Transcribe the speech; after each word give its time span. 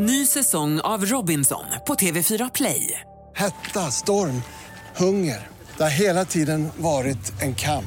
Ny 0.00 0.26
säsong 0.26 0.80
av 0.80 1.04
Robinson 1.04 1.64
på 1.86 1.94
TV4 1.94 2.50
Play. 2.54 3.00
Hetta, 3.36 3.80
storm, 3.80 4.42
hunger. 4.96 5.46
Det 5.76 5.82
har 5.82 5.90
hela 5.90 6.24
tiden 6.24 6.68
varit 6.76 7.42
en 7.42 7.54
kamp. 7.54 7.84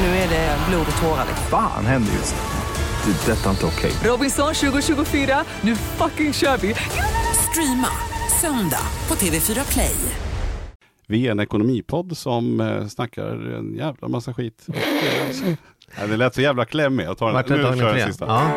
Nu 0.00 0.06
är 0.06 0.28
det 0.28 0.58
blod 0.68 0.86
och 0.96 1.02
tårar. 1.02 1.26
Fan 1.50 1.86
händer 1.86 2.12
just 2.12 2.34
nu. 2.34 3.12
Det. 3.12 3.32
är 3.32 3.36
Detta 3.36 3.46
är 3.46 3.50
inte 3.50 3.66
okej. 3.66 3.92
Robinson 4.04 4.54
2024, 4.54 5.44
nu 5.60 5.76
fucking 5.76 6.32
kör 6.32 6.56
vi! 6.56 6.74
Streama 7.50 7.88
söndag 8.40 8.86
på 9.06 9.14
TV4 9.14 9.72
Play. 9.72 9.96
Vi 11.06 11.26
är 11.26 11.30
en 11.30 11.40
ekonomipodd 11.40 12.16
som 12.16 12.60
eh, 12.60 12.86
snackar 12.86 13.56
en 13.56 13.74
jävla 13.74 14.08
massa 14.08 14.34
skit. 14.34 14.66
Det 16.08 16.16
lät 16.16 16.34
så 16.34 16.40
jävla 16.40 16.64
klämmig. 16.64 17.04
Jag 17.04 17.18
tar 17.18 17.32
den. 17.32 17.36
är 17.36 17.72
Nu 17.72 17.78
kör 17.78 17.86
jag 17.86 17.94
fler? 17.94 18.06
sista. 18.06 18.26
Ja. 18.26 18.50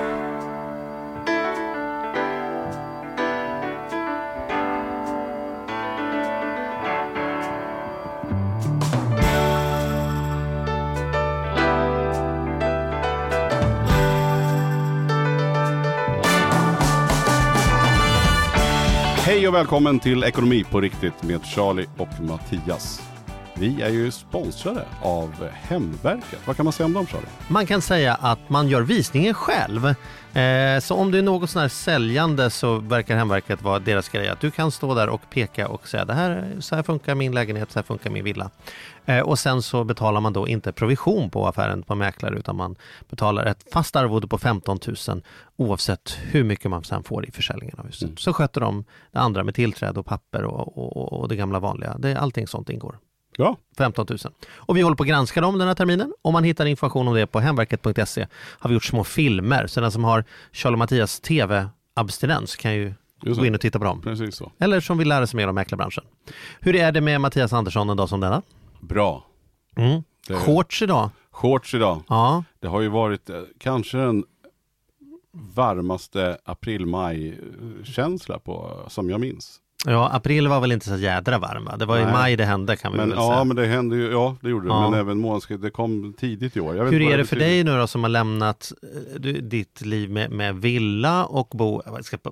Hej 19.47 19.51
och 19.51 19.55
välkommen 19.55 19.99
till 19.99 20.23
Ekonomi 20.23 20.63
på 20.63 20.81
riktigt 20.81 21.23
med 21.23 21.45
Charlie 21.45 21.87
och 21.97 22.21
Mattias. 22.21 23.16
Vi 23.59 23.81
är 23.81 23.89
ju 23.89 24.11
sponsrade 24.11 24.85
av 25.01 25.47
Hemverket. 25.53 26.39
Vad 26.45 26.55
kan 26.55 26.65
man 26.65 26.73
säga 26.73 26.85
om 26.85 26.93
dem 26.93 27.07
Charlie? 27.07 27.27
Man 27.47 27.65
kan 27.65 27.81
säga 27.81 28.15
att 28.15 28.49
man 28.49 28.67
gör 28.67 28.81
visningen 28.81 29.33
själv. 29.33 29.85
Eh, 30.37 30.79
så 30.79 30.95
om 30.95 31.11
du 31.11 31.17
är 31.17 31.21
något 31.21 31.49
sån 31.49 31.61
här 31.61 31.69
säljande 31.69 32.49
så 32.49 32.77
verkar 32.77 33.15
Hemverket 33.15 33.61
vara 33.61 33.79
deras 33.79 34.09
grej. 34.09 34.29
Att 34.29 34.39
du 34.39 34.51
kan 34.51 34.71
stå 34.71 34.95
där 34.95 35.09
och 35.09 35.21
peka 35.29 35.67
och 35.67 35.87
säga 35.87 36.05
det 36.05 36.13
här, 36.13 36.55
så 36.59 36.75
här 36.75 36.83
funkar 36.83 37.15
min 37.15 37.31
lägenhet, 37.31 37.71
så 37.71 37.79
här 37.79 37.83
funkar 37.83 38.09
min 38.09 38.23
villa. 38.23 38.49
Eh, 39.05 39.19
och 39.19 39.39
sen 39.39 39.61
så 39.61 39.83
betalar 39.83 40.21
man 40.21 40.33
då 40.33 40.47
inte 40.47 40.71
provision 40.71 41.29
på 41.29 41.47
affären 41.47 41.83
på 41.83 41.95
mäklare 41.95 42.37
utan 42.37 42.55
man 42.55 42.75
betalar 43.09 43.45
ett 43.45 43.65
fast 43.73 43.95
arvode 43.95 44.27
på 44.27 44.37
15 44.37 44.79
000 45.07 45.23
oavsett 45.55 46.17
hur 46.21 46.43
mycket 46.43 46.71
man 46.71 46.83
sen 46.83 47.03
får 47.03 47.25
i 47.25 47.31
försäljningen 47.31 47.75
av 47.79 47.85
huset. 47.85 48.09
Så 48.19 48.33
sköter 48.33 48.61
de 48.61 48.85
det 49.11 49.19
andra 49.19 49.43
med 49.43 49.55
tillträde 49.55 49.99
och 49.99 50.05
papper 50.05 50.43
och, 50.43 50.77
och, 50.77 51.13
och 51.13 51.27
det 51.27 51.35
gamla 51.35 51.59
vanliga. 51.59 51.97
Det, 51.97 52.15
allting 52.15 52.47
sånt 52.47 52.69
ingår. 52.69 52.97
Ja, 53.39 53.57
15 53.77 54.05
000. 54.09 54.19
Och 54.55 54.77
vi 54.77 54.81
håller 54.81 54.95
på 54.95 55.03
att 55.03 55.09
granska 55.09 55.41
dem 55.41 55.57
den 55.57 55.67
här 55.67 55.75
terminen. 55.75 56.13
Om 56.21 56.33
man 56.33 56.43
hittar 56.43 56.65
information 56.65 57.07
om 57.07 57.13
det 57.15 57.27
på 57.27 57.39
hemverket.se 57.39 58.27
har 58.33 58.67
vi 58.69 58.73
gjort 58.73 58.83
små 58.85 59.03
filmer. 59.03 59.67
Så 59.67 59.81
den 59.81 59.91
som 59.91 60.03
har 60.03 60.23
Charlie 60.51 60.73
och 60.75 60.79
Mattias 60.79 61.19
TV-abstinens 61.19 62.55
kan 62.55 62.73
ju 62.75 62.93
gå 63.21 63.45
in 63.45 63.55
och 63.55 63.61
titta 63.61 63.79
på 63.79 63.85
dem. 63.85 64.01
precis 64.01 64.35
så. 64.35 64.51
Eller 64.59 64.79
som 64.79 64.97
vill 64.97 65.07
lära 65.09 65.27
sig 65.27 65.37
mer 65.37 65.47
om 65.47 65.55
mäklarbranschen. 65.55 66.03
Hur 66.59 66.75
är 66.75 66.91
det 66.91 67.01
med 67.01 67.21
Mattias 67.21 67.53
Andersson 67.53 67.89
en 67.89 67.97
dag 67.97 68.09
som 68.09 68.19
denna? 68.19 68.41
Bra. 68.79 69.25
Mm. 69.75 70.03
Det 70.27 70.33
Shorts 70.35 70.81
idag. 70.81 71.09
shorts 71.31 71.73
idag. 71.73 72.03
Ja, 72.09 72.43
Det 72.59 72.67
har 72.67 72.81
ju 72.81 72.87
varit 72.87 73.29
eh, 73.29 73.41
kanske 73.59 73.97
den 73.97 74.23
varmaste 75.31 76.37
april-maj-känsla 76.45 78.39
på, 78.39 78.85
som 78.87 79.09
jag 79.09 79.19
minns. 79.19 79.61
Ja, 79.91 80.09
april 80.13 80.47
var 80.47 80.61
väl 80.61 80.71
inte 80.71 80.85
så 80.85 80.97
jädra 80.97 81.37
varm 81.37 81.65
va? 81.65 81.77
Det 81.77 81.85
var 81.85 81.97
i 81.97 82.03
Nej. 82.03 82.13
maj 82.13 82.35
det 82.35 82.45
hände 82.45 82.75
kan 82.75 82.91
vi 82.91 82.97
Men, 82.97 83.09
väl 83.09 83.17
ja, 83.17 83.31
säga. 83.31 83.43
men 83.43 83.55
det 83.55 83.65
hände 83.65 83.95
ju, 83.95 84.11
ja 84.11 84.35
det 84.41 84.49
gjorde 84.49 84.67
det. 84.67 84.73
Ja. 84.73 84.89
Men 84.89 84.99
även 84.99 85.19
månadsskiftet, 85.19 85.61
det 85.61 85.69
kom 85.69 86.13
tidigt 86.17 86.57
i 86.57 86.59
år. 86.59 86.73
Hur 86.91 87.01
är 87.01 87.17
det 87.17 87.25
för 87.25 87.35
dig 87.35 87.63
nu 87.63 87.77
då 87.77 87.87
som 87.87 88.03
har 88.03 88.09
lämnat 88.09 88.71
eh, 88.83 89.19
du, 89.19 89.33
ditt 89.33 89.81
liv 89.81 90.09
med, 90.09 90.31
med 90.31 90.55
villa 90.55 91.25
och 91.25 91.47
bo, 91.53 91.81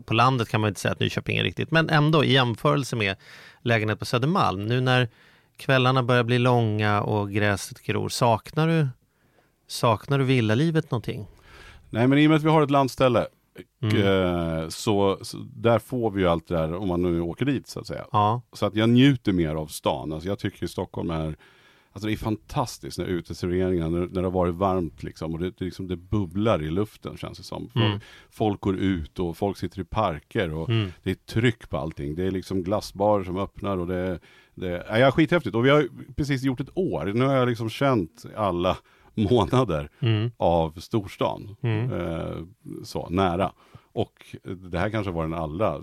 på 0.06 0.14
landet 0.14 0.50
kan 0.50 0.62
man 0.62 0.67
inte 0.67 0.80
säga 0.80 0.92
att 0.92 1.00
Nyköping 1.00 1.38
är 1.38 1.44
riktigt, 1.44 1.72
men 1.72 1.89
ändå 1.89 2.23
i 2.23 2.34
jämförelse 2.34 2.95
med 2.95 3.16
lägenhet 3.62 4.00
på 4.00 4.06
Södermalm, 4.06 4.66
nu 4.66 4.81
när 4.81 5.09
kvällarna 5.58 6.03
börjar 6.03 6.23
bli 6.23 6.40
långa 6.40 7.02
och 7.02 7.31
gräset 7.31 7.81
gror, 7.81 8.09
saknar 8.09 8.68
du, 8.68 8.88
saknar 9.68 10.19
du 10.19 10.24
villalivet 10.24 10.91
någonting? 10.91 11.28
Nej 11.90 12.08
men 12.08 12.18
i 12.18 12.25
och 12.28 12.29
med 12.29 12.38
att 12.38 12.44
vi 12.44 12.50
har 12.50 12.62
ett 12.62 12.72
landställe 12.72 13.28
Mm. 13.81 13.97
eh, 13.97 14.69
så, 14.69 15.17
så 15.21 15.38
där 15.55 15.79
får 15.79 16.11
vi 16.11 16.21
ju 16.21 16.27
allt 16.27 16.47
det 16.47 16.55
där 16.55 16.73
om 16.73 16.88
man 16.88 17.01
nu 17.01 17.21
åker 17.21 17.45
dit 17.45 17.67
så 17.67 17.79
att 17.79 17.88
säga. 17.88 18.05
Ja, 18.11 18.41
Så 18.53 18.66
att 18.66 18.75
jag 18.75 18.89
njuter 18.89 19.33
mer 19.33 19.55
av 19.55 19.67
stan. 19.67 20.13
Alltså 20.13 20.29
jag 20.29 20.39
tycker 20.39 20.67
Stockholm 20.67 21.09
är 21.09 21.35
Alltså 21.95 22.07
det 22.07 22.13
är 22.13 22.17
fantastiskt 22.17 22.97
när 22.97 23.05
uteserveringarna, 23.05 23.89
när, 23.89 23.99
när 23.99 24.21
det 24.21 24.27
har 24.27 24.31
varit 24.31 24.55
varmt 24.55 25.03
liksom 25.03 25.33
och 25.33 25.39
det, 25.39 25.51
det, 25.57 25.66
liksom, 25.66 25.88
det 25.88 25.95
bubblar 25.95 26.63
i 26.63 26.69
luften 26.71 27.17
känns 27.17 27.38
det 27.38 27.43
som. 27.43 27.69
Folk, 27.73 27.85
Mm. 27.85 27.99
folk 28.29 28.61
går 28.61 28.75
ut 28.75 29.19
och 29.19 29.38
folk 29.38 29.57
sitter 29.57 29.79
i 29.81 29.83
parker 29.83 30.53
och 30.53 30.69
mm. 30.69 30.91
det 31.03 31.11
är 31.11 31.16
tryck 31.16 31.69
på 31.69 31.77
allting. 31.77 32.16
Det 32.16 32.23
är 32.23 32.31
liksom 32.31 32.63
glassbarer 32.63 33.23
som 33.23 33.37
öppnar 33.37 33.77
och 33.77 33.87
det, 33.87 34.19
det 34.55 34.67
är 34.77 34.99
ja, 34.99 35.11
skithäftigt. 35.11 35.55
Och 35.55 35.66
vi 35.66 35.69
har 35.69 35.87
precis 36.16 36.43
gjort 36.43 36.59
ett 36.59 36.77
år. 36.77 37.05
Nu 37.05 37.25
har 37.25 37.35
jag 37.35 37.47
liksom 37.47 37.69
känt 37.69 38.25
alla 38.35 38.77
månader 39.30 39.90
Mm. 40.00 40.31
av 40.38 40.72
storstan. 40.80 41.56
Mm. 41.62 41.94
Eh, 41.94 42.36
så, 42.84 43.08
nära. 43.09 43.52
Och 43.94 44.36
det 44.72 44.80
här 44.80 44.90
kanske 44.90 45.12
var 45.12 45.24
den 45.24 45.34
allra, 45.34 45.81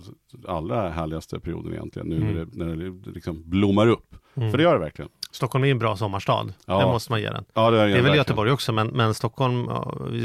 allra 0.49 0.89
härligaste 0.89 1.41
perioden 1.41 1.73
egentligen. 1.73 2.09
Nu 2.09 2.17
Mm. 2.17 2.35
när, 2.35 2.45
det, 2.45 2.65
när 2.77 2.91
det 3.05 3.11
liksom 3.11 3.43
blommar 3.51 3.87
upp. 3.87 4.15
Mm. 4.35 4.51
För 4.51 4.59
det 4.59 4.65
gör 4.65 4.73
det 4.75 4.81
verkligen. 4.81 5.09
Stockholm 5.31 5.65
är 5.65 5.69
en 5.71 5.79
bra 5.79 5.97
sommarstad, 5.97 6.47
Ja. 6.67 6.79
det 6.81 6.87
måste 6.87 7.13
man 7.13 7.21
ge 7.21 7.31
den. 7.31 7.45
Ja, 7.55 7.71
det, 7.71 7.77
Det 7.77 7.83
är 7.83 7.87
väl 7.87 7.95
verkligen. 7.95 8.17
Göteborg 8.17 8.51
också, 8.53 8.73
men, 8.73 8.87
men 8.89 9.15
Stockholm, 9.15 9.67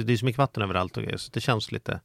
det 0.06 0.14
är 0.14 0.18
så 0.18 0.26
mycket 0.26 0.38
vatten 0.38 0.64
överallt 0.64 0.98
och 0.98 1.04
grejer, 1.04 1.18
så 1.18 1.32
det 1.34 1.40
känns 1.42 1.72
lite... 1.72 2.00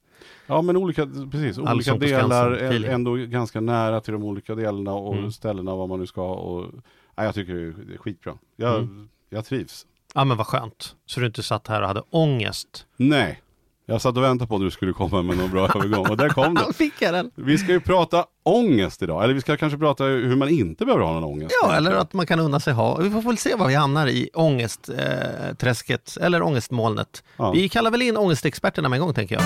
Ja 0.47 0.63
men 0.63 0.77
olika, 0.77 1.07
precis, 1.07 1.59
olika 1.59 1.71
Allsång 1.71 1.99
delar 1.99 2.51
är 2.53 2.85
ändå 2.85 3.15
ganska 3.15 3.61
nära 3.61 4.01
till 4.01 4.13
de 4.13 4.25
olika 4.25 4.55
delarna 4.55 4.93
och 4.95 5.15
Mm. 5.17 5.33
ställena 5.33 5.75
vad 5.77 5.89
man 5.89 6.01
nu 6.01 6.07
ska. 6.07 6.33
Och, 6.35 6.67
ja, 7.15 7.25
jag 7.25 7.35
tycker 7.35 7.55
det 7.87 7.95
är 7.95 7.99
skitbra. 7.99 8.35
Jag, 8.57 8.79
Mm. 8.79 9.09
jag 9.31 9.45
trivs. 9.45 9.87
Ja 10.15 10.25
men 10.25 10.37
vad 10.37 10.47
skönt, 10.47 10.95
så 11.07 11.21
du 11.21 11.27
inte 11.27 11.43
satt 11.43 11.69
här 11.69 11.83
och 11.83 11.89
hade 11.89 12.03
ångest. 12.11 12.87
Nej, 12.97 13.43
jag 13.87 14.01
satt 14.01 14.17
och 14.17 14.23
väntade 14.23 14.49
på 14.49 14.55
att 14.55 14.61
du 14.61 14.71
skulle 14.71 14.93
komma 14.93 15.23
med 15.23 15.37
någon 15.37 15.51
bra 15.51 15.69
övergång 15.69 16.11
och 16.11 16.17
där 16.17 16.29
kom 16.29 16.55
det. 16.55 16.73
fick 16.75 16.95
jag 16.99 17.15
den! 17.15 17.31
Vi 17.35 17.59
ska 17.59 17.73
ju 17.73 17.81
prata 17.81 18.25
ångest 18.43 19.03
idag, 19.03 19.25
eller 19.25 19.35
vi 19.35 19.41
ska 19.41 19.57
kanske 19.57 19.79
prata 19.79 20.05
hur 20.05 20.37
man 20.37 20.49
inte 20.49 20.85
behöver 20.85 21.05
ha 21.05 21.13
någon 21.13 21.25
ångest. 21.25 21.55
Ja, 21.63 21.75
eller 21.75 21.93
att 21.93 22.13
man 22.13 22.27
kan 22.27 22.41
unna 22.41 22.61
sig 22.61 22.73
ha. 22.73 22.97
Vi 22.97 23.11
får 23.11 23.23
väl 23.23 23.39
se 23.39 23.55
var 23.55 23.69
vi 23.69 23.75
hamnar 23.75 24.07
i 24.07 24.31
ångestträsket, 24.35 25.59
träsket, 25.59 26.17
eller 26.21 26.43
ångestmolnet. 26.43 27.25
Ja. 27.37 27.53
Vi 27.53 27.69
kallar 27.69 27.91
väl 27.91 28.03
in 28.03 28.17
ångestexperterna 28.17 28.89
med 28.89 28.97
en 28.97 29.03
gång 29.03 29.15
tänker 29.15 29.35
jag. 29.35 29.45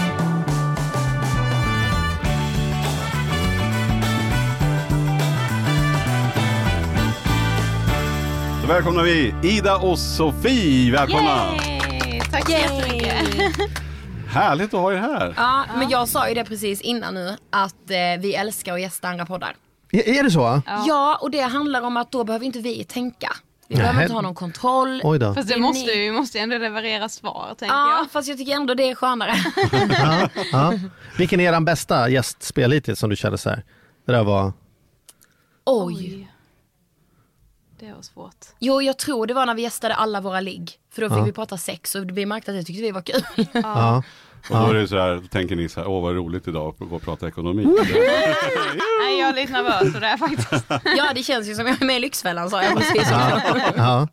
Då 8.66 8.72
välkomnar 8.72 9.03
vi 9.03 9.34
Ida 9.43 9.77
och 9.77 9.99
Sofie, 9.99 10.93
välkomna! 10.93 11.54
Yay! 11.66 12.21
Tack 12.21 12.47
så 12.47 12.53
jättemycket. 12.53 13.15
Härligt 14.28 14.75
att 14.75 14.81
ha 14.81 14.93
er 14.93 14.97
här. 14.97 15.34
Ja, 15.37 15.65
men 15.78 15.88
jag 15.88 16.09
sa 16.09 16.28
ju 16.28 16.34
det 16.34 16.44
precis 16.44 16.81
innan 16.81 17.15
nu 17.15 17.37
att 17.50 17.91
eh, 17.91 17.97
vi 18.21 18.34
älskar 18.34 18.75
att 18.75 18.81
gästa 18.81 19.09
andra 19.09 19.26
poddar. 19.26 19.56
Är 19.93 20.22
det 20.22 20.31
så? 20.31 20.62
Ja. 20.66 21.19
och 21.22 21.31
det 21.31 21.41
handlar 21.41 21.82
om 21.82 21.97
att 21.97 22.12
då 22.12 22.25
behöver 22.25 22.47
inte 22.47 22.59
vi 22.59 22.84
tänka. 22.84 23.32
Vi 23.69 23.76
behöver 23.76 24.03
inte 24.03 24.15
ha 24.15 24.21
någon 24.21 24.34
kontroll. 24.34 25.00
Oj 25.05 25.19
då. 25.19 25.34
Fast 25.34 25.49
Det 25.49 25.56
måste 25.56 25.91
ju, 25.91 26.00
vi 26.00 26.12
måste 26.12 26.38
ju 26.38 26.43
ändå 26.43 26.59
leverera 26.59 27.09
svar 27.09 27.55
tänker 27.59 27.75
Ja, 27.75 27.99
jag. 27.99 28.10
fast 28.10 28.28
jag 28.28 28.38
tycker 28.38 28.53
ändå 28.53 28.75
det 28.75 28.91
är 28.91 28.94
skönare. 28.94 29.34
Ja, 29.91 30.28
ja. 30.53 30.72
Vilken 31.19 31.41
är 31.41 31.53
er 31.53 31.60
bästa 31.60 32.09
gästspel 32.09 32.72
hittills 32.72 32.99
som 32.99 33.10
du 33.10 33.16
kände 33.16 33.38
så 33.38 33.50
här? 33.50 33.65
Det 34.06 34.12
där 34.12 34.25
var... 34.25 34.53
Oj. 35.65 36.28
Det 37.78 37.92
var 37.92 38.03
svårt. 38.03 38.47
Jo, 38.59 38.82
jag 38.82 38.98
tror 38.98 39.26
det 39.26 39.34
var 39.34 39.47
när 39.47 39.54
vi 39.54 39.62
gästade 39.62 39.94
alla 39.94 40.20
våra 40.20 40.41
ligg. 40.41 40.72
För 40.92 41.03
då 41.03 41.09
fick 41.09 41.19
Ja. 41.19 41.22
vi 41.25 41.32
prata 41.32 41.56
sex 41.59 41.94
och 41.94 42.04
vi 42.19 42.26
märkte 42.26 42.50
att 42.50 42.56
det 42.59 42.64
tyckte 42.64 42.82
vi 42.82 42.91
var 42.91 43.03
kul. 43.03 43.22
Ja. 43.53 44.03
Och 44.50 44.56
då 44.56 44.66
är 44.70 44.75
det 44.75 44.88
så 44.88 44.98
här, 44.98 45.14
då 45.14 45.26
tänker 45.28 45.56
ni 45.56 45.69
så 45.69 45.81
här, 45.81 45.88
åh 45.88 46.03
vad 46.03 46.14
roligt 46.14 46.48
idag 46.48 46.75
att 46.81 46.88
gå 46.88 46.97
och 46.97 47.03
prata 47.03 47.28
ekonomi. 47.28 47.64
Nej, 49.00 49.19
jag 49.20 49.28
är 49.28 49.34
lite 49.34 49.52
nervös 49.52 49.93
för 49.93 50.00
det 50.00 50.06
här 50.06 50.17
faktiskt. 50.17 50.64
ja, 50.96 51.12
det 51.14 51.23
känns 51.23 51.49
ju 51.49 51.55
som 51.55 51.67
jag 51.67 51.82
är 51.82 51.87
med 51.87 51.96
i 51.96 51.99
Lyxfällan 52.00 52.50
sa 52.50 52.62
jag 52.62 52.76
precis. 52.76 53.08
Ja. 53.11 53.40
Ja. 53.44 53.73
Ja, 53.76 54.08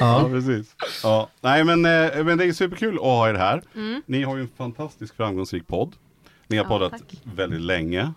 Ja. 0.00 0.28
precis. 0.30 0.74
Ja. 1.02 1.28
Nej, 1.40 1.64
men, 1.64 1.84
eh, 1.84 2.24
men 2.24 2.38
det 2.38 2.44
är 2.44 2.52
superkul 2.52 2.94
att 2.94 3.00
ha 3.02 3.28
er 3.28 3.34
här. 3.34 3.62
Ni 4.06 4.22
har 4.22 4.36
ju 4.36 4.42
en 4.42 4.50
fantastisk 4.58 5.16
framgångsrik 5.16 5.66
podd. 5.66 5.92
Ni 6.46 6.56
har 6.56 6.64
Ja, 6.64 6.68
poddat 6.68 6.90
tack. 6.92 7.02
väldigt 7.24 7.60
länge. 7.60 8.12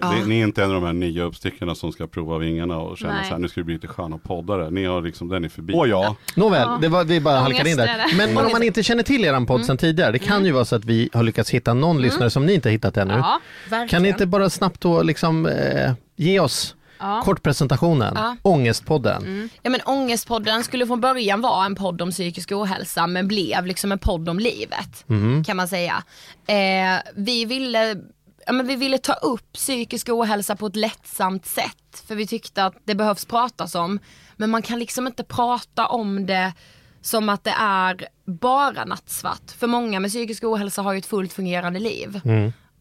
Ja. 0.00 0.06
Det, 0.08 0.26
ni 0.26 0.40
är 0.40 0.44
inte 0.44 0.62
en 0.64 0.68
av 0.68 0.74
de 0.74 0.86
här 0.86 0.92
nya 0.92 1.22
uppstickarna 1.24 1.74
som 1.74 1.92
ska 1.92 2.06
prova 2.06 2.38
vingarna 2.38 2.78
och 2.78 2.98
känna 2.98 3.12
Nej. 3.14 3.24
så 3.24 3.30
här, 3.30 3.38
nu 3.38 3.48
ska 3.48 3.60
vi 3.60 3.64
bli 3.64 3.74
lite 3.74 3.86
sköna 3.86 4.18
poddare. 4.18 4.70
Ni 4.70 4.84
har 4.84 5.02
liksom, 5.02 5.28
den 5.28 5.44
är 5.44 5.48
förbi. 5.48 5.74
Och 5.74 5.88
ja, 5.88 6.16
Nåväl, 6.34 6.68
det 6.80 6.88
var, 6.88 7.04
vi 7.04 7.20
bara 7.20 7.38
halkade 7.38 7.70
in 7.70 7.76
där. 7.76 8.16
Men, 8.16 8.36
om 8.38 8.52
man 8.52 8.62
inte 8.62 8.82
känner 8.82 9.02
till 9.02 9.24
eran 9.24 9.46
podd 9.46 9.64
sedan 9.64 9.76
tidigare, 9.76 10.12
det 10.12 10.18
kan 10.18 10.44
ju 10.44 10.52
vara 10.52 10.64
så 10.64 10.76
att 10.76 10.84
vi 10.84 11.10
har 11.12 11.22
lyckats 11.22 11.50
hitta 11.50 11.74
någon 11.74 12.02
lyssnare 12.02 12.30
som 12.30 12.46
ni 12.46 12.54
inte 12.54 12.70
hittat 12.70 12.96
ännu. 12.96 13.14
Ja, 13.14 13.40
Verkligen. 13.64 13.88
Kan 13.88 14.02
ni 14.02 14.08
inte 14.08 14.26
bara 14.26 14.50
snabbt 14.50 14.80
då 14.80 15.02
liksom 15.02 15.46
eh, 15.46 15.92
ge 16.16 16.40
oss 16.40 16.74
ja. 16.98 17.22
kort 17.24 17.42
presentationen, 17.42 18.12
Ja. 18.16 18.36
Ångestpodden. 18.42 19.50
Ja 19.62 19.70
men 19.70 19.80
Ångestpodden 19.86 20.64
skulle 20.64 20.86
från 20.86 21.00
början 21.00 21.40
vara 21.40 21.66
en 21.66 21.74
podd 21.74 22.02
om 22.02 22.10
psykisk 22.10 22.52
ohälsa 22.52 23.06
men 23.06 23.28
blev 23.28 23.66
liksom 23.66 23.92
en 23.92 23.98
podd 23.98 24.28
om 24.28 24.38
livet 24.38 25.04
Mhm. 25.06 25.44
kan 25.44 25.56
man 25.56 25.68
säga. 25.68 26.02
Eh, 26.46 27.02
vi 27.16 27.44
ville 27.44 27.96
ja, 28.48 28.52
men 28.52 28.66
vi 28.66 28.76
ville 28.76 28.98
ta 28.98 29.12
upp 29.12 29.52
psykisk 29.52 30.08
ohälsa 30.08 30.56
på 30.56 30.66
ett 30.66 30.76
lättsamt 30.76 31.46
sätt. 31.46 32.04
För 32.06 32.14
vi 32.14 32.26
tyckte 32.26 32.64
att 32.64 32.74
det 32.84 32.94
behövs 32.94 33.24
pratas 33.24 33.74
om. 33.74 33.98
Men 34.36 34.50
man 34.50 34.62
kan 34.62 34.78
liksom 34.78 35.06
inte 35.06 35.24
prata 35.24 35.86
om 35.86 36.26
det 36.26 36.52
som 37.00 37.28
att 37.28 37.44
det 37.44 37.54
är 37.58 38.08
bara 38.24 38.84
nattsvart. 38.84 39.50
För 39.50 39.66
många 39.66 40.00
med 40.00 40.10
psykisk 40.10 40.44
ohälsa 40.44 40.82
har 40.82 40.92
ju 40.92 40.98
ett 40.98 41.06
fullt 41.06 41.32
fungerande 41.32 41.78
liv. 41.78 42.20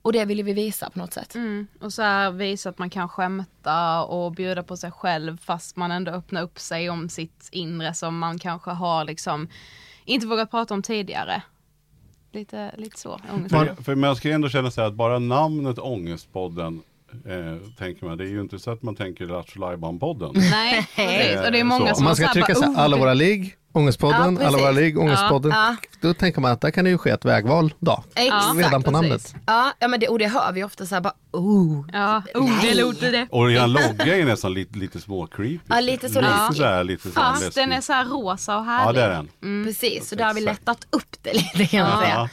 Och 0.02 0.14
det 0.14 0.26
ville 0.26 0.44
vi 0.44 0.54
visa 0.54 0.90
på 0.90 1.00
något 1.00 1.14
sätt. 1.14 1.36
Mm. 1.36 1.68
Och 1.82 1.94
så 1.94 2.02
här 2.02 2.32
visa 2.32 2.70
att 2.70 2.78
man 2.78 2.90
kan 2.90 3.10
skämta 3.10 4.04
och 4.04 4.32
bjuda 4.32 4.64
på 4.64 4.78
sig 4.78 4.92
själv 4.92 5.38
fast 5.38 5.76
man 5.76 5.92
ändå 5.92 6.12
öppnar 6.12 6.42
upp 6.42 6.60
sig 6.60 6.90
om 6.90 7.10
sitt 7.10 7.50
inre 7.52 7.94
som 7.94 8.20
man 8.20 8.40
kanske 8.40 8.72
har 8.72 9.06
liksom 9.06 9.50
inte 10.06 10.28
vågat 10.28 10.52
prata 10.52 10.74
om 10.74 10.82
tidigare. 10.84 11.42
Lite, 12.32 12.72
lite 12.78 13.00
så. 13.00 13.20
ångest. 13.34 13.56
För, 13.84 13.96
man 13.96 14.16
ska 14.16 14.30
ändå 14.30 14.50
känna 14.50 14.72
sig 14.72 14.86
att 14.86 14.94
bara 14.94 15.20
namnet 15.20 15.80
Ångestpodden 15.80 16.82
eh, 17.26 17.56
tänker 17.78 18.06
man, 18.06 18.18
det 18.18 18.24
är 18.24 18.30
ju 18.30 18.42
inte 18.42 18.60
så 18.60 18.72
att 18.72 18.84
man 18.84 18.96
tänker 18.96 19.26
Lattjo 19.26 20.00
podden 20.00 20.32
Nej, 20.36 20.88
precis. 20.96 21.46
Och 21.46 21.52
det 21.52 21.60
är 21.60 21.64
många 21.64 21.90
Så. 21.90 21.96
som 21.96 22.04
Om 22.04 22.04
man 22.04 22.16
ska 22.16 22.28
så 22.28 22.34
trycka 22.34 22.56
så 22.56 22.66
här, 22.66 22.76
alla 22.84 22.96
"Oh, 22.96 23.00
våra 23.00 23.14
ligg, 23.14 23.56
Ångestpodden, 23.78 24.38
Ja, 24.42 24.48
alla 24.48 24.58
våra 24.58 24.68
precis. 24.68 24.82
ligg, 24.82 24.98
Ångestpodden. 25.00 25.52
Ja. 25.52 25.76
Då 26.02 26.14
tänker 26.14 26.42
man 26.42 26.52
att 26.52 26.62
där 26.62 26.72
kan 26.72 26.84
det 26.84 26.90
ju 26.90 26.98
ske 26.98 27.10
ett 27.10 27.26
vägval 27.26 27.74
då. 27.80 28.04
Exakt. 28.16 28.56
Redan 28.58 28.84
på 28.84 28.92
precis. 28.92 29.34
namnet. 29.34 29.36
Ja, 29.48 29.72
ja 29.80 29.88
men 29.88 30.00
det, 30.00 30.08
och 30.08 30.20
det 30.20 30.28
hör 30.28 30.52
vi 30.52 30.64
ofta 30.64 30.86
så 30.86 30.96
här 30.96 31.02
bara 31.02 31.14
oh. 31.32 31.86
Ja, 31.94 32.22
oh, 32.34 32.62
det 32.62 32.74
låter 32.74 33.12
det. 33.12 33.28
Och 33.32 33.52
er 33.52 33.68
logga 33.68 34.18
är 34.18 34.26
nästan 34.26 34.54
lite, 34.54 34.78
lite 34.80 35.00
små 35.00 35.28
creepy. 35.28 35.60
Ja, 35.68 35.80
lite 35.80 36.10
så 36.10 36.22
lite 36.22 36.32
läskigt. 36.34 36.58
sådär, 36.58 36.84
lite 36.84 37.04
sådär 37.12 37.34
Fast 37.34 37.56
den 37.56 37.72
är 37.72 37.82
så 37.82 37.94
här 37.94 38.06
rosa 38.06 38.58
och 38.58 38.66
Ja 38.66 38.70
härlig. 38.70 39.02
det 39.02 39.06
är 39.06 39.10
den. 39.42 39.64
Precis, 39.66 40.10
så 40.10 40.16
där 40.16 40.26
har 40.26 40.34
vi 40.34 40.42
lättat 40.42 40.88
upp 40.90 41.16
det 41.22 41.34
lite 41.34 41.66
kan 41.68 41.90
man 41.90 41.92
Ja. 41.92 42.02
säga. 42.02 42.30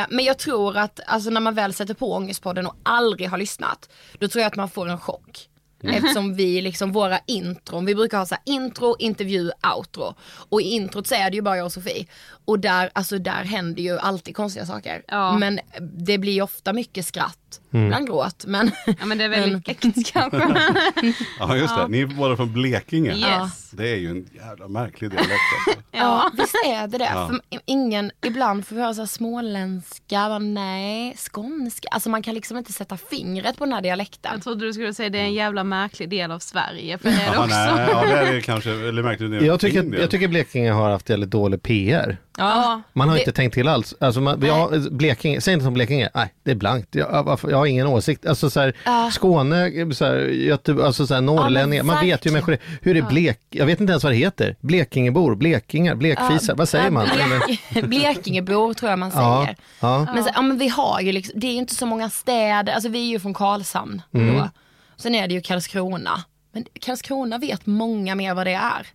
Eh, 0.00 0.06
men 0.10 0.24
jag 0.24 0.38
tror 0.38 0.76
att 0.76 1.00
alltså, 1.06 1.30
när 1.30 1.40
man 1.40 1.54
väl 1.54 1.74
sätter 1.74 1.94
på 1.94 2.12
Ångestpodden 2.14 2.66
och 2.66 2.74
aldrig 2.82 3.30
har 3.30 3.38
lyssnat, 3.38 3.88
då 4.18 4.28
tror 4.28 4.40
jag 4.42 4.46
att 4.50 4.56
man 4.56 4.68
får 4.68 4.88
en 4.88 4.98
chock. 5.00 5.48
Eftersom 5.82 6.34
vi 6.34 6.60
liksom, 6.60 6.92
våra 6.92 7.18
intron, 7.26 7.84
vi 7.84 7.94
brukar 7.94 8.18
ha 8.18 8.26
så 8.26 8.36
intro, 8.44 8.96
intervju, 8.98 9.50
outro. 9.76 10.14
Och 10.48 10.62
i 10.62 10.64
introt 10.64 11.06
så 11.06 11.14
är 11.14 11.30
det 11.30 11.36
ju 11.36 11.42
bara 11.42 11.56
jag 11.56 11.66
och 11.66 11.72
Sofie. 11.72 12.06
Och 12.44 12.58
där, 12.58 12.90
alltså 12.92 13.18
där 13.18 13.44
händer 13.44 13.82
ju 13.82 13.98
alltid 13.98 14.36
konstiga 14.36 14.66
saker. 14.66 15.02
Ja. 15.08 15.38
Men 15.38 15.60
det 15.80 16.18
blir 16.18 16.42
ofta 16.42 16.72
mycket 16.72 17.06
skratt, 17.06 17.47
ibland 17.72 18.06
gråt. 18.06 18.44
Men, 18.46 18.70
Ja 18.86 19.06
men 19.06 19.18
det 19.18 19.24
är 19.24 19.28
väldigt 19.28 19.68
äkta 19.68 19.88
kanske. 20.12 20.62
Ja 21.38 21.56
just 21.56 21.76
det, 21.76 21.88
ni 21.88 22.00
är 22.00 22.06
båda 22.06 22.36
från 22.36 22.52
Blekinge. 22.52 23.14
Yes. 23.16 23.70
Det 23.70 23.88
är 23.92 23.96
ju 23.96 24.10
en 24.10 24.26
jävla 24.34 24.68
märklig 24.68 25.10
dialekt 25.10 25.30
alltså. 25.66 25.82
Ja, 25.92 26.30
visst 26.38 26.54
är 26.66 26.86
det 26.88 26.98
det. 26.98 27.04
Ja. 27.14 27.28
För 27.28 27.40
ingen, 27.66 28.10
ibland 28.26 28.66
får 28.66 28.76
vi 28.76 28.82
höra 28.82 28.94
så 28.94 29.00
här 29.00 29.06
småländska, 29.06 30.28
men 30.28 30.54
nej, 30.54 31.16
skånska. 31.16 31.88
Alltså 31.90 32.10
man 32.10 32.22
kan 32.22 32.34
liksom 32.34 32.56
inte 32.58 32.72
sätta 32.72 32.96
fingret 32.96 33.58
på 33.58 33.64
den 33.64 33.72
här 33.74 33.82
dialekten. 33.82 34.30
Jag 34.34 34.42
trodde 34.42 34.66
du 34.66 34.72
skulle 34.72 34.94
säga 34.94 35.08
det 35.08 35.18
är 35.18 35.22
en 35.24 35.34
jävla 35.34 35.64
märklig 35.64 36.10
del 36.10 36.30
av 36.30 36.38
Sverige. 36.38 36.98
För 36.98 37.08
det 37.08 37.14
är 37.14 37.30
det 37.30 37.34
Ja, 37.36 37.44
också. 37.44 37.56
nej, 37.56 37.86
ja, 37.90 38.02
det 38.06 38.12
är 38.28 38.32
det 38.34 38.40
kanske, 38.40 38.70
eller 38.70 39.28
det? 39.40 39.46
Jag 39.46 39.60
tycker, 39.60 40.00
jag 40.00 40.10
tycker 40.10 40.28
Blekinge 40.28 40.72
har 40.72 40.90
haft 40.90 41.10
väldigt 41.10 41.30
dålig 41.30 41.62
PR. 41.62 42.16
Ja. 42.38 42.82
Man 42.92 43.08
har 43.08 43.14
Det- 43.16 43.20
inte 43.20 43.32
tänkt 43.32 43.54
till 43.54 43.68
alls. 43.68 43.94
Alltså 44.00 44.20
man, 44.20 44.40
vi 44.40 44.48
har, 44.48 44.90
Blekinge, 44.90 45.40
säg 45.40 45.52
inte 45.54 45.64
som 45.64 45.74
Blekinge, 45.74 46.08
nej 46.14 46.34
det 46.44 46.50
är 46.50 46.54
blankt. 46.54 46.94
Jag, 46.94 47.38
jag 47.50 47.56
har 47.58 47.66
ingen 47.66 47.86
åsikt. 47.86 48.26
Alltså 48.26 48.50
så 48.50 48.60
här, 48.60 49.10
Skåne, 49.10 49.94
så 49.94 50.04
här, 50.04 50.16
Göteborg, 50.18 50.86
alltså 50.86 51.06
så 51.06 51.14
här, 51.14 51.20
norrlänningar, 51.20 51.82
man 51.82 52.00
vet 52.06 52.26
ju 52.26 52.30
människor, 52.30 52.58
hur 52.82 52.96
är 52.96 53.02
Blek, 53.02 53.40
jag 53.50 53.66
vet 53.66 53.80
inte 53.80 53.90
ens 53.90 54.04
vad 54.04 54.12
det 54.12 54.16
heter. 54.16 54.56
Blekingebor, 54.60 55.34
blekingar, 55.34 55.94
blekfisar, 55.94 56.54
vad 56.54 56.68
säger 56.68 56.90
man? 56.90 57.08
Blek, 57.72 57.84
Blekingebor 57.88 58.74
tror 58.74 58.90
jag 58.90 58.98
man 58.98 59.10
Ja, 59.14 59.42
säger. 59.44 59.56
ja. 59.80 60.06
Men, 60.14 60.24
så, 60.24 60.30
ja, 60.34 60.42
men 60.42 60.58
vi 60.58 60.68
har 60.68 61.00
ju 61.00 61.12
liksom, 61.12 61.40
det 61.40 61.46
är 61.46 61.52
ju 61.52 61.58
inte 61.58 61.74
så 61.74 61.86
många 61.86 62.10
städer, 62.10 62.72
alltså 62.72 62.88
vi 62.88 62.98
är 63.06 63.10
ju 63.10 63.20
från 63.20 63.34
Karlshamn 63.34 64.02
Mm. 64.14 64.36
då. 64.36 64.48
Sen 64.96 65.14
är 65.14 65.28
det 65.28 65.34
ju 65.34 65.40
Karlskrona. 65.40 66.24
Men 66.52 66.64
Karlskrona 66.80 67.38
vet 67.38 67.66
många 67.66 68.14
mer 68.14 68.34
vad 68.34 68.46
det 68.46 68.52
är. 68.54 68.86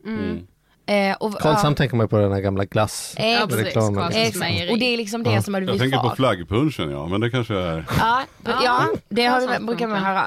Eh, 0.86 1.16
och, 1.20 1.34
Karlshamn 1.40 1.76
tänker 1.76 1.96
man 1.96 2.08
på 2.08 2.18
den 2.18 2.32
här 2.32 2.40
gamla 2.40 2.66
glass. 2.66 3.16
Eh, 3.18 3.26
Ja, 3.28 3.46
precis. 3.48 3.66
reklamen. 3.66 3.94
Karlshamns 3.94 4.16
Exakt. 4.16 4.40
mejeri. 4.40 4.74
Och 4.74 4.78
det 4.80 4.86
är 4.94 4.98
liksom 4.98 5.24
det 5.24 5.42
som 5.42 5.54
har 5.54 5.62
Jag 5.62 5.66
blivit 5.68 5.82
tänker 5.82 5.98
på 5.98 6.04
kvar. 6.08 6.16
flaggpunschen 6.16 6.92
ja, 6.92 7.08
men 7.08 7.22
det 7.22 7.30
kanske 7.30 7.56
är... 7.56 7.86
Ja, 8.00 8.22
ja, 8.64 8.88
det 9.10 9.26
har, 9.26 9.66
brukar 9.66 9.88
man 9.88 10.04
höra. 10.04 10.26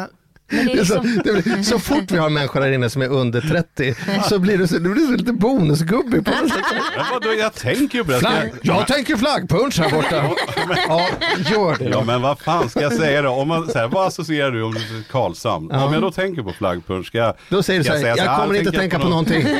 Eh, 0.00 0.06
så, 0.50 0.56
liksom, 0.64 1.20
det 1.24 1.32
blir, 1.32 1.62
så 1.62 1.78
fort 1.78 2.10
vi 2.10 2.18
har 2.18 2.30
människor 2.30 2.60
här 2.60 2.72
inne 2.72 2.90
som 2.90 3.02
är 3.02 3.08
under 3.08 3.40
30 3.40 3.94
så 4.28 4.38
blir 4.38 4.58
det, 4.58 4.68
så, 4.68 4.74
det 4.78 4.88
blir 4.88 5.06
så 5.06 5.12
lite 5.12 5.32
bonusgubbe 5.32 6.22
på 6.22 6.30
något 6.30 6.52
sätt. 6.52 6.64
Ja, 6.96 7.06
vadå, 7.12 7.34
jag 7.34 7.54
tänker 7.54 7.98
ju 7.98 8.04
på 8.04 8.10
det. 8.10 8.18
Flagg, 8.18 8.52
jag 8.62 8.86
tänker 8.86 9.16
flaggpunch 9.16 9.78
här 9.80 9.90
borta. 9.90 10.30
Ja, 10.88 11.08
gör 11.50 11.76
det 11.78 11.84
Ja 11.90 12.04
men 12.04 12.22
vad 12.22 12.38
fan 12.38 12.68
ska 12.70 12.80
jag 12.80 12.92
säga 12.92 13.22
då? 13.22 13.30
Om 13.30 13.48
man, 13.48 13.68
så 13.68 13.78
här, 13.78 13.88
vad 13.88 14.06
associerar 14.06 14.50
du 14.50 14.62
om 14.62 14.74
du 14.74 15.02
Karlshamn? 15.10 15.70
Om 15.70 15.92
jag 15.92 16.02
då 16.02 16.10
tänker 16.10 16.42
på 16.42 16.52
flaggpunsch, 16.52 17.06
ska 17.06 17.18
jag... 17.18 17.34
Då 17.48 17.62
säger 17.62 17.80
du 17.80 17.84
så 17.84 17.92
här, 17.92 18.06
jag 18.06 18.16
här, 18.16 18.42
kommer 18.42 18.58
inte 18.58 18.72
tänka 18.72 18.98
på 18.98 19.08
något- 19.08 19.10
någonting. 19.10 19.46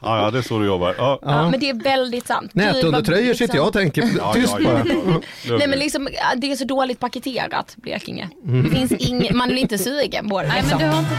Ja, 0.00 0.22
ja, 0.24 0.30
det 0.30 0.38
är 0.38 0.42
så 0.42 0.58
du 0.58 0.66
jobbar. 0.66 0.94
Ja. 0.98 1.18
ja, 1.22 1.50
men 1.50 1.60
det 1.60 1.70
är 1.70 1.74
väldigt 1.82 2.26
sant. 2.26 2.54
Nätundertröjor 2.54 3.34
sitter 3.34 3.56
jag 3.56 3.66
och 3.66 3.72
tänker, 3.72 4.10
Ja, 4.18 4.32
tyst 4.34 4.54
ja, 4.58 4.64
bara. 4.64 4.82
ja, 4.86 5.20
ja. 5.42 5.56
Nej 5.58 5.68
men 5.68 5.78
liksom, 5.78 6.08
det 6.36 6.52
är 6.52 6.56
så 6.56 6.64
dåligt 6.64 7.00
paketerat 7.00 7.76
Blekinge. 7.76 8.28
Mm. 8.46 8.62
Det 8.62 8.70
finns 8.70 8.92
ing, 8.92 9.36
man 9.36 9.50
är 9.50 9.56
inte 9.56 9.78
sugen 9.88 10.28
på 10.28 10.42
det. 10.42 10.48
Nej 10.48 10.62
Liksom. 10.62 10.78
men 10.80 10.88
du 10.90 10.94
har 10.94 11.02
inte. 11.02 11.14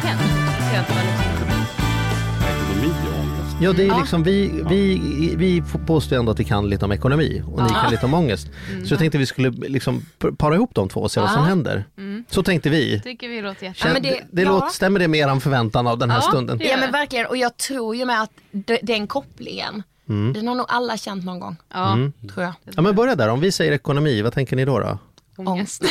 Ekonomi 2.49 2.93
och 3.13 3.19
ångest. 3.19 3.57
Ja, 3.61 3.73
det 3.73 3.87
är 3.87 3.99
liksom, 3.99 4.23
vi, 4.23 4.63
vi, 4.69 5.01
vi 5.37 5.63
påstår 5.87 6.15
ändå 6.15 6.31
att 6.31 6.39
vi 6.39 6.43
kan 6.43 6.69
lite 6.69 6.85
om 6.85 6.91
ekonomi 6.91 7.43
och 7.53 7.63
ni 7.63 7.69
kan 7.69 7.91
lite 7.91 8.05
om 8.05 8.13
ångest. 8.13 8.47
Så 8.85 8.93
jag 8.93 8.99
tänkte 8.99 9.17
vi 9.17 9.25
skulle 9.25 9.49
liksom 9.49 10.05
para 10.37 10.55
ihop 10.55 10.71
de 10.75 10.89
två 10.89 10.99
och 11.01 11.11
se 11.11 11.19
vad 11.19 11.31
som 11.31 11.43
händer. 11.43 11.83
Så 12.29 12.43
tänkte 12.43 12.69
vi. 12.69 13.01
Tycker 13.01 13.27
vi 13.29 13.41
låter 13.41 13.65
jätte... 13.65 13.87
Ja, 13.87 13.93
men 13.93 14.01
det, 14.03 14.09
det- 14.09 14.23
det 14.31 14.41
ja. 14.41 14.49
låter, 14.49 14.67
stämmer 14.69 14.99
det 14.99 15.07
med 15.07 15.19
er 15.19 15.39
förväntan 15.39 15.87
av 15.87 15.97
den 15.97 16.09
här 16.09 16.17
Ja, 16.17 16.21
stunden? 16.21 16.59
Ja 16.63 16.77
men 16.79 16.91
verkligen 16.91 17.25
och 17.25 17.37
jag 17.37 17.57
tror 17.57 17.95
ju 17.95 18.05
med 18.05 18.21
att 18.21 18.31
d- 18.51 18.79
den 18.83 19.07
kopplingen, 19.07 19.83
Mm. 20.09 20.33
den 20.33 20.47
har 20.47 20.55
nog 20.55 20.65
alla 20.69 20.97
känt 20.97 21.25
någon 21.25 21.39
gång. 21.39 21.55
Ja, 21.73 21.97
Tror 22.33 22.43
jag. 22.43 22.53
Ja 22.75 22.81
men 22.81 22.95
börja 22.95 23.15
där, 23.15 23.29
om 23.29 23.39
vi 23.39 23.51
säger 23.51 23.71
ekonomi, 23.71 24.21
vad 24.21 24.33
tänker 24.33 24.55
ni 24.55 24.65
då? 24.65 24.79
då? 24.79 24.97
Ångest. 25.47 25.83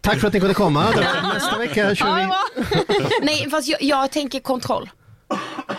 Tack 0.00 0.20
för 0.20 0.26
att 0.26 0.32
ni 0.34 0.40
kunde 0.40 0.54
komma. 0.54 0.84
Nästa 1.34 1.58
vecka 1.58 1.94
kör 1.94 2.14
vi. 2.16 2.28
Nej 3.22 3.50
fast 3.50 3.68
jag, 3.68 3.82
jag 3.82 4.10
tänker 4.10 4.40
kontroll. 4.40 4.90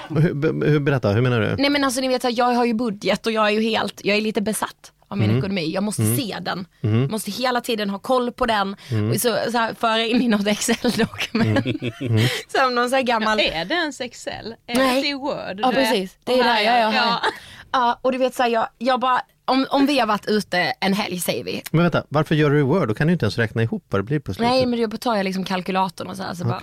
Hur, 0.10 0.66
hur, 0.70 0.80
berätta, 0.80 1.10
hur 1.10 1.22
menar 1.22 1.42
du? 1.42 1.56
Nej 1.58 1.70
men 1.70 1.84
alltså 1.84 2.02
ni 2.02 2.08
vet 2.08 2.26
att 2.26 2.38
jag 2.38 2.46
har 2.54 2.66
ju 2.66 2.74
budget 2.74 3.26
och 3.26 3.32
jag 3.32 3.46
är 3.46 3.50
ju 3.52 3.62
helt, 3.62 4.02
jag 4.04 4.18
är 4.18 4.22
lite 4.22 4.42
besatt 4.42 4.92
av 5.08 5.18
Mm. 5.18 5.28
min 5.30 5.38
ekonomi. 5.38 5.72
Jag 5.74 5.84
måste 5.84 6.16
se 6.16 6.38
den. 6.42 6.68
Måste 7.10 7.32
hela 7.32 7.62
tiden 7.62 7.90
ha 7.90 8.00
koll 8.00 8.32
på 8.32 8.46
den. 8.46 8.76
Mm. 8.92 9.12
Och 9.12 9.22
så, 9.22 9.38
så 9.52 9.58
här, 9.58 9.74
föra 9.80 10.00
in 10.06 10.22
i 10.22 10.28
något 10.28 10.48
Excel-dokument. 10.58 11.66
Mm. 12.02 12.28
Som 12.48 12.76
någon 12.76 12.90
så 12.90 12.96
här 12.96 13.04
gammal 13.04 13.40
Är 13.40 13.66
det 13.66 13.74
ens 13.76 14.02
Excel? 14.02 14.56
Är 14.68 14.76
Nej. 14.76 15.02
det 15.02 15.08
i 15.08 15.14
Word? 15.14 15.60
Ja 15.64 15.72
precis, 15.72 16.18
det 16.24 16.34
är 16.34 16.38
där 16.38 16.44
här 16.44 16.64
jag 16.64 16.74
är. 16.74 16.94
Ja. 16.98 17.22
Ja, 17.72 18.00
och 18.02 18.12
du 18.12 18.18
vet 18.18 18.36
såhär, 18.36 18.50
jag, 18.50 18.68
jag 18.78 19.00
bara, 19.00 19.22
om, 19.46 19.66
om 19.70 19.86
vi 19.86 20.00
har 20.00 20.08
varit 20.08 20.28
ute 20.28 20.58
en 20.80 20.94
helg 20.94 21.20
säger 21.20 21.44
vi. 21.44 21.62
Men 21.72 21.84
vänta, 21.84 22.04
varför 22.10 22.36
gör 22.36 22.50
du 22.50 22.62
Word? 22.62 22.88
Då 22.88 22.94
kan 22.94 23.08
du 23.08 23.14
inte 23.14 23.26
ens 23.26 23.38
räkna 23.38 23.64
ihop 23.64 23.86
vad 23.90 24.00
det 24.00 24.04
blir 24.04 24.20
på 24.20 24.34
slutet. 24.34 24.52
Nej 24.52 24.66
men 24.66 24.90
då 24.90 24.98
tar 24.98 25.16
jag 25.16 25.24
liksom 25.24 25.44
kalkylatorn 25.44 26.08
och 26.08 26.18
så 26.18 26.24
här, 26.24 26.34
så 26.34 26.46
bara, 26.46 26.62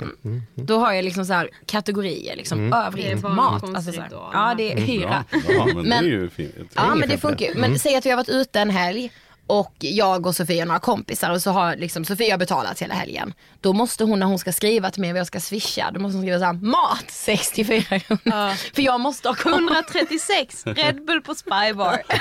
Då 0.54 0.78
har 0.78 0.92
jag 0.92 1.04
liksom 1.04 1.24
så 1.24 1.32
här 1.32 1.48
kategorier, 1.66 2.36
liksom 2.36 2.72
är 2.72 2.86
övrigt, 2.86 3.22
mat. 3.22 3.64
Alltså 3.64 3.92
så 3.92 4.00
här. 4.00 4.08
Ja 4.12 4.54
det 4.56 4.72
är 4.72 4.76
hyra. 4.80 5.24
Ja, 5.30 5.38
ja, 5.48 5.66
men, 5.66 5.76
det 5.76 5.82
Men- 5.82 6.04
är 6.04 6.08
ju 6.08 6.30
fint. 6.30 6.72
Ja 6.74 6.94
men 6.94 7.08
det 7.08 7.18
funkar 7.18 7.46
ju. 7.46 7.54
Men 7.54 7.78
säg 7.78 7.96
att 7.96 8.06
vi 8.06 8.10
har 8.10 8.16
varit 8.16 8.28
ute 8.28 8.60
en 8.60 8.70
helg 8.70 9.10
och 9.46 9.74
jag 9.78 10.26
och 10.26 10.34
Sofia 10.34 10.62
och 10.62 10.68
några 10.68 10.80
kompisar 10.80 11.30
och 11.30 11.42
så 11.42 11.50
har 11.50 11.76
liksom 11.76 12.04
Sofia 12.04 12.38
betalat 12.38 12.82
hela 12.82 12.94
helgen. 12.94 13.34
Då 13.60 13.72
måste 13.72 14.04
hon 14.04 14.18
när 14.18 14.26
hon 14.26 14.38
ska 14.38 14.52
skriva 14.52 14.90
till 14.90 15.00
mig 15.00 15.12
vad 15.12 15.20
jag 15.20 15.26
ska 15.26 15.40
swisha, 15.40 15.90
då 15.90 16.00
måste 16.00 16.16
hon 16.16 16.24
skriva 16.24 16.38
såhär 16.38 16.52
mat 16.52 17.04
64 17.08 17.98
kronor. 17.98 18.74
För 18.74 18.82
jag 18.82 19.00
måste 19.00 19.28
ha 19.28 19.34
koll. 19.34 19.52
136 19.52 20.62
Red 20.66 21.04
Bull 21.04 21.22
på 21.22 21.34
Spybar. 21.34 22.02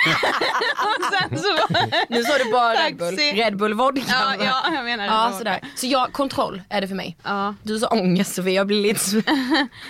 Nu 2.10 2.24
sa 2.24 2.38
du 2.38 2.52
bara 2.52 2.74
Red 2.74 2.98
Bull. 2.98 3.18
Red 3.18 3.58
Bull 3.58 3.74
vodka. 3.74 4.02
Ja, 4.08 4.36
ja, 4.46 4.74
jag 4.76 4.84
menar. 4.84 5.06
Ja, 5.06 5.32
sådär. 5.38 5.60
Så 5.76 5.88
jag, 5.88 6.14
kontroll 6.14 6.62
är 6.70 6.82
det 6.82 6.88
för 6.88 6.96
mig. 6.96 7.18
Ja. 7.24 7.56
Du 7.64 7.80
sa 7.80 7.88
ångest 7.88 8.36
Sofia, 8.36 8.54
jag 8.54 8.68
blir 8.68 8.82
lite... 8.82 9.24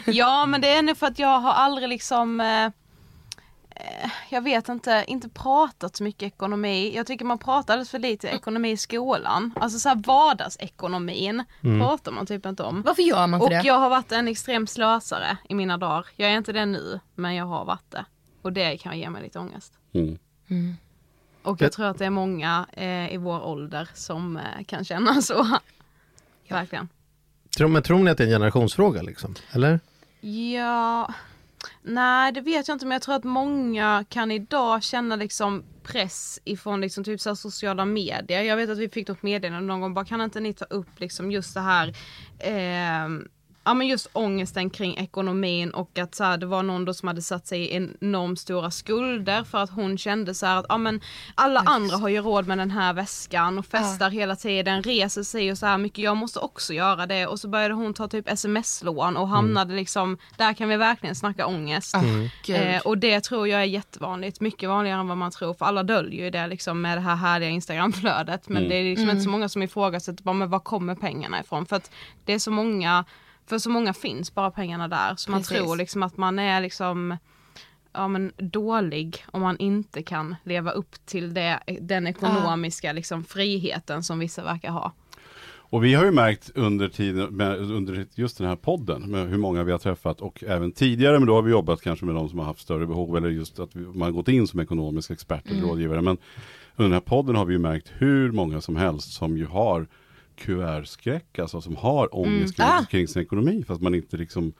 ja, 0.11 0.45
men 0.45 0.61
det 0.61 0.69
är 0.69 0.81
nog 0.81 0.97
för 0.97 1.07
att 1.07 1.19
jag 1.19 1.39
har 1.39 1.53
aldrig 1.53 1.89
liksom 1.89 2.41
eh, 2.41 2.69
jag 4.29 4.41
vet 4.41 4.69
inte, 4.69 5.03
inte 5.07 5.29
pratat 5.29 5.95
så 5.95 6.03
mycket 6.03 6.23
ekonomi. 6.23 6.95
Jag 6.95 7.07
tycker 7.07 7.25
man 7.25 7.37
pratar 7.37 7.73
alldeles 7.73 7.89
för 7.89 7.99
lite 7.99 8.27
ekonomi 8.27 8.71
i 8.71 8.77
skolan. 8.77 9.53
Alltså 9.55 9.79
så 9.79 9.89
här 9.89 9.95
vardagsekonomin 9.95 11.43
pratar 11.61 12.11
man 12.11 12.25
typ 12.25 12.45
inte 12.45 12.63
om. 12.63 12.81
Varför 12.81 13.01
gör 13.03 13.27
man 13.27 13.41
Och 13.41 13.47
inte 13.47 13.61
det? 13.61 13.67
jag 13.67 13.79
har 13.79 13.89
varit 13.89 14.11
en 14.11 14.27
extrem 14.27 14.67
slösare 14.67 15.37
i 15.49 15.55
mina 15.55 15.77
dagar. 15.77 16.05
Jag 16.15 16.31
är 16.31 16.37
inte 16.37 16.53
det 16.53 16.65
nu, 16.65 16.99
men 17.15 17.35
jag 17.35 17.45
har 17.45 17.65
varit 17.65 17.91
det. 17.91 18.05
Och 18.41 18.53
det 18.53 18.77
kan 18.77 18.99
ge 18.99 19.09
mig 19.09 19.23
lite 19.23 19.39
ångest. 19.39 19.73
Mm. 19.93 20.17
Och 21.43 21.61
jag 21.61 21.71
tror 21.71 21.85
att 21.85 21.97
det 21.97 22.05
är 22.05 22.09
många 22.09 22.65
eh, 22.73 23.13
i 23.13 23.17
vår 23.17 23.45
ålder 23.45 23.89
som 23.93 24.37
eh, 24.37 24.63
kan 24.67 24.85
känna 24.85 25.21
så. 25.21 25.47
Verkligen. 26.49 26.89
Tror, 27.57 27.67
men 27.67 27.83
tror 27.83 27.99
ni 27.99 28.11
att 28.11 28.17
det 28.17 28.23
är 28.23 28.27
en 28.27 28.33
generationsfråga 28.33 29.01
liksom? 29.01 29.35
Eller? 29.51 29.79
Ja, 30.21 31.13
Nej 31.81 32.31
det 32.31 32.41
vet 32.41 32.67
jag 32.67 32.75
inte 32.75 32.85
men 32.85 32.95
jag 32.95 33.01
tror 33.01 33.15
att 33.15 33.23
många 33.23 34.05
kan 34.09 34.31
idag 34.31 34.83
känna 34.83 35.15
liksom 35.15 35.63
press 35.83 36.39
ifrån 36.43 36.81
liksom 36.81 37.03
typ 37.03 37.21
så 37.21 37.29
här 37.29 37.35
sociala 37.35 37.85
medier. 37.85 38.41
Jag 38.41 38.57
vet 38.57 38.69
att 38.69 38.77
vi 38.77 38.89
fick 38.89 39.07
något 39.07 39.23
meddelande 39.23 39.67
någon 39.67 39.81
gång, 39.81 39.93
bara 39.93 40.05
kan 40.05 40.21
inte 40.21 40.39
ni 40.39 40.53
ta 40.53 40.65
upp 40.65 40.99
liksom 40.99 41.31
just 41.31 41.53
det 41.53 41.61
här 41.61 41.87
eh, 42.39 43.09
Ja 43.63 43.73
men 43.73 43.87
just 43.87 44.09
ångesten 44.13 44.69
kring 44.69 44.97
ekonomin 44.97 45.71
och 45.71 45.99
att 45.99 46.15
så 46.15 46.23
här, 46.23 46.37
det 46.37 46.45
var 46.45 46.63
någon 46.63 46.85
då 46.85 46.93
som 46.93 47.07
hade 47.07 47.21
satt 47.21 47.47
sig 47.47 47.61
i 47.61 47.75
enormt 47.75 48.39
stora 48.39 48.71
skulder 48.71 49.43
för 49.43 49.57
att 49.57 49.69
hon 49.69 49.97
kände 49.97 50.33
så 50.35 50.45
här 50.45 50.57
att 50.57 50.65
ja 50.69 50.77
men 50.77 51.01
alla 51.35 51.59
andra 51.59 51.97
har 51.97 52.09
ju 52.09 52.21
råd 52.21 52.47
med 52.47 52.57
den 52.57 52.71
här 52.71 52.93
väskan 52.93 53.59
och 53.59 53.65
festar 53.65 54.09
hela 54.09 54.35
tiden, 54.35 54.83
reser 54.83 55.23
sig 55.23 55.51
och 55.51 55.57
så 55.57 55.65
här 55.65 55.77
mycket, 55.77 56.03
jag 56.03 56.17
måste 56.17 56.39
också 56.39 56.73
göra 56.73 57.05
det. 57.05 57.27
Och 57.27 57.39
så 57.39 57.47
började 57.47 57.73
hon 57.73 57.93
ta 57.93 58.07
typ 58.07 58.29
sms-lån 58.29 59.17
och 59.17 59.27
hamnade 59.27 59.73
liksom, 59.75 60.17
där 60.37 60.53
kan 60.53 60.69
vi 60.69 60.77
verkligen 60.77 61.15
snacka 61.15 61.45
ångest. 61.47 61.95
Gud. 62.45 62.55
Eh, 62.55 62.81
och 62.81 62.97
det 62.97 63.21
tror 63.21 63.47
jag 63.47 63.61
är 63.61 63.65
jättevanligt, 63.65 64.39
mycket 64.39 64.69
vanligare 64.69 64.99
än 64.99 65.07
vad 65.07 65.17
man 65.17 65.31
tror 65.31 65.53
för 65.53 65.65
alla 65.65 65.83
döljer 65.83 66.23
ju 66.23 66.29
det 66.29 66.47
liksom 66.47 66.81
med 66.81 66.97
det 66.97 67.01
här 67.01 67.15
härliga 67.15 67.49
instagramflödet. 67.49 68.49
Men 68.49 68.69
det 68.69 68.75
är 68.75 68.83
liksom 68.83 69.09
inte 69.09 69.21
så 69.21 69.29
många 69.29 69.49
som 69.49 69.63
ifrågasätter 69.63 70.23
bara, 70.23 70.33
men 70.33 70.49
var 70.49 70.59
kommer 70.59 70.95
pengarna 70.95 71.39
ifrån? 71.39 71.65
För 71.65 71.75
att 71.75 71.91
det 72.25 72.33
är 72.33 72.39
så 72.39 72.51
många, 72.51 73.05
för 73.51 73.59
så 73.59 73.69
många 73.69 73.93
finns 73.93 74.35
bara 74.35 74.51
pengarna 74.51 74.87
där 74.87 75.15
så 75.15 75.31
man 75.31 75.39
Precis. 75.39 75.57
tror 75.57 75.75
liksom 75.75 76.03
att 76.03 76.17
man 76.17 76.39
är 76.39 76.61
liksom 76.61 77.17
ja, 77.93 78.07
men 78.07 78.31
dålig 78.37 79.25
om 79.31 79.41
man 79.41 79.57
inte 79.57 80.03
kan 80.03 80.35
leva 80.43 80.71
upp 80.71 81.05
till 81.05 81.33
det, 81.33 81.59
den 81.81 82.07
ekonomiska 82.07 82.93
liksom, 82.93 83.23
friheten 83.23 84.03
som 84.03 84.19
vissa 84.19 84.43
verkar 84.43 84.69
ha. 84.71 84.91
Och 85.53 85.83
vi 85.83 85.93
har 85.93 86.05
ju 86.05 86.11
märkt 86.11 86.51
under 86.55 86.87
tiden, 86.87 87.41
under 87.57 88.05
just 88.15 88.37
den 88.37 88.47
här 88.47 88.55
podden, 88.55 89.11
med 89.11 89.29
hur 89.29 89.37
många 89.37 89.63
vi 89.63 89.71
har 89.71 89.79
träffat 89.79 90.21
och 90.21 90.43
även 90.43 90.71
tidigare, 90.71 91.19
men 91.19 91.27
då 91.27 91.35
har 91.35 91.41
vi 91.41 91.51
jobbat 91.51 91.81
kanske 91.81 92.05
med 92.05 92.15
de 92.15 92.29
som 92.29 92.39
har 92.39 92.45
haft 92.45 92.59
större 92.59 92.87
behov 92.87 93.17
eller 93.17 93.29
just 93.29 93.59
att 93.59 93.75
man 93.75 94.01
har 94.01 94.11
gått 94.11 94.27
in 94.27 94.47
som 94.47 94.59
ekonomisk 94.59 95.11
expert 95.11 95.47
eller 95.47 95.61
rådgivare. 95.61 96.01
Men 96.01 96.17
under 96.75 96.89
den 96.89 96.93
här 96.93 96.99
podden 96.99 97.35
har 97.35 97.45
vi 97.45 97.53
ju 97.53 97.59
märkt 97.59 97.91
hur 97.97 98.31
många 98.31 98.61
som 98.61 98.75
helst 98.75 99.13
som 99.13 99.37
ju 99.37 99.45
har 99.45 99.87
QR-skräck, 100.35 101.39
alltså 101.39 101.61
som 101.61 101.75
har 101.75 102.15
ångest 102.15 102.55
kring, 102.55 102.65
Ah. 102.67 102.85
kring 102.89 103.07
sin 103.07 103.21
ekonomi, 103.21 103.63
fast 103.67 103.81
man 103.81 103.95
inte 103.95 104.17
liksom 104.17 104.53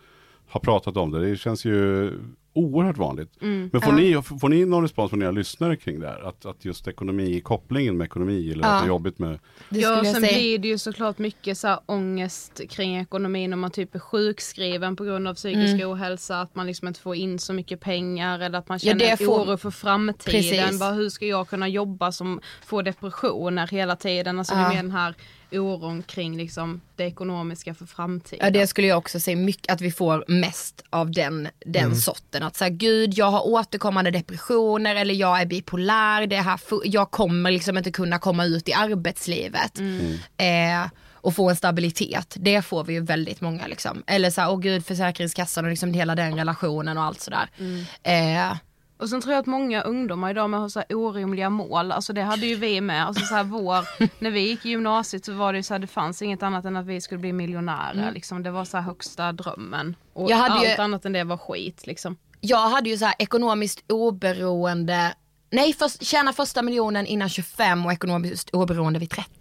har 0.48 0.60
pratat 0.60 0.98
om 0.98 1.12
det. 1.12 1.30
Det 1.30 1.38
känns 1.38 1.66
ju 1.66 2.12
oerhört 2.54 2.98
vanligt. 2.98 3.30
Men 3.40 3.82
får, 3.82 3.92
ni, 3.92 4.22
får 4.40 4.50
ni 4.50 4.66
någon 4.66 4.82
respons 4.84 5.10
från 5.10 5.22
era 5.22 5.32
lyssnare 5.32 5.76
kring 5.76 6.00
det 6.00 6.08
här? 6.08 6.28
Att, 6.30 6.46
att 6.46 6.66
just 6.66 6.88
ekonomi, 6.88 7.42
kopplingen 7.44 7.98
med 7.98 8.06
ekonomi 8.06 8.52
eller 8.52 8.68
att 8.68 8.82
det 8.82 8.86
är 8.86 8.88
jobbigt 8.88 9.20
med 9.20 9.40
Ja, 9.70 10.04
sen 10.04 10.14
säga. 10.14 10.34
blir 10.38 10.58
det 10.60 10.68
ju 10.68 10.78
såklart 10.78 11.18
mycket 11.18 11.58
så 11.58 11.68
här 11.68 11.80
ångest 11.86 12.62
kring 12.70 12.98
ekonomin 12.98 13.54
om 13.54 13.60
man 13.60 13.72
typ 13.72 13.96
är 13.96 14.00
sjukskriven 14.00 14.96
på 14.96 15.04
grund 15.04 15.28
av 15.28 15.34
psykisk 15.34 15.86
ohälsa, 15.86 16.42
att 16.42 16.56
man 16.56 16.68
liksom 16.68 16.88
inte 16.88 17.00
får 17.00 17.16
in 17.16 17.40
så 17.40 17.54
mycket 17.54 17.80
pengar 17.80 18.40
eller 18.40 18.60
att 18.60 18.70
man 18.70 18.80
Mm. 18.84 18.98
Ja, 19.00 19.06
känner 19.06 19.18
det 19.18 19.26
får- 19.26 19.44
oro 19.54 19.58
för 19.58 19.72
framtiden. 19.72 20.42
Precis. 20.42 20.80
Bara, 20.80 20.92
hur 20.94 21.10
ska 21.10 21.26
jag 21.26 21.48
kunna 21.50 21.68
jobba 21.68 22.12
som 22.12 22.42
får 22.66 22.84
depressioner 22.84 23.68
hela 23.68 23.96
tiden? 23.96 24.40
Alltså 24.40 24.56
det 24.56 24.62
är 24.62 24.70
Ja. 24.72 24.82
den 24.82 24.92
här 24.92 25.16
oron 25.60 26.04
kring 26.04 26.38
liksom 26.38 26.82
det 26.96 27.04
ekonomiska 27.04 27.74
för 27.74 27.86
framtiden. 27.86 28.46
Ja 28.46 28.52
det 28.52 28.68
skulle 28.68 28.88
jag 28.88 28.98
också 28.98 29.20
säga 29.20 29.38
mycket 29.38 29.74
att 29.74 29.82
vi 29.82 29.92
får 29.92 30.26
mest 30.28 30.84
av 30.90 31.12
den, 31.12 31.48
den 31.66 31.86
Mm. 31.86 31.96
sorten. 31.96 32.44
Att 32.44 32.56
säga 32.56 32.70
gud 32.70 33.14
jag 33.14 33.32
har 33.32 33.48
återkommande 33.48 34.12
depressioner 34.12 34.96
eller 34.96 35.14
jag 35.14 35.42
är 35.42 35.46
bipolär, 35.46 36.28
det 36.28 36.36
här, 36.36 36.60
jag 36.86 37.12
kommer 37.12 37.52
liksom 37.52 37.78
inte 37.78 37.92
kunna 37.92 38.20
komma 38.20 38.46
ut 38.46 38.70
i 38.70 38.74
arbetslivet. 38.74 39.80
Mm. 39.80 40.14
Eh, 40.38 40.90
och 41.14 41.36
få 41.36 41.50
en 41.50 41.56
stabilitet. 41.56 42.36
Det 42.40 42.62
får 42.62 42.84
vi 42.84 42.94
ju 42.94 43.02
väldigt 43.02 43.42
många 43.42 43.68
liksom. 43.68 44.04
Eller 44.08 44.30
så 44.30 44.42
här, 44.42 44.52
åh 44.52 44.60
gud 44.60 44.86
Försäkringskassan 44.86 45.66
och 45.66 45.70
liksom 45.72 45.94
hela 45.94 46.16
den 46.16 46.36
relationen 46.36 46.98
och 46.98 47.04
allt 47.04 47.22
sådär. 47.22 47.50
Mm. 47.60 47.86
Eh, 48.04 48.58
Och 49.02 49.10
sen 49.10 49.22
tror 49.22 49.34
jag 49.34 49.40
att 49.40 49.46
många 49.46 49.82
ungdomar 49.82 50.30
idag 50.32 50.50
med 50.50 50.60
har 50.60 50.70
så 50.70 50.80
här 50.80 50.96
orimliga 50.96 51.50
mål, 51.50 51.92
alltså 51.92 52.14
det 52.14 52.22
hade 52.22 52.46
ju 52.46 52.56
vi 52.56 52.82
med. 52.82 53.06
Alltså 53.08 53.26
så 53.26 53.36
här 53.36 53.44
vår, 53.44 54.04
när 54.24 54.32
vi 54.32 54.40
gick 54.40 54.66
i 54.66 54.70
gymnasiet 54.70 55.26
så 55.26 55.34
var 55.34 55.54
det 55.54 55.60
ju 55.60 55.64
så 55.64 55.74
här, 55.74 55.80
det 55.80 55.88
fanns 55.88 56.22
inget 56.22 56.44
annat 56.44 56.66
än 56.66 56.76
att 56.78 56.86
vi 56.86 57.02
skulle 57.02 57.20
bli 57.20 57.34
miljonärer. 57.34 58.12
Liksom. 58.12 58.44
Det 58.44 58.52
var 58.52 58.66
så 58.66 58.78
här 58.78 58.84
högsta 58.84 59.32
drömmen. 59.32 59.96
Och 60.14 60.22
Mm. 60.22 60.30
Jag 60.32 60.38
hade 60.38 60.54
allt 60.54 60.80
ju- 60.80 60.84
annat 60.84 61.06
än 61.06 61.14
det 61.14 61.24
var 61.24 61.38
skit 61.38 61.88
liksom. 61.88 62.18
jag 62.42 62.70
hade 62.70 62.90
ju 62.90 62.98
så 62.98 63.06
här 63.06 63.16
ekonomiskt 63.20 63.84
oberoende, 63.92 65.14
nej 65.52 65.74
först, 65.74 66.04
tjäna 66.04 66.34
första 66.34 66.62
miljonen 66.62 67.06
innan 67.06 67.30
25 67.30 67.86
och 67.86 67.92
ekonomiskt 67.94 68.50
oberoende 68.50 69.00
vid 69.00 69.10
30. 69.10 69.32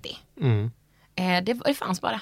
Eh, 1.21 1.43
det, 1.45 1.55
det 1.65 1.75
fanns 1.75 2.00
bara. 2.00 2.21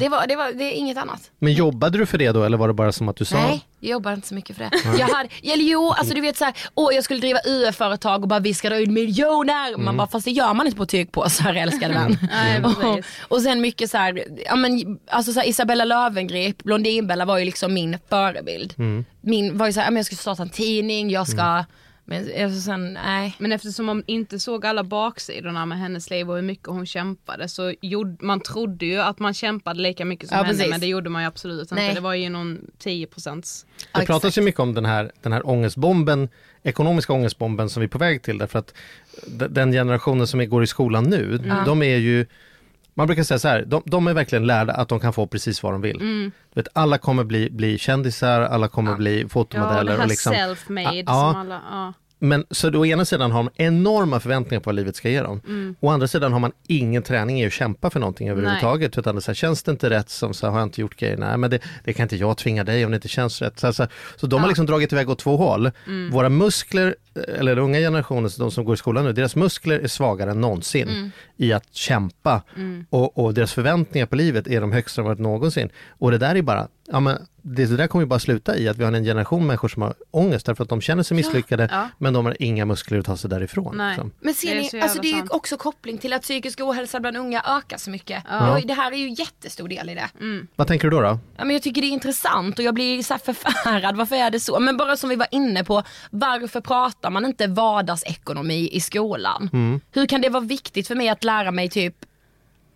Det, 0.00 0.08
var, 0.08 0.26
det, 0.26 0.36
var, 0.36 0.52
det 0.52 0.64
är 0.64 0.72
inget 0.72 0.98
annat. 0.98 1.30
Men 1.38 1.52
jobbade 1.52 1.98
du 1.98 2.06
för 2.06 2.18
det 2.18 2.32
då 2.32 2.44
eller 2.44 2.56
var 2.56 2.68
det 2.68 2.74
bara 2.74 2.92
som 2.92 3.08
att 3.08 3.16
du 3.16 3.24
sa? 3.24 3.36
Nej, 3.36 3.66
jag 3.80 3.90
jobbar 3.90 4.12
inte 4.12 4.28
så 4.28 4.34
mycket 4.34 4.56
för 4.56 4.64
det. 4.64 4.98
Jag 4.98 5.08
hade, 5.08 5.28
eller 5.42 5.64
jo, 5.64 5.90
alltså 5.90 6.14
du 6.14 6.20
vet 6.20 6.36
såhär, 6.36 6.54
åh 6.74 6.94
jag 6.94 7.04
skulle 7.04 7.20
driva 7.20 7.38
UF-företag 7.46 8.22
och 8.22 8.28
bara 8.28 8.40
vi 8.40 8.54
ska 8.54 8.68
dra 8.68 8.78
ut 8.78 8.90
miljoner. 8.90 9.76
Man 9.76 9.96
bara, 9.96 10.06
fast 10.06 10.24
det 10.24 10.30
gör 10.30 10.54
man 10.54 10.66
inte 10.66 10.78
på 10.78 10.86
tygpåsar 10.86 11.54
älskade 11.54 11.94
vän. 11.94 12.18
Nej, 12.30 12.62
och, 12.64 13.04
och 13.20 13.42
sen 13.42 13.60
mycket 13.60 13.90
såhär, 13.90 14.24
ja 14.46 14.56
men 14.56 14.98
alltså 15.10 15.32
så 15.32 15.40
här, 15.40 15.48
Isabella 15.48 15.84
Löwengrip, 15.84 16.62
Blondinbella 16.62 17.24
var 17.24 17.38
ju 17.38 17.44
liksom 17.44 17.74
min 17.74 17.98
förebild. 18.08 18.74
Min 19.20 19.58
var 19.58 19.66
ju 19.66 19.72
såhär, 19.72 19.92
jag 19.92 20.06
ska 20.06 20.16
starta 20.16 20.42
en 20.42 20.48
tidning, 20.48 21.10
jag 21.10 21.28
ska, 21.28 21.64
men 22.08 22.44
alltså, 22.44 22.60
sen, 22.60 22.92
nej. 22.92 23.34
Men 23.38 23.52
eftersom 23.52 23.86
man 23.86 24.02
inte 24.06 24.38
såg 24.40 24.66
alla 24.66 24.84
baksidorna 24.84 25.66
med 25.66 25.78
hennes 25.78 26.10
liv 26.10 26.30
och 26.30 26.36
hur 26.36 26.42
mycket 26.42 26.68
hon 26.68 26.86
kämpade 26.86 27.48
så 27.48 27.74
gjorde, 27.80 28.24
man 28.24 28.40
trodde 28.40 28.86
ju 28.86 29.00
att 29.00 29.18
man 29.18 29.34
kämpade 29.34 29.80
lika 29.80 30.04
mycket 30.04 30.28
som 30.28 30.36
Ja, 30.38 30.42
henne 30.44 30.58
precis. 30.58 30.70
men 30.70 30.80
det 30.80 30.86
gjorde 30.86 31.10
man 31.10 31.22
ju 31.22 31.28
absolut 31.28 31.60
inte. 31.62 31.74
Nej. 31.74 31.94
Det 31.94 32.00
var 32.00 32.14
ju 32.14 32.28
någon 32.28 32.60
10 32.78 33.06
procents. 33.06 33.66
Ja, 33.92 34.00
Det 34.00 34.06
pratas 34.06 34.24
exakt. 34.24 34.36
ju 34.38 34.42
mycket 34.42 34.60
om 34.60 34.74
den 34.74 34.84
här, 34.84 35.12
den 35.22 35.32
här 35.32 35.46
ångestbomben, 35.48 36.28
ekonomiska 36.62 37.12
ångestbomben 37.12 37.68
som 37.70 37.80
vi 37.80 37.84
är 37.84 37.88
på 37.88 37.98
väg 37.98 38.22
till 38.22 38.38
därför 38.38 38.58
att 38.58 38.74
den 39.50 39.72
generationen 39.72 40.26
som 40.26 40.48
går 40.48 40.62
i 40.62 40.66
skolan 40.66 41.04
nu, 41.04 41.38
de 41.66 41.82
är 41.82 41.96
ju 41.96 42.26
man 42.96 43.06
brukar 43.06 43.22
säga 43.22 43.38
så 43.38 43.48
här, 43.48 43.64
de, 43.64 43.82
de 43.84 44.06
är 44.06 44.14
verkligen 44.14 44.46
lärda 44.46 44.72
att 44.72 44.88
de 44.88 45.00
kan 45.00 45.12
få 45.12 45.26
precis 45.26 45.62
vad 45.62 45.72
de 45.72 45.80
vill. 45.80 45.96
Mm. 45.96 46.32
Du 46.54 46.60
vet, 46.60 46.68
alla 46.72 46.98
kommer 46.98 47.24
bli, 47.24 47.50
bli 47.50 47.78
kändisar, 47.78 48.40
alla 48.40 48.68
kommer 48.68 48.96
bli 48.96 49.16
Ja, 49.18 49.22
det 49.24 49.28
fotomodeller. 49.28 49.98
här 49.98 50.06
liksom, 50.06 50.32
self-made 50.32 51.04
Ja, 51.06 51.30
som 51.32 51.40
alla, 51.40 51.60
ja. 51.70 51.92
Men 52.18 52.44
så 52.50 52.78
å 52.78 52.86
ena 52.86 53.04
sidan 53.04 53.32
har 53.32 53.42
de 53.42 53.50
enorma 53.64 54.20
förväntningar 54.20 54.60
på 54.60 54.68
vad 54.68 54.74
livet 54.74 54.96
ska 54.96 55.08
ge 55.08 55.22
dem. 55.22 55.40
Mm. 55.46 55.76
Å 55.80 55.90
andra 55.90 56.08
sidan 56.08 56.32
har 56.32 56.40
man 56.40 56.52
ingen 56.66 57.02
träning 57.02 57.40
i 57.40 57.46
att 57.46 57.52
kämpa 57.52 57.90
för 57.90 58.00
någonting 58.00 58.28
överhuvudtaget. 58.28 58.98
Utan 58.98 59.14
det 59.14 59.20
så 59.20 59.30
här, 59.30 59.34
känns 59.34 59.62
det 59.62 59.70
inte 59.70 59.90
rätt 59.90 60.10
som 60.10 60.34
så 60.34 60.46
här, 60.46 60.52
har 60.52 60.58
jag 60.58 60.66
inte 60.66 60.80
gjort 60.80 60.96
grejer? 60.96 61.16
Nej 61.16 61.36
men 61.36 61.50
det, 61.50 61.58
det 61.84 61.92
kan 61.92 62.04
inte 62.04 62.16
jag 62.16 62.36
tvinga 62.36 62.64
dig 62.64 62.84
om 62.84 62.90
det 62.90 62.94
inte 62.94 63.08
känns 63.08 63.42
rätt. 63.42 63.58
Så, 63.58 63.66
här, 63.66 63.72
så, 63.72 63.86
så 64.16 64.26
de 64.26 64.40
har 64.40 64.48
liksom 64.48 64.66
dragit 64.66 64.92
iväg 64.92 65.10
åt 65.10 65.18
två 65.18 65.36
håll. 65.36 65.70
Mm. 65.86 66.10
Våra 66.10 66.28
muskler, 66.28 66.96
eller 67.16 67.54
den 67.56 67.64
unga 67.64 67.78
generationen, 67.78 68.30
de 68.38 68.50
som 68.50 68.64
går 68.64 68.74
i 68.74 68.76
skolan 68.76 69.04
nu, 69.04 69.12
deras 69.12 69.36
muskler 69.36 69.78
är 69.80 69.88
svagare 69.88 70.30
än 70.30 70.40
någonsin 70.40 70.88
Mm. 70.88 71.10
i 71.36 71.52
att 71.52 71.74
kämpa. 71.74 72.42
Och, 72.90 73.18
och 73.18 73.34
deras 73.34 73.52
förväntningar 73.52 74.06
på 74.06 74.16
livet 74.16 74.46
är 74.46 74.60
de 74.60 74.72
högsta 74.72 75.02
de 75.02 75.06
varit 75.08 75.18
någonsin. 75.18 75.68
Och 75.98 76.10
det 76.10 76.18
där 76.18 76.34
är 76.34 76.42
bara, 76.42 76.68
ja 76.92 77.00
men 77.00 77.26
det, 77.42 77.66
det 77.66 77.76
där 77.76 77.86
kommer 77.86 78.02
ju 78.02 78.06
bara 78.08 78.18
sluta 78.18 78.56
i 78.56 78.68
att 78.68 78.76
vi 78.76 78.84
har 78.84 78.92
en 78.92 79.04
generation 79.04 79.46
människor 79.46 79.68
som 79.68 79.82
har 79.82 79.94
ångest 80.10 80.46
därför 80.46 80.62
att 80.62 80.68
de 80.68 80.80
känner 80.80 81.02
sig 81.02 81.16
misslyckade 81.16 81.68
Ja. 81.72 81.88
men 81.98 82.12
de 82.12 82.26
har 82.26 82.36
inga 82.42 82.64
muskler 82.64 82.98
att 82.98 83.06
ta 83.06 83.16
sig 83.16 83.30
därifrån. 83.30 83.76
Nej. 83.76 83.88
liksom. 83.90 84.12
Men 84.20 84.32
Det 84.32 84.38
ser 84.38 84.54
är 84.56 84.60
ni, 84.60 84.68
så 84.68 84.80
alltså 84.82 85.02
jävla 85.02 85.22
det 85.22 85.28
är 85.32 85.36
också 85.36 85.56
koppling 85.56 85.98
till 85.98 86.12
att 86.12 86.22
psykisk 86.22 86.60
ohälsa 86.60 87.00
bland 87.00 87.16
unga 87.16 87.42
ökar 87.58 87.76
så 87.76 87.90
mycket. 87.90 88.22
Ja. 88.28 88.56
Och 88.58 88.66
det 88.66 88.74
här 88.74 88.92
är 88.92 88.96
ju 88.96 89.08
jättestor 89.18 89.68
del 89.68 89.90
i 89.90 89.94
det. 89.94 90.08
Vad 90.56 90.66
tänker 90.66 90.90
du 90.90 90.96
då? 90.96 91.02
då? 91.02 91.18
Ja, 91.36 91.44
men 91.44 91.50
jag 91.50 91.62
tycker 91.62 91.80
det 91.80 91.86
är 91.86 91.90
intressant 91.92 92.58
och 92.58 92.64
jag 92.64 92.74
blir 92.74 93.02
så 93.02 93.14
här 93.14 93.18
förfärad. 93.18 93.96
Varför 93.96 94.16
är 94.16 94.30
det 94.30 94.40
så? 94.40 94.60
Men 94.60 94.76
bara 94.76 94.96
som 94.96 95.08
vi 95.10 95.16
var 95.16 95.26
inne 95.30 95.64
på, 95.64 95.82
varför 96.10 96.60
pratar 96.60 97.05
man 97.10 97.24
inte 97.24 97.46
vardagsekonomi 97.46 98.68
i 98.72 98.80
skolan? 98.80 99.50
Hur 99.92 100.06
kan 100.06 100.20
det 100.20 100.28
vara 100.28 100.44
viktigt 100.44 100.88
för 100.88 100.94
mig 100.94 101.08
att 101.08 101.24
lära 101.24 101.50
mig 101.50 101.68
typ 101.68 101.94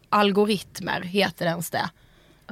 algoritmer, 0.08 1.00
heter 1.00 1.44
det 1.44 1.50
ens 1.50 1.70
det? 1.70 1.90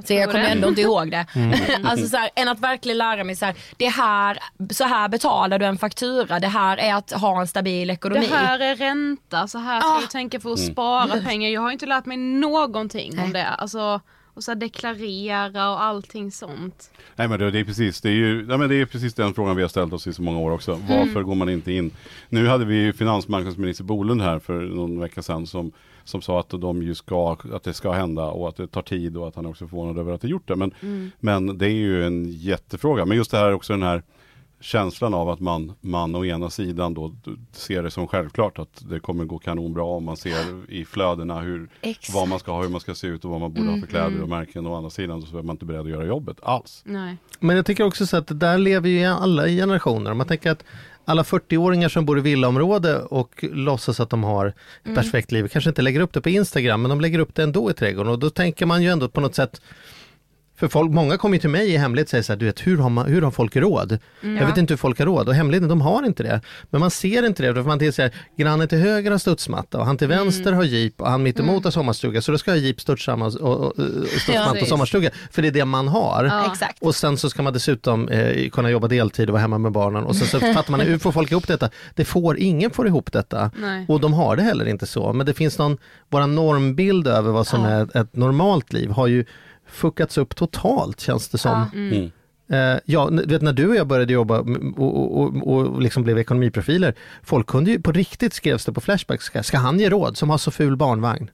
Så 0.05 0.13
jag 0.15 0.31
kommer 0.31 0.45
ändå 0.45 0.69
inte 0.69 0.81
ihåg 0.81 1.11
det. 1.11 1.27
alltså 1.85 2.09
så 2.09 2.17
här, 2.17 2.31
än 2.37 2.49
att 2.49 2.61
verkligen 2.61 2.99
lära 2.99 3.25
mig 3.25 3.37
så 3.37 3.45
här, 3.47 3.55
det 3.77 3.89
här, 3.89 4.39
så 4.71 4.85
här 4.85 5.09
betalar 5.09 5.59
du 5.59 5.67
en 5.67 5.79
faktura, 5.79 6.41
det 6.41 6.49
här 6.49 6.77
är 6.77 6.95
att 6.95 7.11
ha 7.13 7.41
en 7.41 7.49
stabil 7.49 7.91
ekonomi. 7.91 8.27
Det 8.31 8.37
här 8.37 8.59
är 8.61 8.77
ränta, 8.77 9.49
så 9.49 9.59
här 9.59 9.81
ska 9.81 9.89
Ah. 9.91 10.01
jag 10.01 10.11
tänka 10.11 10.41
för 10.41 10.53
att 10.53 10.59
spara 10.73 11.21
pengar. 11.21 11.51
Jag 11.51 11.61
har 11.61 11.71
inte 11.71 11.87
lärt 11.87 12.07
mig 12.07 12.17
någonting 12.17 13.13
Nej. 13.15 13.25
om 13.25 13.33
det. 13.33 13.47
Alltså, 13.49 14.01
och 14.39 14.45
så 14.45 14.55
deklarera 14.55 15.71
och 15.71 15.83
allting 15.83 16.33
sånt. 16.33 16.91
Nej 17.17 17.29
men 17.29 17.39
det, 17.39 17.51
det 17.51 17.59
är 17.59 17.65
precis, 17.65 18.01
det 18.01 18.09
är 18.09 18.15
ju, 18.15 18.47
ja, 18.49 18.57
men 18.57 18.69
det 18.69 18.75
är 18.75 18.87
precis 18.87 19.15
den 19.15 19.35
frågan 19.35 19.57
vi 19.57 19.63
har 19.63 19.69
ställt 19.69 19.93
oss 19.93 20.07
i 20.07 20.13
så 20.13 20.23
många 20.23 20.39
år 20.39 20.51
också. 20.51 20.81
Varför 20.89 21.23
går 21.23 21.35
man 21.35 21.49
inte 21.49 21.73
in? 21.73 21.91
Nu 22.29 22.47
hade 22.47 22.65
vi 22.65 22.75
ju 22.75 22.93
finansmarknadsminister 22.93 23.85
Bolund 23.85 24.23
här 24.23 24.39
för 24.39 24.61
någon 24.61 25.01
vecka 25.01 25.23
sedan 25.23 25.47
som, 25.47 25.73
som 26.05 26.23
sa 26.23 26.41
att 26.41 26.49
de 26.49 26.83
ju 26.83 26.95
ska, 26.95 27.37
att 27.53 27.63
det 27.63 27.75
ska 27.75 27.93
hända 27.93 28.25
och 28.25 28.49
att 28.49 28.57
det 28.57 28.67
tar 28.67 28.83
tid 28.83 29.17
och 29.17 29.29
att 29.29 29.37
han 29.37 29.47
är 29.47 29.51
också 29.51 29.69
förvånad 29.69 29.99
över 29.99 30.13
att 30.13 30.21
det 30.21 30.29
gjort 30.29 30.49
det. 30.49 30.57
Men, 30.57 30.75
men 31.21 31.59
det 31.59 31.67
är 31.67 31.71
ju 31.71 32.05
en 32.05 32.33
jättefråga. 32.33 33.05
Men 33.05 33.17
just 33.17 33.31
det 33.31 33.39
här 33.39 33.53
också 33.53 33.73
den 33.73 33.83
här 33.83 34.03
känslan 34.61 35.15
av 35.15 35.29
att 35.29 35.41
man, 35.41 35.73
man 35.81 36.15
å 36.15 36.25
ena 36.25 36.51
sidan 36.51 36.95
då 36.95 37.15
ser 37.53 37.83
det 37.83 37.91
som 37.91 38.09
självklart 38.09 38.59
att 38.59 38.83
det 38.91 39.01
kommer 39.01 39.25
gå 39.25 39.39
kanonbra 39.39 39.85
om 39.85 40.05
man 40.05 40.17
ser 40.17 40.71
i 40.73 40.85
flödena 40.85 41.41
hur, 41.41 41.69
Exakt. 41.81 42.15
vad 42.15 42.29
man 42.29 42.39
ska 42.39 42.53
ha, 42.53 42.63
hur 42.63 42.69
man 42.69 42.81
ska 42.81 42.95
se 42.95 43.07
ut 43.07 43.25
och 43.25 43.31
vad 43.31 43.41
man 43.41 43.53
borde 43.53 43.71
ha 43.71 43.81
för 43.81 43.87
kläder 43.87 44.23
och 44.23 44.29
märken. 44.29 44.67
Å 44.67 44.77
andra 44.77 44.91
sidan 44.91 45.23
så 45.23 45.39
är 45.39 45.43
man 45.43 45.55
inte 45.55 45.65
beredd 45.65 45.81
att 45.81 45.91
göra 45.91 46.07
jobbet 46.07 46.37
alls. 46.43 46.83
Nej. 46.85 47.17
Men 47.41 47.57
jag 47.57 47.67
tycker 47.67 47.85
också 47.85 48.07
så 48.07 48.17
att 48.17 48.27
det 48.27 48.35
där 48.35 48.59
lever 48.59 48.89
ju 48.89 49.05
alla 49.05 49.47
i 49.47 49.57
generationer. 49.57 50.15
Man 50.15 50.27
tänker 50.27 50.51
att 50.51 50.65
alla 51.05 51.23
40-åringar 51.23 51.89
som 51.89 52.07
bor 52.07 52.19
i 52.19 52.21
villaområde 52.21 52.99
och 52.99 53.45
låtsas 53.53 54.01
att 54.01 54.11
de 54.11 54.25
har 54.25 54.47
ett 54.85 54.95
perfekt 54.95 55.33
liv, 55.33 55.49
kanske 55.49 55.71
inte 55.71 55.83
lägger 55.83 56.01
upp 56.01 56.13
det 56.13 56.21
på 56.21 56.29
Instagram, 56.29 56.83
men 56.83 56.89
de 56.89 57.01
lägger 57.01 57.19
upp 57.19 57.35
det 57.35 57.43
ändå 57.43 57.71
i 57.71 57.75
trädgården. 57.75 58.13
Och 58.13 58.19
då 58.19 58.31
tänker 58.31 58.67
man 58.67 58.83
ju 58.83 58.89
ändå 58.89 59.09
på 59.09 59.21
något 59.21 59.35
sätt 59.35 59.61
för 60.59 60.69
folk, 60.69 60.93
många 60.93 61.17
kommer 61.17 61.39
till 61.39 61.51
mig 61.51 61.71
i 61.71 61.77
hemlighet 61.77 62.07
och 62.07 62.11
säger 62.11 62.23
så 62.23 62.33
här, 62.33 62.39
du 62.39 62.47
vet, 62.47 62.67
hur 62.67 62.79
har, 62.79 62.91
man, 62.91 63.07
hur 63.07 63.23
har 63.23 63.31
folk 63.31 63.57
råd? 63.57 63.99
Jag 64.21 64.47
vet 64.47 64.57
inte 64.57 64.73
hur 64.73 64.79
folk 64.79 64.99
har 64.99 65.07
råd 65.07 65.29
och 65.29 65.35
hemligheten, 65.35 65.69
de 65.69 65.81
har 65.81 66.07
inte 66.07 66.23
det. 66.23 66.41
Men 66.71 66.81
man 66.81 66.91
ser 66.91 67.27
inte 67.27 67.43
det, 67.43 67.55
för 67.55 67.63
man 67.63 67.79
tänker 67.79 67.93
så 67.93 68.03
här, 68.03 68.15
grannen 68.37 68.69
till 68.69 68.79
höger 68.79 69.11
har 69.11 69.19
studsmatta 69.19 69.79
och 69.79 69.87
han 69.87 69.97
till 69.97 70.09
vänster 70.09 70.53
har 70.53 70.65
jeep 70.65 71.01
och 71.01 71.11
han 71.11 71.23
mitt 71.23 71.41
emot 71.41 71.65
har 71.65 71.71
sommarstuga, 71.71 72.23
så 72.23 72.33
då 72.33 72.39
ska 72.39 72.51
jag 72.51 72.59
jeep, 72.59 72.81
studssamma 72.81 73.27
och, 73.27 73.41
och, 73.41 73.67
och, 73.67 73.75
studsmatta 74.07 74.47
och 74.47 74.53
precis. 74.53 74.69
sommarstuga, 74.69 75.11
för 75.31 75.43
det 75.43 75.49
är 75.49 75.53
det 75.53 75.65
man 75.65 75.89
har. 75.89 76.47
Exakt. 76.51 76.83
Och 76.83 76.95
sen 76.95 77.17
så 77.17 77.31
ska 77.31 77.43
man 77.43 77.53
dessutom 77.53 78.09
eh, 78.09 78.49
kunna 78.51 78.71
jobba 78.71 78.89
deltid 78.89 79.29
och 79.29 79.33
vara 79.33 79.41
hemma 79.41 79.59
med 79.59 79.73
barnen 79.73 80.05
och 80.05 80.17
sen 80.17 80.27
så 80.27 80.41
fattar 80.55 80.71
man 80.71 80.81
hur 80.81 80.99
får 80.99 81.13
folk 81.13 81.31
ihop 81.31 81.47
detta? 81.47 81.71
Det 81.95 82.05
får, 82.05 82.39
ingen 82.39 82.71
får 82.71 82.87
ihop 82.87 83.13
detta. 83.13 83.51
Nej. 83.57 83.87
Och 83.89 84.01
de 84.01 84.13
har 84.13 84.37
det 84.37 84.43
heller 84.43 84.69
inte 84.69 84.87
så. 84.87 85.13
Men 85.13 85.27
det 85.27 85.35
finns 85.35 85.59
någon, 85.59 85.79
våra 86.09 86.27
normbild 86.27 87.09
över 87.09 87.31
vad 87.31 87.47
som 87.47 87.65
är 87.65 87.97
ett 87.97 88.17
normalt 88.17 88.73
liv 88.73 88.91
har 88.91 89.07
ju 89.07 89.25
fuckats 89.71 90.19
upp 90.19 90.37
totalt 90.37 91.01
känns 91.01 91.29
det 91.29 91.39
som. 91.39 91.71
Mm. 91.75 92.11
Eh, 92.51 92.81
ja, 92.85 93.09
du 93.11 93.27
vet 93.27 93.43
när 93.43 93.53
du 93.53 93.69
och 93.69 93.77
jag 93.77 93.87
började 93.87 94.13
jobba 94.13 94.39
och, 94.39 94.49
och, 94.79 95.19
och, 95.19 95.55
och 95.55 95.83
liksom 95.83 96.03
blev 96.03 96.19
ekonomiprofiler, 96.19 96.95
folk 97.23 97.47
kunde 97.47 97.71
ju 97.71 97.83
på 97.83 97.93
riktigt 97.93 98.35
skrevs 98.35 98.65
det 98.65 98.73
på 98.73 98.81
Flashback, 98.81 99.23
ska, 99.23 99.43
ska 99.43 99.59
han 99.59 99.81
ge 99.81 99.91
råd 99.91 100.17
som 100.17 100.31
har 100.31 100.39
så 100.39 100.51
ful 100.51 100.77
barnvagn? 100.77 101.31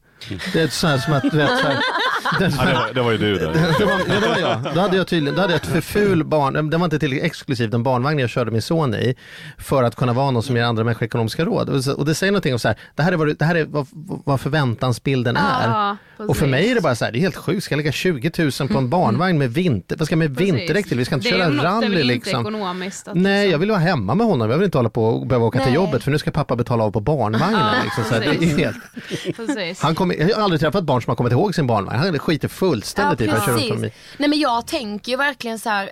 Det 0.53 0.61
är 0.61 0.69
så 0.69 0.87
här 0.87 0.99
som 0.99 1.13
att, 1.13 1.23
du 1.23 1.37
vet, 1.37 1.49
så 1.49 1.67
här, 1.67 1.79
det, 2.39 2.53
Ja, 2.59 2.65
det, 2.65 2.75
var, 2.75 2.95
det 2.95 3.03
var 3.03 3.13
ju 3.13 3.19
du 3.19 3.35
där. 3.35 3.53
det 3.79 3.85
var, 3.85 3.93
ja, 4.09 4.21
det 4.21 4.29
var 4.29 4.39
jag. 4.39 4.75
Då 4.75 4.81
hade 4.81 4.97
jag 4.97 5.07
tydligen, 5.07 5.35
då 5.35 5.41
hade 5.41 5.53
jag 5.53 5.63
ett 5.63 5.69
för 5.69 5.81
ful 5.81 6.25
barn, 6.25 6.71
den 6.71 6.81
var 6.81 6.85
inte 6.85 6.99
tillräckligt 6.99 7.25
exklusiv, 7.27 7.71
den 7.71 7.83
barnvagn 7.83 8.19
jag 8.19 8.31
körde 8.31 8.51
min 8.51 8.63
son 8.63 8.95
i, 8.95 9.15
för 9.59 9.83
att 9.83 9.97
kunna 9.97 10.13
vara 10.13 10.31
någon 10.31 10.43
som 10.43 10.57
ger 10.57 10.65
andra 10.65 10.85
människor 10.85 11.05
ekonomiska 11.05 11.45
råd. 11.45 11.69
Och, 11.69 11.99
och 11.99 12.05
det 12.05 12.15
säger 12.15 12.33
någonting 12.33 12.53
om 12.53 12.59
så 12.59 12.69
här, 12.69 12.79
det 12.95 13.03
här 13.03 13.13
är 13.13 13.17
vad, 13.17 13.37
det 13.39 13.45
här 13.45 13.55
är 13.55 13.65
vad, 13.65 13.87
vad 14.25 14.41
förväntansbilden 14.41 15.37
är. 15.37 15.97
Ja, 16.17 16.25
och 16.25 16.37
för 16.37 16.47
mig 16.47 16.71
är 16.71 16.75
det 16.75 16.81
bara 16.81 16.95
så 16.95 17.05
här, 17.05 17.13
det 17.13 17.19
är 17.19 17.21
helt 17.21 17.37
sjukt, 17.37 17.65
ska 17.65 17.73
jag 17.73 17.77
lägga 17.77 17.93
20 17.93 18.31
000 18.61 18.69
på 18.69 18.79
en 18.79 18.89
barnvagn 18.91 19.39
med 19.39 19.55
vinter, 19.55 19.97
vad 19.97 20.07
ska 20.07 20.13
jag 20.13 20.19
med 20.19 20.37
vinterdäck 20.37 20.89
till? 20.89 20.99
Vi 20.99 21.05
ska 21.05 21.15
inte 21.15 21.29
det 21.29 21.37
köra 21.37 21.51
rally 21.51 22.03
liksom. 22.03 22.41
ekonomiskt. 22.41 23.09
Att 23.09 23.15
Nej, 23.17 23.41
liksom- 23.43 23.53
jag 23.53 23.59
vill 23.59 23.71
vara 23.71 23.81
hemma 23.81 24.15
med 24.15 24.27
honom. 24.27 24.51
Jag 24.51 24.59
vill 24.59 24.65
inte 24.65 24.79
hålla 24.79 24.91
på 24.91 25.05
och 25.05 25.27
behöva 25.27 25.47
åka 25.47 25.59
till 25.59 25.67
Nej. 25.67 25.75
jobbet 25.75 26.05
för 26.05 26.11
nu 26.11 26.19
ska 26.19 26.31
pappa 26.31 26.57
betala 26.57 26.85
av 26.85 26.91
på 26.91 27.01
barnvagnen. 27.01 27.61
Ja, 27.61 27.75
liksom. 27.85 28.05
så 28.05 28.15
här, 28.15 28.21
det 28.21 28.47
är 28.47 28.59
helt, 28.59 28.77
Precis. 29.37 29.81
han 29.83 29.95
kommer, 29.95 30.15
jag 30.15 30.37
har 30.37 30.43
aldrig 30.43 30.61
träffat 30.61 30.85
barn 30.85 31.03
som 31.03 31.11
har 31.11 31.17
kommit 31.17 31.33
ihåg 31.33 31.55
sin 31.55 31.67
barnvagn. 31.67 31.99
Han 31.99 32.19
skiter 32.19 32.49
fullständigt 32.49 33.21
i 33.21 33.27
vad 33.27 33.37
jag 33.37 33.45
kör. 33.45 33.79
Nej 34.19 34.29
men 34.29 34.39
jag 34.41 34.67
tänker 34.67 35.13
ju 35.13 35.17
verkligen 35.19 35.59
så 35.59 35.69
här. 35.69 35.91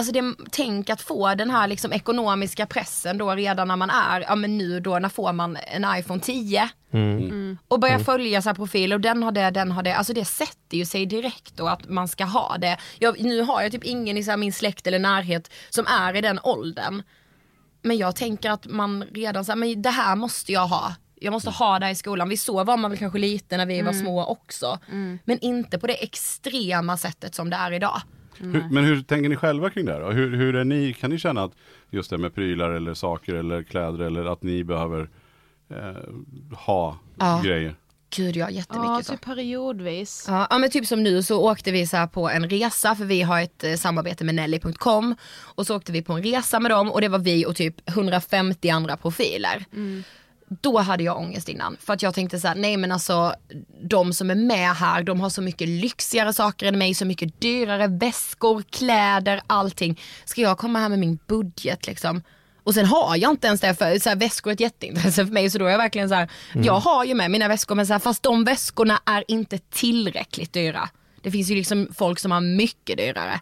Alltså 0.00 0.12
det, 0.12 0.34
tänk 0.50 0.90
att 0.90 1.02
få 1.02 1.34
den 1.34 1.50
här 1.50 1.68
liksom 1.68 1.92
ekonomiska 1.92 2.66
pressen 2.66 3.18
då 3.18 3.30
redan 3.30 3.68
när 3.68 3.76
man 3.76 3.90
är, 3.90 4.20
ja 4.20 4.34
men 4.34 4.58
nu 4.58 4.80
då 4.80 4.98
när 4.98 5.08
får 5.08 5.32
man 5.32 5.56
en 5.56 5.86
iPhone 5.98 6.20
10. 6.20 6.70
Mm. 6.92 7.58
Och 7.68 7.80
börja 7.80 7.98
följa 7.98 8.42
så 8.42 8.48
här 8.48 8.54
profiler 8.54 8.96
och 8.96 9.00
den 9.00 9.22
har 9.22 9.32
det, 9.32 9.50
den 9.50 9.72
har 9.72 9.82
det. 9.82 9.96
Alltså 9.96 10.12
det 10.12 10.24
sätter 10.24 10.76
ju 10.76 10.86
sig 10.86 11.06
direkt 11.06 11.56
då 11.56 11.68
att 11.68 11.88
man 11.88 12.08
ska 12.08 12.24
ha 12.24 12.56
det. 12.58 12.78
Jag, 12.98 13.20
nu 13.22 13.42
har 13.42 13.62
jag 13.62 13.72
typ 13.72 13.84
ingen 13.84 14.16
i 14.16 14.24
så 14.24 14.30
här 14.30 14.38
min 14.38 14.52
släkt 14.52 14.86
eller 14.86 14.98
närhet 14.98 15.50
som 15.70 15.86
är 15.86 16.16
i 16.16 16.20
den 16.20 16.40
åldern. 16.42 17.02
Men 17.82 17.98
jag 17.98 18.16
tänker 18.16 18.50
att 18.50 18.66
man 18.66 19.02
redan 19.02 19.44
så 19.44 19.52
här, 19.52 19.56
men 19.56 19.82
det 19.82 19.90
här 19.90 20.16
måste 20.16 20.52
jag 20.52 20.66
ha. 20.66 20.94
Jag 21.14 21.32
måste 21.32 21.50
ha 21.50 21.78
det 21.78 21.86
här 21.86 21.92
i 21.92 21.96
skolan. 21.96 22.28
Vi 22.28 22.36
så 22.36 22.64
var 22.64 22.76
man 22.76 22.90
väl 22.90 22.98
kanske 22.98 23.18
lite 23.18 23.56
när 23.56 23.66
vi 23.66 23.82
var 23.82 23.92
små 23.92 24.24
också. 24.24 24.78
Men 25.24 25.38
inte 25.40 25.78
på 25.78 25.86
det 25.86 26.04
extrema 26.04 26.96
sättet 26.96 27.34
som 27.34 27.50
det 27.50 27.56
är 27.56 27.72
idag. 27.72 28.02
Hur, 28.40 28.64
men 28.70 28.84
hur 28.84 29.02
tänker 29.02 29.28
ni 29.28 29.36
själva 29.36 29.70
kring 29.70 29.86
det 29.86 29.92
här? 29.92 30.10
Hur, 30.12 30.36
hur 30.36 30.56
är 30.56 30.64
ni, 30.64 30.92
kan 30.92 31.10
ni 31.10 31.18
känna 31.18 31.42
att 31.44 31.52
just 31.90 32.10
det 32.10 32.18
med 32.18 32.34
prylar 32.34 32.70
eller 32.70 32.94
saker 32.94 33.34
eller 33.34 33.62
kläder 33.62 34.00
eller 34.04 34.24
att 34.32 34.42
ni 34.42 34.64
behöver 34.64 35.08
eh, 35.70 36.56
ha 36.58 36.98
Ja. 37.18 37.40
grejer? 37.44 37.74
Gud 38.16 38.36
jag 38.36 38.46
har 38.46 38.50
jättemycket 38.50 38.88
Ja, 38.88 39.02
så. 39.02 39.12
typ 39.12 39.20
periodvis. 39.24 40.24
Ja, 40.28 40.46
ja 40.50 40.58
men 40.58 40.70
typ 40.70 40.86
som 40.86 41.02
nu 41.02 41.22
så 41.22 41.50
åkte 41.50 41.70
vi 41.72 41.86
så 41.86 41.96
här 41.96 42.06
på 42.06 42.28
en 42.30 42.50
resa 42.50 42.94
för 42.94 43.04
vi 43.04 43.22
har 43.22 43.40
ett 43.42 43.64
eh, 43.64 43.74
samarbete 43.74 44.24
med 44.24 44.34
Nelly.com 44.34 45.14
och 45.54 45.66
så 45.66 45.76
åkte 45.76 45.92
vi 45.92 46.02
på 46.02 46.12
en 46.12 46.22
resa 46.22 46.60
med 46.60 46.70
dem 46.70 46.90
och 46.90 47.00
det 47.00 47.08
var 47.08 47.18
vi 47.18 47.46
och 47.46 47.56
typ 47.56 47.88
150 47.88 48.68
andra 48.68 48.96
profiler. 48.96 49.64
Då 50.60 50.78
hade 50.78 51.04
jag 51.04 51.18
ångest 51.18 51.48
innan 51.48 51.76
för 51.80 51.92
att 51.92 52.02
jag 52.02 52.14
tänkte 52.14 52.40
så 52.40 52.48
här, 52.48 52.54
nej 52.54 52.76
men 52.76 52.92
alltså 52.92 53.34
de 53.82 54.12
som 54.12 54.30
är 54.30 54.34
med 54.34 54.74
här 54.74 55.02
de 55.02 55.20
har 55.20 55.30
så 55.30 55.42
mycket 55.42 55.68
lyxigare 55.68 56.32
saker 56.32 56.66
än 56.66 56.78
mig, 56.78 56.94
så 56.94 57.04
mycket 57.04 57.40
dyrare 57.40 57.86
väskor, 57.86 58.62
kläder, 58.70 59.40
allting. 59.46 60.00
Ska 60.24 60.40
jag 60.40 60.58
komma 60.58 60.78
här 60.78 60.88
med 60.88 60.98
min 60.98 61.18
budget 61.26 61.86
liksom? 61.86 62.22
Och 62.62 62.74
sen 62.74 62.86
har 62.86 63.16
jag 63.16 63.30
inte 63.30 63.46
ens 63.46 63.60
det 63.60 63.74
för 63.74 63.98
så 63.98 64.08
här, 64.08 64.16
väskor 64.16 64.50
är 64.50 64.54
ett 64.54 64.60
jätteintresse 64.60 65.26
för 65.26 65.32
mig 65.32 65.50
så 65.50 65.58
då 65.58 65.66
är 65.66 65.70
jag 65.70 65.78
verkligen 65.78 66.08
så 66.08 66.14
här, 66.14 66.28
jag 66.54 66.80
har 66.80 67.04
ju 67.04 67.14
med 67.14 67.30
mina 67.30 67.48
väskor 67.48 67.74
men 67.74 67.86
så 67.86 67.92
här, 67.92 68.00
fast 68.00 68.22
de 68.22 68.44
väskorna 68.44 69.00
är 69.06 69.24
inte 69.28 69.58
tillräckligt 69.58 70.52
dyra. 70.52 70.88
Det 71.22 71.30
finns 71.30 71.50
ju 71.50 71.54
liksom 71.54 71.88
folk 71.94 72.18
som 72.18 72.30
har 72.30 72.40
mycket 72.40 72.96
dyrare. 72.98 73.40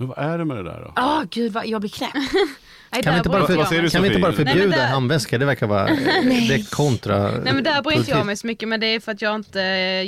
Men 0.00 0.08
vad 0.08 0.18
är 0.18 0.38
det 0.38 0.44
med 0.44 0.56
det 0.56 0.62
där 0.62 0.80
då? 0.80 0.92
Åh 0.96 1.22
gud 1.30 1.52
vad 1.52 1.66
jag 1.66 1.80
blir 1.80 1.90
knäpp. 1.90 2.12
Kan 2.90 3.00
vi 3.00 3.02
där 3.02 3.16
inte 3.16 3.28
bara, 3.28 3.46
du, 3.46 3.90
kan 3.90 4.02
vi 4.02 4.08
inte 4.08 4.18
bara 4.18 4.32
Sofie? 4.32 4.44
Nej, 4.44 4.56
men 4.56 4.62
förbjuda 4.68 5.18
det-? 5.30 5.38
Det 5.38 5.44
verkar 5.44 5.66
vara 5.66 5.86
direkt 6.22 6.70
kontra. 6.70 7.30
Nej 7.30 7.52
men 7.52 7.64
där 7.64 7.82
bryr 7.82 7.96
inte 7.96 8.10
jag 8.10 8.26
mig 8.26 8.36
så 8.36 8.46
mycket 8.46 8.68
men 8.68 8.80
det 8.80 8.86
är 8.86 9.00
för 9.00 9.12
att 9.12 9.22
jag 9.22 9.34
inte, 9.34 9.60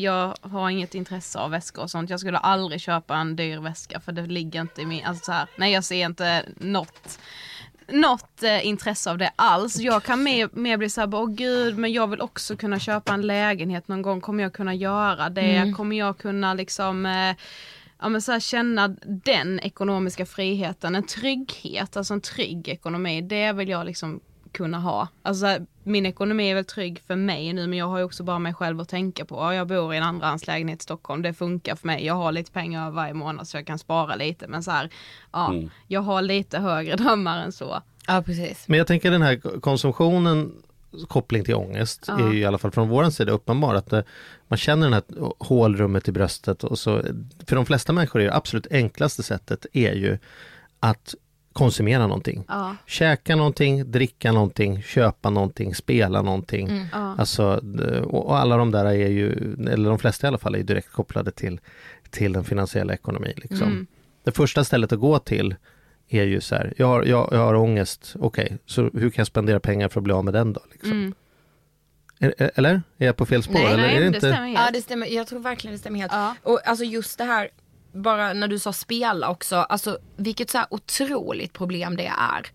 jag 0.02 0.34
har 0.40 0.70
inget 0.70 0.94
intresse 0.94 1.38
av 1.38 1.50
väskor 1.50 1.82
och 1.82 1.90
sånt. 1.90 2.10
Jag 2.10 2.20
skulle 2.20 2.38
aldrig 2.38 2.80
köpa 2.80 3.16
en 3.16 3.36
dyr 3.36 3.58
väska 3.58 4.00
för 4.00 4.12
det 4.12 4.26
ligger 4.26 4.60
inte 4.60 4.82
i 4.82 4.86
min, 4.86 5.04
alltså 5.04 5.24
så 5.24 5.32
här, 5.32 5.46
nej 5.56 5.72
jag 5.72 5.84
ser 5.84 6.06
inte 6.06 6.44
något 6.56 7.18
något 7.88 8.42
eh, 8.42 8.66
intresse 8.66 9.10
av 9.10 9.18
det 9.18 9.30
alls. 9.36 9.76
Jag 9.76 10.02
kan 10.02 10.22
mer, 10.22 10.48
mer 10.52 10.76
bli 10.76 10.90
såhär, 10.90 11.14
åh 11.14 11.30
gud 11.30 11.78
men 11.78 11.92
jag 11.92 12.06
vill 12.06 12.20
också 12.20 12.56
kunna 12.56 12.78
köpa 12.78 13.14
en 13.14 13.22
lägenhet 13.22 13.88
någon 13.88 14.02
gång. 14.02 14.20
Kommer 14.20 14.42
jag 14.42 14.52
kunna 14.52 14.74
göra 14.74 15.28
det? 15.28 15.74
Kommer 15.76 15.96
jag 15.96 16.18
kunna 16.18 16.54
liksom 16.54 17.06
eh, 17.06 17.36
ja, 18.02 18.08
men 18.08 18.22
så 18.22 18.32
här, 18.32 18.40
känna 18.40 18.88
den 19.06 19.60
ekonomiska 19.60 20.26
friheten, 20.26 20.94
en 20.94 21.06
trygghet, 21.06 21.96
alltså 21.96 22.14
en 22.14 22.20
trygg 22.20 22.68
ekonomi. 22.68 23.20
Det 23.20 23.52
vill 23.52 23.68
jag 23.68 23.86
liksom 23.86 24.20
kunna 24.52 24.78
ha. 24.78 25.08
Alltså 25.22 25.46
här, 25.46 25.66
min 25.82 26.06
ekonomi 26.06 26.50
är 26.50 26.54
väl 26.54 26.64
trygg 26.64 27.02
för 27.06 27.16
mig 27.16 27.52
nu 27.52 27.66
men 27.66 27.78
jag 27.78 27.86
har 27.86 27.98
ju 27.98 28.04
också 28.04 28.22
bara 28.22 28.38
mig 28.38 28.54
själv 28.54 28.80
att 28.80 28.88
tänka 28.88 29.24
på. 29.24 29.34
Ja, 29.34 29.54
Jag 29.54 29.66
bor 29.66 29.94
i 29.94 29.96
en 29.96 30.02
andrahandslägenhet 30.02 30.80
i 30.80 30.82
Stockholm, 30.82 31.22
det 31.22 31.34
funkar 31.34 31.76
för 31.76 31.86
mig. 31.86 32.06
Jag 32.06 32.14
har 32.14 32.32
lite 32.32 32.52
pengar 32.52 32.90
varje 32.90 33.14
månad 33.14 33.48
så 33.48 33.56
jag 33.56 33.66
kan 33.66 33.78
spara 33.78 34.16
lite 34.16 34.48
men 34.48 34.62
så 34.62 34.70
här, 34.70 34.90
ja, 35.32 35.54
jag 35.88 36.00
har 36.00 36.22
lite 36.22 36.58
högre 36.58 36.96
drömmar 36.96 37.38
än 37.38 37.52
så. 37.52 37.82
Ja 38.06 38.22
precis. 38.26 38.68
Men 38.68 38.78
jag 38.78 38.86
tänker 38.86 39.10
den 39.10 39.22
här 39.22 39.60
konsumtionen 39.60 40.52
koppling 41.08 41.44
till 41.44 41.54
ångest 41.54 42.04
Ja. 42.08 42.20
är 42.28 42.32
ju 42.32 42.38
i 42.38 42.44
alla 42.44 42.58
fall 42.58 42.70
från 42.70 42.88
vår 42.88 43.10
sida 43.10 43.32
uppenbar 43.32 43.74
att 43.74 43.92
eh, 43.92 44.02
man 44.48 44.56
känner 44.56 44.90
det 44.90 44.94
här 44.94 45.04
hålrummet 45.38 46.08
i 46.08 46.12
bröstet 46.12 46.64
och 46.64 46.78
så 46.78 47.02
för 47.46 47.56
de 47.56 47.66
flesta 47.66 47.92
människor 47.92 48.20
är 48.20 48.24
det 48.24 48.34
absolut 48.34 48.66
enklaste 48.70 49.22
sättet 49.22 49.66
är 49.72 49.92
ju 49.92 50.18
att 50.80 51.14
konsumera 51.52 52.06
någonting. 52.06 52.44
Ja. 52.48 52.76
Käka 52.86 53.36
någonting, 53.36 53.90
dricka 53.90 54.32
någonting, 54.32 54.82
köpa 54.82 55.30
någonting, 55.30 55.74
spela 55.74 56.22
någonting. 56.22 56.88
Ja. 56.92 57.14
Alltså, 57.18 57.62
och 58.04 58.38
alla 58.38 58.56
de 58.56 58.70
där 58.70 58.84
är 58.84 59.08
ju, 59.08 59.54
eller 59.70 59.88
de 59.88 59.98
flesta 59.98 60.26
i 60.26 60.28
alla 60.28 60.38
fall, 60.38 60.54
är 60.54 60.58
ju 60.58 60.64
direkt 60.64 60.92
kopplade 60.92 61.30
till, 61.30 61.60
till 62.10 62.32
den 62.32 62.44
finansiella 62.44 62.94
ekonomin. 62.94 63.34
Liksom. 63.36 63.62
Mm. 63.68 63.86
Det 64.24 64.32
första 64.32 64.64
stället 64.64 64.92
att 64.92 64.98
gå 65.00 65.18
till 65.18 65.54
är 66.14 66.24
ju 66.24 66.40
så 66.40 66.54
här, 66.54 66.74
jag 66.76 66.86
har, 66.86 67.04
jag, 67.04 67.28
jag 67.32 67.38
har 67.38 67.54
ångest, 67.54 68.16
okej, 68.18 68.58
så 68.66 68.82
hur 68.82 69.10
kan 69.10 69.20
jag 69.20 69.26
spendera 69.26 69.60
pengar 69.60 69.88
för 69.88 70.00
att 70.00 70.04
bli 70.04 70.12
av 70.12 70.24
med 70.24 70.34
den 70.34 70.52
då? 70.52 70.60
Liksom? 70.72 70.92
Mm. 70.92 71.14
Eller? 72.54 72.82
Är 72.98 73.06
jag 73.06 73.16
på 73.16 73.26
fel 73.26 73.42
spår? 73.42 73.54
Nej, 73.54 73.66
eller 73.66 73.76
Nej, 73.76 73.96
är 73.96 74.00
det 74.00 74.00
det 74.00 74.06
inte? 74.06 74.18
stämmer 74.18 74.46
helt. 74.46 74.60
Ja 74.60 74.70
det 74.72 74.82
stämmer, 74.82 75.06
jag 75.06 75.26
tror 75.26 75.40
verkligen 75.40 75.74
det 75.74 75.78
stämmer 75.78 75.98
helt. 75.98 76.12
Ja. 76.12 76.34
Och 76.42 76.68
alltså 76.68 76.84
just 76.84 77.18
det 77.18 77.24
här, 77.24 77.48
bara 77.92 78.32
när 78.32 78.48
du 78.48 78.58
sa 78.58 78.72
spela 78.72 79.30
också, 79.30 79.56
alltså 79.56 79.98
vilket 80.16 80.50
så 80.50 80.58
här 80.58 80.66
otroligt 80.70 81.52
problem 81.52 81.96
det 81.96 82.06
är. 82.06 82.46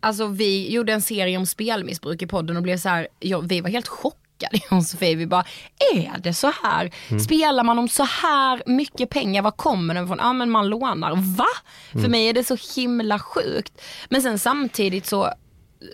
Alltså 0.00 0.26
vi 0.26 0.72
gjorde 0.72 0.92
en 0.92 1.02
serie 1.02 1.38
om 1.38 1.46
spelmissbruk 1.46 2.22
i 2.22 2.26
podden 2.26 2.56
och 2.56 2.62
blev 2.62 2.76
så 2.76 2.88
här, 2.88 3.08
ja, 3.18 3.40
vi 3.40 3.60
var 3.60 3.70
helt 3.70 3.88
chockade 3.88 4.27
jag 4.38 4.78
och 4.78 4.84
Sofie. 4.84 5.16
Vi 5.16 5.26
bara, 5.26 5.44
är 5.94 6.18
det 6.18 6.34
så 6.34 6.52
här? 6.62 6.90
Spelar 7.24 7.64
man 7.64 7.78
om 7.78 7.88
så 7.88 8.02
här 8.02 8.62
mycket 8.66 9.10
pengar, 9.10 9.42
var 9.42 9.50
kommer 9.50 9.94
den 9.94 10.04
ifrån? 10.04 10.18
Ja 10.20 10.32
men 10.32 10.50
man 10.50 10.68
lånar, 10.68 11.36
va? 11.36 11.46
För 11.92 12.08
mig 12.08 12.28
är 12.28 12.32
det 12.32 12.44
så 12.44 12.56
himla 12.74 13.18
sjukt. 13.18 13.80
Men 14.08 14.22
sen 14.22 14.38
samtidigt 14.38 15.06
så 15.06 15.32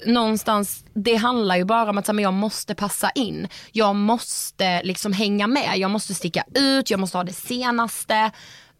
någonstans, 0.06 0.84
det 0.94 1.16
handlar 1.16 1.56
ju 1.56 1.64
bara 1.64 1.90
om 1.90 1.98
att 1.98 2.06
här, 2.06 2.20
jag 2.20 2.34
måste 2.34 2.74
passa 2.74 3.10
in. 3.10 3.48
Jag 3.72 3.96
måste 3.96 4.82
liksom 4.82 5.12
hänga 5.12 5.46
med, 5.46 5.72
jag 5.76 5.90
måste 5.90 6.14
sticka 6.14 6.44
ut, 6.54 6.90
jag 6.90 7.00
måste 7.00 7.18
ha 7.18 7.24
det 7.24 7.32
senaste. 7.32 8.30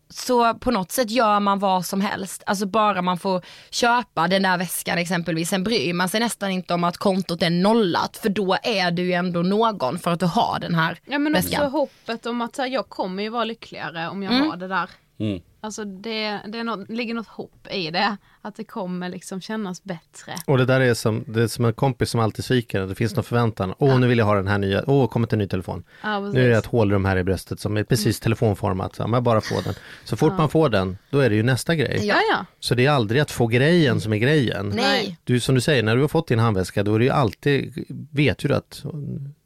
Så 0.08 0.54
på 0.54 0.70
något 0.70 0.92
sätt 0.92 1.10
gör 1.10 1.40
man 1.40 1.58
vad 1.58 1.86
som 1.86 2.00
helst. 2.00 2.42
Alltså 2.46 2.66
bara 2.66 3.02
man 3.02 3.18
får 3.18 3.44
köpa 3.70 4.28
den 4.28 4.42
där 4.42 4.58
väskan 4.58 4.98
exempelvis. 4.98 5.48
Sen 5.50 5.64
bryr 5.64 5.92
man 5.92 6.08
sig 6.08 6.20
nästan 6.20 6.50
inte 6.50 6.74
om 6.74 6.84
att 6.84 6.96
kontot 6.96 7.42
är 7.42 7.50
nollat. 7.50 8.16
För 8.16 8.28
då 8.28 8.56
är 8.62 8.90
du 8.90 9.02
ju 9.02 9.12
ändå 9.12 9.42
någon 9.42 9.98
för 9.98 10.10
att 10.10 10.20
du 10.20 10.26
har 10.26 10.58
den 10.60 10.74
här 10.74 10.98
Ja 11.04 11.18
men 11.18 11.34
också 11.36 11.48
väskan. 11.48 11.70
hoppet 11.70 12.26
om 12.26 12.40
att 12.40 12.56
här, 12.58 12.66
jag 12.66 12.88
kommer 12.88 13.22
ju 13.22 13.28
vara 13.28 13.44
lyckligare 13.44 14.08
om 14.08 14.22
jag 14.22 14.32
Mm. 14.34 14.50
har 14.50 14.56
det 14.56 14.68
där. 14.68 14.90
Mm. 15.30 15.42
Alltså 15.60 15.84
det, 15.84 16.40
det 16.48 16.58
är 16.58 16.64
något, 16.64 16.88
ligger 16.88 17.14
något 17.14 17.26
hopp 17.26 17.68
i 17.70 17.90
det. 17.90 18.16
Att 18.42 18.56
det 18.56 18.64
kommer 18.64 19.08
liksom 19.08 19.40
kännas 19.40 19.84
bättre. 19.84 20.34
Och 20.46 20.58
det 20.58 20.64
där 20.64 20.80
är 20.80 20.94
som, 20.94 21.24
det 21.26 21.42
är 21.42 21.46
som 21.46 21.64
en 21.64 21.72
kompis 21.74 22.10
som 22.10 22.20
alltid 22.20 22.44
sviker. 22.44 22.80
Det 22.86 22.94
finns 22.94 23.14
någon 23.16 23.24
förväntan. 23.24 23.74
Åh, 23.78 23.98
nu 23.98 24.06
vill 24.06 24.18
jag 24.18 24.26
ha 24.26 24.34
den 24.34 24.46
här 24.48 24.58
nya. 24.58 24.84
Åh, 24.86 25.08
kommer 25.08 25.32
en 25.32 25.38
ny 25.38 25.48
telefon. 25.48 25.84
Ja. 26.02 26.20
Nu 26.20 26.44
är 26.44 26.48
det 26.48 26.56
ett 26.56 26.66
hålrum 26.66 27.04
här 27.04 27.16
i 27.16 27.24
bröstet 27.24 27.60
som 27.60 27.76
är 27.76 27.84
precis 27.84 28.20
telefonformat. 28.20 28.96
Ja, 28.98 29.06
men 29.06 29.22
bara 29.24 29.40
få 29.40 29.60
den. 29.60 29.74
Så 30.04 30.16
fort 30.16 30.32
man 30.38 30.48
får 30.48 30.68
den, 30.68 30.98
då 31.10 31.18
är 31.18 31.30
det 31.30 31.36
ju 31.36 31.42
nästa 31.42 31.74
grej. 31.74 31.98
Ja 32.02 32.16
ja. 32.32 32.46
Så 32.60 32.74
det 32.74 32.86
är 32.86 32.90
aldrig 32.90 33.20
att 33.20 33.30
få 33.30 33.46
grejen 33.46 34.00
som 34.00 34.12
är 34.12 34.16
grejen. 34.16 34.72
Nej. 34.76 35.18
Du, 35.24 35.40
som 35.40 35.54
du 35.54 35.60
säger, 35.60 35.82
när 35.82 35.96
du 35.96 36.00
har 36.00 36.08
fått 36.08 36.28
din 36.28 36.38
handväska, 36.38 36.82
då 36.82 36.94
är 36.94 36.98
det 36.98 37.04
ju 37.04 37.10
alltid, 37.10 37.84
vet 38.10 38.44
ju 38.44 38.48
du 38.48 38.54
att 38.54 38.82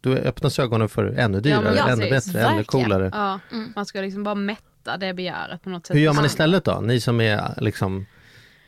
då 0.01 0.13
öppnas 0.13 0.59
ögonen 0.59 0.89
för 0.89 1.05
ännu 1.05 1.41
dyrare, 1.41 1.75
ja, 1.77 1.89
ännu 1.89 2.09
precis. 2.09 2.33
bättre, 2.33 2.47
ännu 2.47 2.57
Verkligen. 2.57 2.85
coolare. 2.85 3.11
ja. 3.15 3.41
Man 3.77 3.87
ska 3.87 4.01
liksom 4.01 4.25
bara 4.25 4.35
mätta 4.35 4.63
det 4.97 5.15
begäret 5.15 5.63
på 5.63 5.71
något 5.71 5.87
sätt. 5.87 5.97
Hur 5.97 6.01
gör 6.01 6.13
man 6.13 6.25
istället 6.25 6.65
då? 6.65 6.81
Ni 6.81 7.01
som 7.01 7.21
är 7.21 7.55
liksom, 7.61 8.07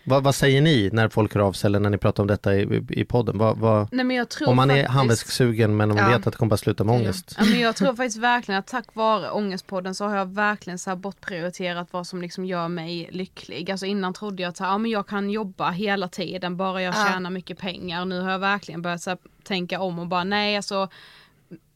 vad, 0.05 0.23
vad 0.23 0.35
säger 0.35 0.61
ni 0.61 0.91
när 0.93 1.09
folk 1.09 1.35
hör 1.35 1.41
av 1.41 1.53
sig 1.53 1.69
eller 1.69 1.81
när 1.81 1.91
ni 1.91 1.99
pratar 1.99 2.23
om 2.23 2.27
detta 2.27 2.55
i, 2.55 2.85
i, 2.91 3.05
podden? 3.05 3.39
Vad, 3.39 3.59
vad, 3.59 3.89
Nej, 3.93 4.05
men 4.05 4.17
jag 4.17 4.29
tror 4.29 4.49
om 4.49 4.57
man 4.57 4.71
är 4.71 4.75
faktiskt- 4.75 4.91
handväsksugen 4.95 5.77
men 5.77 5.91
om 5.91 5.97
man 5.97 6.11
Ja. 6.11 6.17
vet 6.19 6.27
att 6.27 6.33
det 6.33 6.39
kommer 6.39 6.51
bara 6.51 6.57
sluta 6.57 6.85
med 6.85 6.95
ångest. 6.95 7.35
Ja, 7.39 7.45
men 7.45 7.61
jag 7.61 7.77
tror 7.77 7.89
faktiskt 7.95 8.17
verkligen 8.19 8.59
att 8.59 8.67
tack 8.67 8.87
vare 8.95 9.31
Ångestpodden 9.31 9.95
så 9.95 10.05
har 10.05 10.17
jag 10.17 10.35
verkligen 10.35 10.79
så 10.79 10.91
här 10.91 10.97
bortprioriterat 10.97 11.89
vad 11.91 12.07
som 12.07 12.23
liksom 12.23 12.45
gör 12.45 12.69
mig 12.69 13.09
lycklig. 13.13 13.71
Alltså 13.71 13.87
innan 13.87 14.13
trodde 14.15 14.43
jag 14.43 14.51
att 14.51 14.61
ja, 14.61 14.79
men 14.79 14.91
jag 14.91 15.07
kan 15.07 15.31
jobba 15.31 15.71
hela 15.71 16.09
tiden 16.09 16.57
bara 16.57 16.83
jag 16.83 16.95
Ja. 16.95 17.07
tjänar 17.13 17.31
mycket 17.31 17.59
pengar. 17.59 18.05
Nu 18.05 18.21
har 18.21 18.31
jag 18.31 18.39
verkligen 18.39 18.83
börjat 18.83 19.03
så 19.03 19.11
här, 19.11 19.19
tänka 19.45 19.81
om 19.81 19.99
och 19.99 20.07
bara 20.07 20.25
nej 20.25 20.57
alltså 20.57 20.89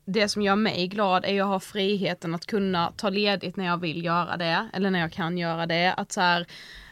det 0.05 0.29
som 0.29 0.43
gör 0.43 0.57
mig 0.57 0.87
glad 0.88 1.25
är 1.25 1.43
att 1.43 1.43
att 1.43 1.49
ha 1.49 1.61
friheten 1.61 2.35
att 2.35 2.47
kunna 2.47 2.93
ta 2.97 3.11
ledigt 3.11 3.57
när 3.57 3.64
jag 3.64 3.81
vill 3.81 4.05
göra 4.05 4.37
det 4.37 4.69
eller 4.73 4.90
när 4.90 5.01
jag 5.01 5.12
kan 5.12 5.38
göra 5.38 5.67
det. 5.67 5.95
Att 5.97 6.12
så 6.12 6.21
här, 6.21 6.47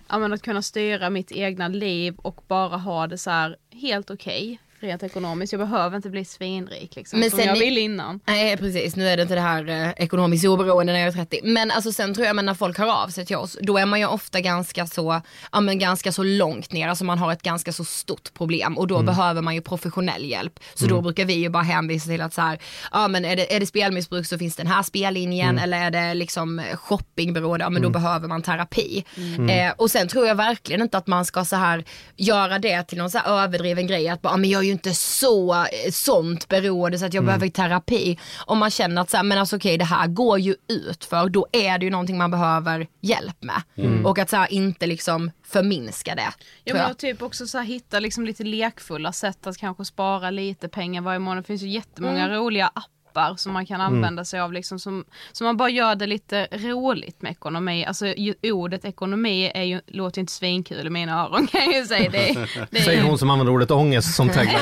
ja, 0.08 0.18
men 0.18 0.32
att 0.32 0.42
kunna 0.42 0.62
styra 0.62 1.10
mitt 1.10 1.32
egna 1.32 1.68
liv 1.68 2.14
och 2.16 2.44
bara 2.48 2.76
ha 2.76 3.06
det 3.06 3.18
så 3.18 3.30
här 3.30 3.56
helt 3.70 4.10
okej 4.10 4.58
rent 4.82 5.02
ekonomiskt. 5.02 5.52
Jag 5.52 5.60
behöver 5.60 5.96
inte 5.96 6.10
bli 6.10 6.24
svinrik 6.24 6.96
liksom 6.96 7.20
Men 7.20 7.30
som 7.30 7.38
sen 7.38 7.46
jag 7.48 7.54
ni- 7.58 7.64
ville 7.64 7.80
innan. 7.80 8.20
Nej 8.26 8.56
precis, 8.56 8.96
nu 8.96 9.08
är 9.08 9.16
det 9.16 9.22
inte 9.22 9.34
det 9.34 9.40
här 9.40 9.68
eh, 9.68 9.90
ekonomiskt 9.96 10.44
oberoende 10.44 10.92
när 10.92 11.00
jag 11.00 11.08
är 11.08 11.12
30. 11.12 11.40
Men 11.44 11.70
alltså 11.70 11.92
sen 11.92 12.14
tror 12.14 12.26
jag 12.26 12.36
men 12.36 12.46
när 12.46 12.54
folk 12.54 12.78
hör 12.78 13.02
av 13.04 13.08
sig 13.08 13.26
till 13.26 13.36
oss, 13.36 13.58
då 13.62 13.78
är 13.78 13.86
man 13.86 14.00
ju 14.00 14.06
ofta 14.06 14.40
ganska 14.40 14.86
så, 14.86 15.20
ja 15.52 15.60
men 15.60 15.78
ganska 15.78 16.12
så 16.12 16.22
långt 16.22 16.72
ner, 16.72 16.88
alltså 16.88 17.04
man 17.04 17.18
har 17.18 17.32
ett 17.32 17.42
ganska 17.42 17.72
så 17.72 17.84
stort 17.84 18.34
problem 18.34 18.78
och 18.78 18.86
då 18.86 19.02
behöver 19.02 19.42
man 19.42 19.54
ju 19.54 19.60
professionell 19.60 20.24
hjälp. 20.24 20.60
Så 20.74 20.86
då 20.86 21.00
brukar 21.00 21.24
vi 21.24 21.32
ju 21.34 21.48
bara 21.48 21.62
hänvisa 21.62 22.06
till 22.08 22.20
att 22.20 22.34
så 22.34 22.40
här, 22.40 22.58
ja 22.92 23.08
men 23.08 23.24
är 23.24 23.36
det, 23.36 23.56
är 23.56 23.60
det 23.60 23.66
spelmissbruk 23.66 24.26
så 24.26 24.38
finns 24.38 24.56
den 24.56 24.66
här 24.66 24.82
spellinjen 24.82 25.58
eller 25.58 25.78
är 25.78 25.90
det 25.90 26.14
liksom 26.14 26.62
shoppingberoende, 26.74 27.64
ja 27.64 27.70
men 27.70 27.82
då 27.82 27.90
behöver 27.90 28.28
man 28.28 28.42
terapi. 28.42 29.04
Eh, 29.50 29.72
och 29.76 29.90
sen 29.90 30.08
tror 30.08 30.26
jag 30.26 30.34
verkligen 30.34 30.82
inte 30.82 30.98
att 30.98 31.06
man 31.06 31.24
ska 31.24 31.44
så 31.44 31.56
här 31.56 31.84
göra 32.16 32.58
det 32.58 32.82
till 32.82 32.98
någon 32.98 33.10
så 33.10 33.18
här 33.18 33.42
överdriven 33.44 33.86
grej 33.86 34.08
att 34.08 34.22
bara, 34.22 34.32
"Ja, 34.32 34.36
men 34.36 34.50
jag 34.50 34.60
är 34.60 34.66
ju 34.66 34.71
inte 34.72 34.94
så, 34.94 35.54
eh, 35.54 35.90
sånt 35.92 36.48
beroende 36.48 36.98
så 36.98 37.04
att 37.06 37.14
jag 37.14 37.24
behöver 37.24 37.48
terapi. 37.48 38.18
Om 38.46 38.58
man 38.58 38.70
känner 38.70 39.02
att 39.02 39.10
så 39.10 39.16
här, 39.16 39.24
men 39.24 39.38
alltså 39.38 39.56
okej 39.56 39.78
det 39.78 39.84
här 39.84 40.06
går 40.06 40.38
ju 40.38 40.54
ut 40.68 41.04
för 41.04 41.28
då 41.28 41.46
är 41.52 41.78
det 41.78 41.84
ju 41.84 41.90
någonting 41.90 42.18
man 42.18 42.30
behöver 42.30 42.86
hjälp 43.00 43.36
med. 43.42 43.62
Och 44.06 44.18
att 44.18 44.30
så 44.30 44.36
här, 44.36 44.52
inte 44.52 44.86
liksom 44.86 45.30
förminska 45.46 46.14
det. 46.14 46.32
Ja, 46.64 46.74
men 46.74 46.82
jag. 46.82 46.90
jag 46.90 46.98
typ 46.98 47.22
också 47.22 47.46
så 47.46 47.58
här, 47.58 47.64
hitta 47.64 48.00
liksom 48.00 48.26
lite 48.26 48.44
lekfulla 48.44 49.12
sätt 49.12 49.46
att 49.46 49.56
kanske 49.58 49.84
spara 49.84 50.30
lite 50.30 50.68
pengar 50.68 51.02
varje 51.02 51.18
månad. 51.18 51.42
Det 51.42 51.46
finns 51.46 51.62
ju 51.62 51.68
jättemånga 51.68 52.24
Mm. 52.24 52.36
roliga 52.36 52.66
appar 52.66 53.01
som 53.36 53.52
man 53.52 53.66
kan 53.66 53.80
använda 53.80 54.24
sig 54.24 54.40
av 54.40 54.52
liksom 54.52 54.78
som, 54.78 55.04
som 55.32 55.44
man 55.44 55.56
bara 55.56 55.68
gör 55.68 55.94
det 55.94 56.06
lite 56.06 56.48
roligt 56.52 57.22
med 57.22 57.32
ekonomi. 57.32 57.84
Alltså 57.86 58.06
ju, 58.06 58.34
ordet 58.42 58.84
ekonomi 58.84 59.52
är 59.54 59.62
ju, 59.62 59.80
låter 59.86 60.18
ju 60.18 60.20
inte 60.20 60.32
svinkul 60.32 60.86
i 60.86 60.90
mina 60.90 61.20
öron 61.22 61.46
kan 61.52 61.60
jag 61.64 61.74
ju 61.74 61.84
säga. 61.86 62.10
Det, 62.10 62.46
det 62.70 62.78
är- 62.78 62.82
Säger 62.82 63.02
hon 63.02 63.18
som 63.18 63.30
använder 63.30 63.52
ordet 63.52 63.70
ångest 63.70 64.14
som 64.14 64.28
tagline. 64.34 64.58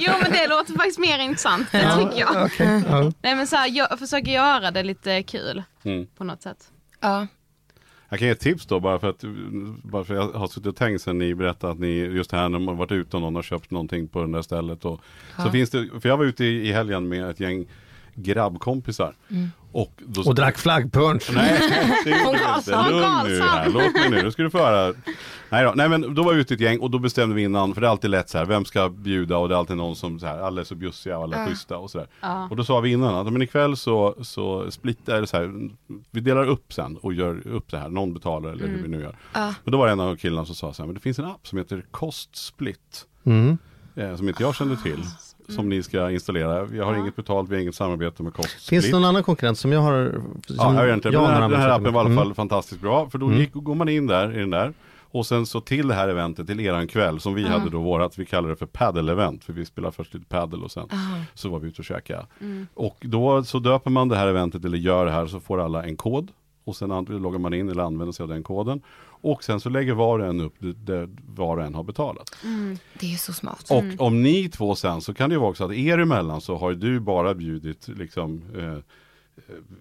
Jo 0.00 0.12
men 0.22 0.32
det 0.32 0.46
låter 0.48 0.72
faktiskt 0.74 0.98
mer 0.98 1.18
intressant, 1.18 1.72
det 1.72 1.94
tycker 1.96 2.18
jag. 2.20 2.44
Okej, 2.46 2.82
ja. 2.90 3.12
Nej 3.22 3.34
men 3.34 3.46
så 3.46 3.56
här, 3.56 3.68
jag 3.68 3.98
försöker 3.98 4.30
göra 4.30 4.70
det 4.70 4.82
lite 4.82 5.22
kul 5.22 5.62
Mm. 5.84 6.06
på 6.18 6.24
något 6.24 6.42
sätt. 6.42 6.58
Ja. 7.00 7.26
Jag 8.08 8.18
kan 8.18 8.28
ge 8.28 8.32
ett 8.32 8.40
tips 8.40 8.66
då 8.66 8.80
bara 8.80 8.98
för 8.98 9.10
att, 9.10 9.24
bara 9.82 10.04
för 10.04 10.14
jag 10.14 10.28
har 10.28 10.46
suttit 10.46 10.66
och 10.66 10.76
tänkt 10.76 11.02
sen 11.02 11.18
ni 11.18 11.34
berättade 11.34 11.72
att 11.72 11.78
ni 11.78 11.88
just 11.88 12.32
här 12.32 12.48
när 12.48 12.58
man 12.58 12.76
varit 12.76 12.92
ute 12.92 13.16
och 13.16 13.22
någon 13.22 13.34
har 13.34 13.42
köpt 13.42 13.70
någonting 13.70 14.08
på 14.08 14.24
det 14.24 14.32
där 14.32 14.42
stället. 14.42 14.84
Och, 14.84 15.00
Så 15.42 15.50
finns 15.50 15.70
det, 15.70 15.88
för 16.00 16.08
jag 16.08 16.16
var 16.16 16.24
ute 16.24 16.44
i, 16.44 16.68
i 16.68 16.72
helgen 16.72 17.08
med 17.08 17.30
ett 17.30 17.40
gäng 17.40 17.66
grabbkompisar. 18.16 19.14
Och, 19.72 19.92
då, 20.06 20.22
Och 20.22 20.34
drack 20.34 20.58
flaggpunch. 20.58 21.30
Nej, 21.34 21.60
det 22.04 22.10
gjorde 22.10 22.38
vi 22.38 22.44
Karlsson, 22.44 22.78
inte. 22.78 22.90
Lugn 22.90 23.26
nu 23.26 23.40
här, 23.40 23.70
låt 23.70 23.94
mig 23.94 24.10
nu, 24.10 24.22
nu 24.22 24.30
ska 24.30 24.42
du 24.42 24.50
få 24.50 24.58
höra. 24.58 24.94
Nej, 25.50 25.64
då. 25.64 25.72
Nej 25.76 25.88
men 25.88 26.14
då 26.14 26.22
var 26.22 26.34
vi 26.34 26.40
ute 26.40 26.54
i 26.54 26.56
ett 26.56 26.60
gäng 26.60 26.78
och 26.78 26.90
då 26.90 26.98
bestämde 26.98 27.34
vi 27.34 27.42
innan, 27.42 27.74
för 27.74 27.80
det 27.80 27.86
är 27.86 27.90
alltid 27.90 28.10
lätt 28.10 28.28
så 28.28 28.38
här, 28.38 28.44
vem 28.44 28.64
ska 28.64 28.88
bjuda 28.88 29.36
och 29.38 29.48
det 29.48 29.54
är 29.54 29.58
alltid 29.58 29.76
någon 29.76 29.96
som 29.96 30.20
så 30.20 30.26
här, 30.26 30.38
alla 30.38 30.60
är 30.60 30.64
så 30.64 30.74
bjussiga 30.74 31.18
och 31.18 31.24
alla 31.24 31.36
är 31.36 31.46
schyssta 31.46 31.78
och 31.78 31.90
sådär. 31.90 32.06
Och 32.50 32.56
då 32.56 32.64
sa 32.64 32.80
vi 32.80 32.92
innan 32.92 33.14
att 33.14 33.32
men 33.32 33.42
ikväll 33.42 33.76
så, 33.76 34.16
så 34.22 34.70
splittar, 34.70 35.14
eller 35.14 35.26
så 35.26 35.36
här, 35.36 35.70
vi 36.10 36.20
delar 36.20 36.46
upp 36.46 36.72
sen 36.72 36.96
och 36.96 37.14
gör 37.14 37.46
upp 37.46 37.70
det 37.70 37.78
här, 37.78 37.88
någon 37.88 38.14
betalar 38.14 38.50
eller 38.50 38.66
hur 38.68 38.82
vi 38.82 38.88
nu 38.88 39.00
gör. 39.00 39.16
Men 39.32 39.72
då 39.72 39.78
var 39.78 39.86
det 39.86 39.92
en 39.92 40.00
av 40.00 40.16
killarna 40.16 40.46
som 40.46 40.54
sa 40.54 40.72
så 40.72 40.82
här, 40.82 40.86
men 40.86 40.94
det 40.94 41.00
finns 41.00 41.18
en 41.18 41.24
app 41.24 41.46
som 41.46 41.58
heter 41.58 41.84
Kostsplit. 41.90 43.06
Mm. 43.24 43.58
Eh, 43.96 44.16
som 44.16 44.28
inte 44.28 44.42
jag 44.42 44.54
kände 44.54 44.76
till. 44.76 45.02
Som 45.48 45.68
ni 45.68 45.82
ska 45.82 46.10
installera. 46.10 46.68
Jag 46.74 46.84
har 46.84 46.94
inget 46.94 47.16
betalt, 47.16 47.50
vi 47.50 47.54
har 47.54 47.62
inget 47.62 47.74
samarbete 47.74 48.22
med 48.22 48.34
Kostsplit. 48.34 48.68
Finns 48.68 48.84
det 48.84 48.90
någon 48.92 49.04
annan 49.04 49.22
konkurrent 49.22 49.58
som 49.58 49.72
jag 49.72 49.80
har? 49.80 50.12
Som 50.46 50.56
Ja, 50.58 50.74
jag 50.74 50.86
vet 50.86 50.94
inte. 51.06 51.18
Har 51.18 51.24
den, 51.32 51.42
här, 51.42 51.48
den 51.48 51.60
här 51.60 51.70
appen 51.70 51.92
var 51.92 52.00
i 52.00 52.04
alla 52.06 52.06
Mm. 52.12 52.24
fall 52.24 52.34
fantastiskt 52.34 52.80
bra. 52.80 53.10
För 53.10 53.18
då 53.18 53.32
gick, 53.32 53.52
går 53.52 53.74
man 53.74 53.88
in 53.88 54.06
där 54.06 54.36
i 54.36 54.38
den 54.38 54.50
där. 54.50 54.72
Och 55.10 55.26
sen 55.26 55.46
så 55.46 55.60
till 55.60 55.88
det 55.88 55.94
här 55.94 56.08
eventet, 56.08 56.46
till 56.46 56.60
eran 56.60 56.86
kväll 56.88 57.20
som 57.20 57.34
vi 57.34 57.48
hade 57.48 57.70
då 57.70 57.78
vårat, 57.80 58.18
vi 58.18 58.24
kallar 58.26 58.48
det 58.48 58.56
för 58.56 58.66
paddle-event. 58.66 59.44
För 59.44 59.52
vi 59.52 59.64
spelar 59.64 59.90
först 59.90 60.14
lite 60.14 60.26
paddle 60.26 60.58
och 60.64 60.70
sen 60.70 60.88
så 61.34 61.48
var 61.48 61.58
vi 61.58 61.68
ute 61.68 61.78
och 61.78 61.84
käkade. 61.84 62.26
Och 62.74 62.96
då 63.00 63.44
så 63.44 63.58
döper 63.58 63.90
man 63.90 64.08
det 64.08 64.16
här 64.16 64.26
eventet 64.26 64.64
eller 64.64 64.78
gör 64.78 65.04
det 65.06 65.12
här 65.12 65.26
så 65.26 65.40
får 65.40 65.60
alla 65.60 65.84
en 65.84 65.96
kod. 65.96 66.28
Och 66.66 66.76
sen 66.76 67.04
loggar 67.08 67.38
man 67.38 67.54
in 67.54 67.68
eller 67.68 67.82
använder 67.82 68.12
sig 68.12 68.22
av 68.22 68.28
den 68.28 68.42
koden. 68.42 68.80
Och 69.20 69.44
sen 69.44 69.60
så 69.60 69.68
lägger 69.68 69.94
var 69.94 70.18
och 70.18 70.26
en 70.26 70.40
upp 70.40 70.54
det, 70.60 71.08
var 71.34 71.56
och 71.56 71.64
en 71.64 71.74
har 71.74 71.82
betalat. 71.82 72.36
Det 73.00 73.12
är 73.12 73.16
så 73.16 73.32
smart. 73.32 73.70
Och 73.70 74.06
om 74.06 74.22
ni 74.22 74.48
två 74.48 74.74
sen 74.74 75.00
så 75.00 75.14
kan 75.14 75.30
det 75.30 75.34
ju 75.34 75.40
vara 75.40 75.50
också 75.50 75.64
att 75.64 75.72
er 75.72 75.98
emellan 75.98 76.40
så 76.40 76.56
har 76.56 76.72
du 76.72 77.00
bara 77.00 77.34
bjudit 77.34 77.88
liksom 77.88 78.42
eh, 78.56 78.78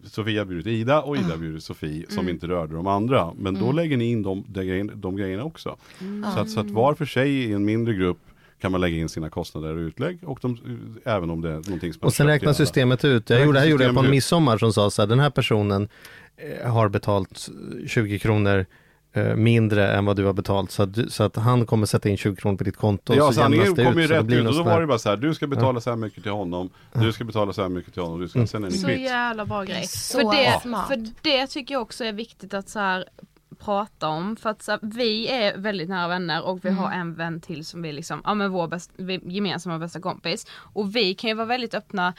Sofia 0.03 0.45
bjudit 0.45 0.67
Ida 0.67 1.01
och 1.01 1.17
Ida 1.17 1.27
har 1.27 1.37
bjudit 1.37 1.63
Sofie 1.63 2.05
som 2.09 2.29
inte 2.29 2.47
rörde 2.47 2.75
de 2.75 2.87
andra. 2.87 3.33
Men 3.37 3.53
då 3.53 3.71
lägger 3.71 3.97
ni 3.97 4.11
in 4.11 4.23
de, 4.23 4.45
de, 4.47 4.63
grejerna, 4.65 4.93
de 4.95 5.15
grejerna 5.15 5.43
också. 5.43 5.77
Så, 6.33 6.39
att, 6.39 6.49
så 6.49 6.59
att 6.59 6.69
var 6.69 6.93
för 6.93 7.05
sig 7.05 7.31
i 7.31 7.53
en 7.53 7.65
mindre 7.65 7.93
grupp 7.93 8.19
kan 8.65 8.71
man 8.71 8.81
lägga 8.81 8.97
in 8.97 9.09
sina 9.09 9.29
kostnader 9.29 9.75
och 9.75 9.79
utlägg 9.79 10.19
och 10.23 10.39
de, 10.41 10.57
även 11.05 11.29
om 11.29 11.41
det 11.41 11.49
är 11.49 11.53
någonting 11.53 11.93
som 11.93 11.99
man 12.01 12.07
Och 12.07 12.13
sen 12.13 12.27
räknar 12.27 12.53
systemet 12.53 13.05
ut. 13.05 13.29
Jag 13.29 13.41
gjorde, 13.45 13.53
det 13.57 13.59
här 13.59 13.67
gjorde 13.67 13.83
jag 13.83 13.93
på 13.95 13.99
en 13.99 14.09
midsommar 14.09 14.57
som 14.57 14.73
sa 14.73 14.89
så 14.89 15.01
här, 15.01 15.07
den 15.07 15.19
här 15.19 15.29
personen 15.29 15.89
eh, 16.37 16.71
har 16.71 16.89
betalt 16.89 17.49
20 17.87 18.19
kronor 18.19 18.65
eh, 19.13 19.35
mindre 19.35 19.91
än 19.93 20.05
vad 20.05 20.15
du 20.15 20.25
har 20.25 20.33
betalt 20.33 20.71
så 20.71 20.83
att, 20.83 20.93
du, 20.93 21.09
så 21.09 21.23
att 21.23 21.35
han 21.35 21.65
kommer 21.65 21.85
sätta 21.85 22.09
in 22.09 22.17
20 22.17 22.35
kronor 22.35 22.57
på 22.57 22.63
ditt 22.63 22.77
konto 22.77 23.13
Ja, 23.15 23.27
så 23.27 23.33
sanningen 23.33 23.73
det 23.73 23.85
kom 23.85 23.99
ju 24.01 24.07
så 24.07 24.13
rätt 24.13 24.25
blir 24.25 24.41
ut 24.41 24.47
och 24.47 24.55
då 24.55 24.63
var 24.63 24.81
det 24.81 24.87
bara 24.87 24.97
så 24.99 25.09
här, 25.09 25.17
du 25.17 25.33
ska 25.33 25.47
betala 25.47 25.81
så 25.81 25.89
här 25.89 25.97
mycket 25.97 26.23
till 26.23 26.31
honom, 26.31 26.69
du 26.93 27.11
ska 27.13 27.23
betala 27.23 27.53
så 27.53 27.61
här 27.61 27.69
mycket 27.69 27.93
till 27.93 28.01
honom, 28.01 28.19
du 28.19 28.27
ska, 28.27 28.47
sen 28.47 28.63
är 28.63 28.67
ni 28.69 28.77
Så 28.77 28.87
kvitt. 28.87 28.99
jävla 28.99 29.45
bra 29.45 29.63
grej. 29.63 29.83
Så 29.87 30.19
För 30.19 30.37
det, 30.37 30.59
smart. 30.61 30.87
för 30.87 31.07
det 31.21 31.47
tycker 31.47 31.73
jag 31.75 31.81
också 31.81 32.03
är 32.03 32.13
viktigt 32.13 32.53
att 32.53 32.69
så 32.69 32.79
här 32.79 33.05
prata 33.55 34.07
om. 34.07 34.35
För 34.35 34.49
att 34.49 34.63
så 34.63 34.77
vi 34.81 35.27
är 35.27 35.57
väldigt 35.57 35.89
nära 35.89 36.07
vänner 36.07 36.45
och 36.45 36.65
vi 36.65 36.69
har 36.69 36.91
en 36.91 37.15
vän 37.15 37.41
till 37.41 37.65
som 37.65 37.81
vi 37.81 37.93
liksom, 37.93 38.21
ja 38.23 38.33
men 38.33 38.51
vår 38.51 38.67
bäst, 38.67 38.91
vi, 38.97 39.19
gemensamma 39.23 39.79
bästa 39.79 39.99
kompis. 40.01 40.47
Och 40.73 40.95
vi 40.95 41.15
kan 41.15 41.27
ju 41.29 41.33
vara 41.33 41.47
väldigt 41.47 41.73
öppna 41.73 42.13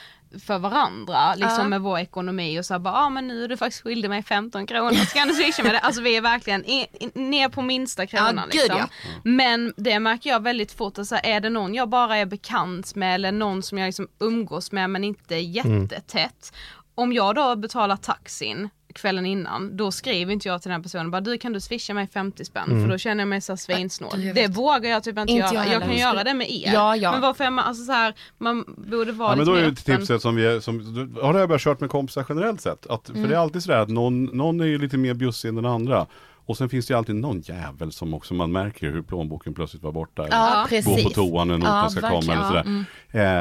för 0.46 0.58
varandra 0.58 1.34
liksom 1.34 1.58
Ja. 1.62 1.68
med 1.68 1.80
vår 1.80 1.98
ekonomi 1.98 2.60
och 2.60 2.66
så 2.66 2.74
här 2.74 2.78
bara, 2.78 2.94
ja 2.94 3.08
men 3.08 3.28
nu 3.28 3.44
är 3.44 3.48
du 3.48 3.56
faktiskt 3.56 3.82
skyldig 3.82 4.08
mig 4.08 4.22
15 4.22 4.66
kronor, 4.66 4.92
ska 4.94 5.24
du 5.24 5.34
swisha 5.34 5.62
med 5.62 5.74
det? 5.74 5.78
Alltså 5.78 6.02
vi 6.02 6.16
är 6.16 6.20
verkligen 6.20 6.64
i, 6.64 6.86
i, 7.00 7.18
ner 7.20 7.48
på 7.48 7.62
minsta 7.62 8.06
kronan 8.06 8.48
gud, 8.50 8.54
liksom. 8.54 8.76
ja. 8.78 8.88
Men 9.24 9.74
det 9.76 10.00
märker 10.00 10.30
jag 10.30 10.42
väldigt 10.42 10.72
fort, 10.72 10.98
att 10.98 11.06
så 11.06 11.14
här, 11.14 11.26
är 11.26 11.40
det 11.40 11.50
någon 11.50 11.74
jag 11.74 11.88
bara 11.88 12.16
är 12.16 12.26
bekant 12.26 12.94
med 12.94 13.14
eller 13.14 13.32
någon 13.32 13.62
som 13.62 13.78
jag 13.78 13.86
liksom 13.86 14.08
umgås 14.20 14.72
med 14.72 14.90
men 14.90 15.04
inte 15.04 15.34
jättetätt. 15.36 16.52
Om 16.94 17.12
jag 17.12 17.34
då 17.34 17.56
betalar 17.56 17.96
taxin 17.96 18.68
kvällen 18.96 19.26
innan, 19.26 19.76
då 19.76 19.90
skriver 19.92 20.32
inte 20.32 20.48
jag 20.48 20.62
till 20.62 20.68
den 20.68 20.76
här 20.78 20.82
personen 20.82 21.10
bara 21.10 21.20
du 21.20 21.38
kan 21.38 21.52
du 21.52 21.60
swisha 21.60 21.94
mig 21.94 22.06
50 22.12 22.44
spänn 22.44 22.70
Mm. 22.70 22.82
för 22.82 22.90
då 22.92 22.98
känner 22.98 23.20
jag 23.20 23.28
mig 23.28 23.40
så 23.40 23.56
svinsnål. 23.56 24.22
Jag 24.24 24.34
Det 24.34 24.48
vågar 24.48 24.90
jag 24.90 25.02
typ 25.04 25.18
inte, 25.18 25.32
Inte 25.32 25.44
jag 25.44 25.54
göra. 25.54 25.64
Jag, 25.64 25.70
heller. 25.72 25.80
kan 25.86 25.90
Jag 25.96 26.14
göra 26.14 26.24
det 26.24 26.34
med 26.34 26.50
er. 26.50 26.72
Ja, 26.72 26.96
ja. 26.96 27.12
Men 27.12 27.20
varför 27.20 27.44
är 27.44 27.50
man, 27.50 27.64
alltså 27.64 27.84
så 27.84 27.92
här, 27.92 28.14
man 28.38 28.64
borde 28.90 29.12
vara 29.12 29.30
Ja, 29.30 29.36
men 29.36 29.46
då 29.46 29.54
är 29.54 29.62
det 29.62 29.68
ett 29.68 29.84
tipset 29.84 30.22
som 30.22 30.34
vi 30.36 30.46
är, 30.46 30.60
som, 30.60 30.78
har 31.22 31.38
jag 31.38 31.48
börjat 31.48 31.62
kört 31.62 31.80
med 31.80 31.90
kompisar 31.90 32.24
generellt 32.28 32.60
sett. 32.60 32.86
Att, 32.86 33.08
Mm. 33.08 33.22
För 33.22 33.28
det 33.28 33.34
är 33.36 33.40
alltid 33.40 33.62
sådär 33.62 33.78
att 33.78 33.88
någon, 33.88 34.24
någon 34.24 34.60
är 34.60 34.64
ju 34.64 34.78
lite 34.78 34.96
mer 34.98 35.14
bjussig 35.14 35.48
än 35.48 35.54
den 35.54 35.66
andra. 35.66 36.06
Och 36.48 36.56
sen 36.56 36.68
finns 36.68 36.86
det 36.86 36.92
ju 36.92 36.98
alltid 36.98 37.14
någon 37.14 37.40
jävel 37.40 37.92
som 37.92 38.14
också 38.14 38.34
man 38.34 38.52
märker 38.52 38.90
hur 38.90 39.02
plånboken 39.02 39.54
plötsligt 39.54 39.82
var 39.82 39.92
borta. 39.92 40.22
eller 40.26 40.36
Ja, 40.36 40.62
Gå 40.62 40.68
precis. 40.68 41.04
på 41.04 41.10
toan 41.10 41.48
när 41.48 41.58
notan 41.58 41.76
Ja, 41.82 41.88
ska 41.90 42.00
komma 42.00 42.32
eller 42.32 42.44
sådär. 42.44 42.84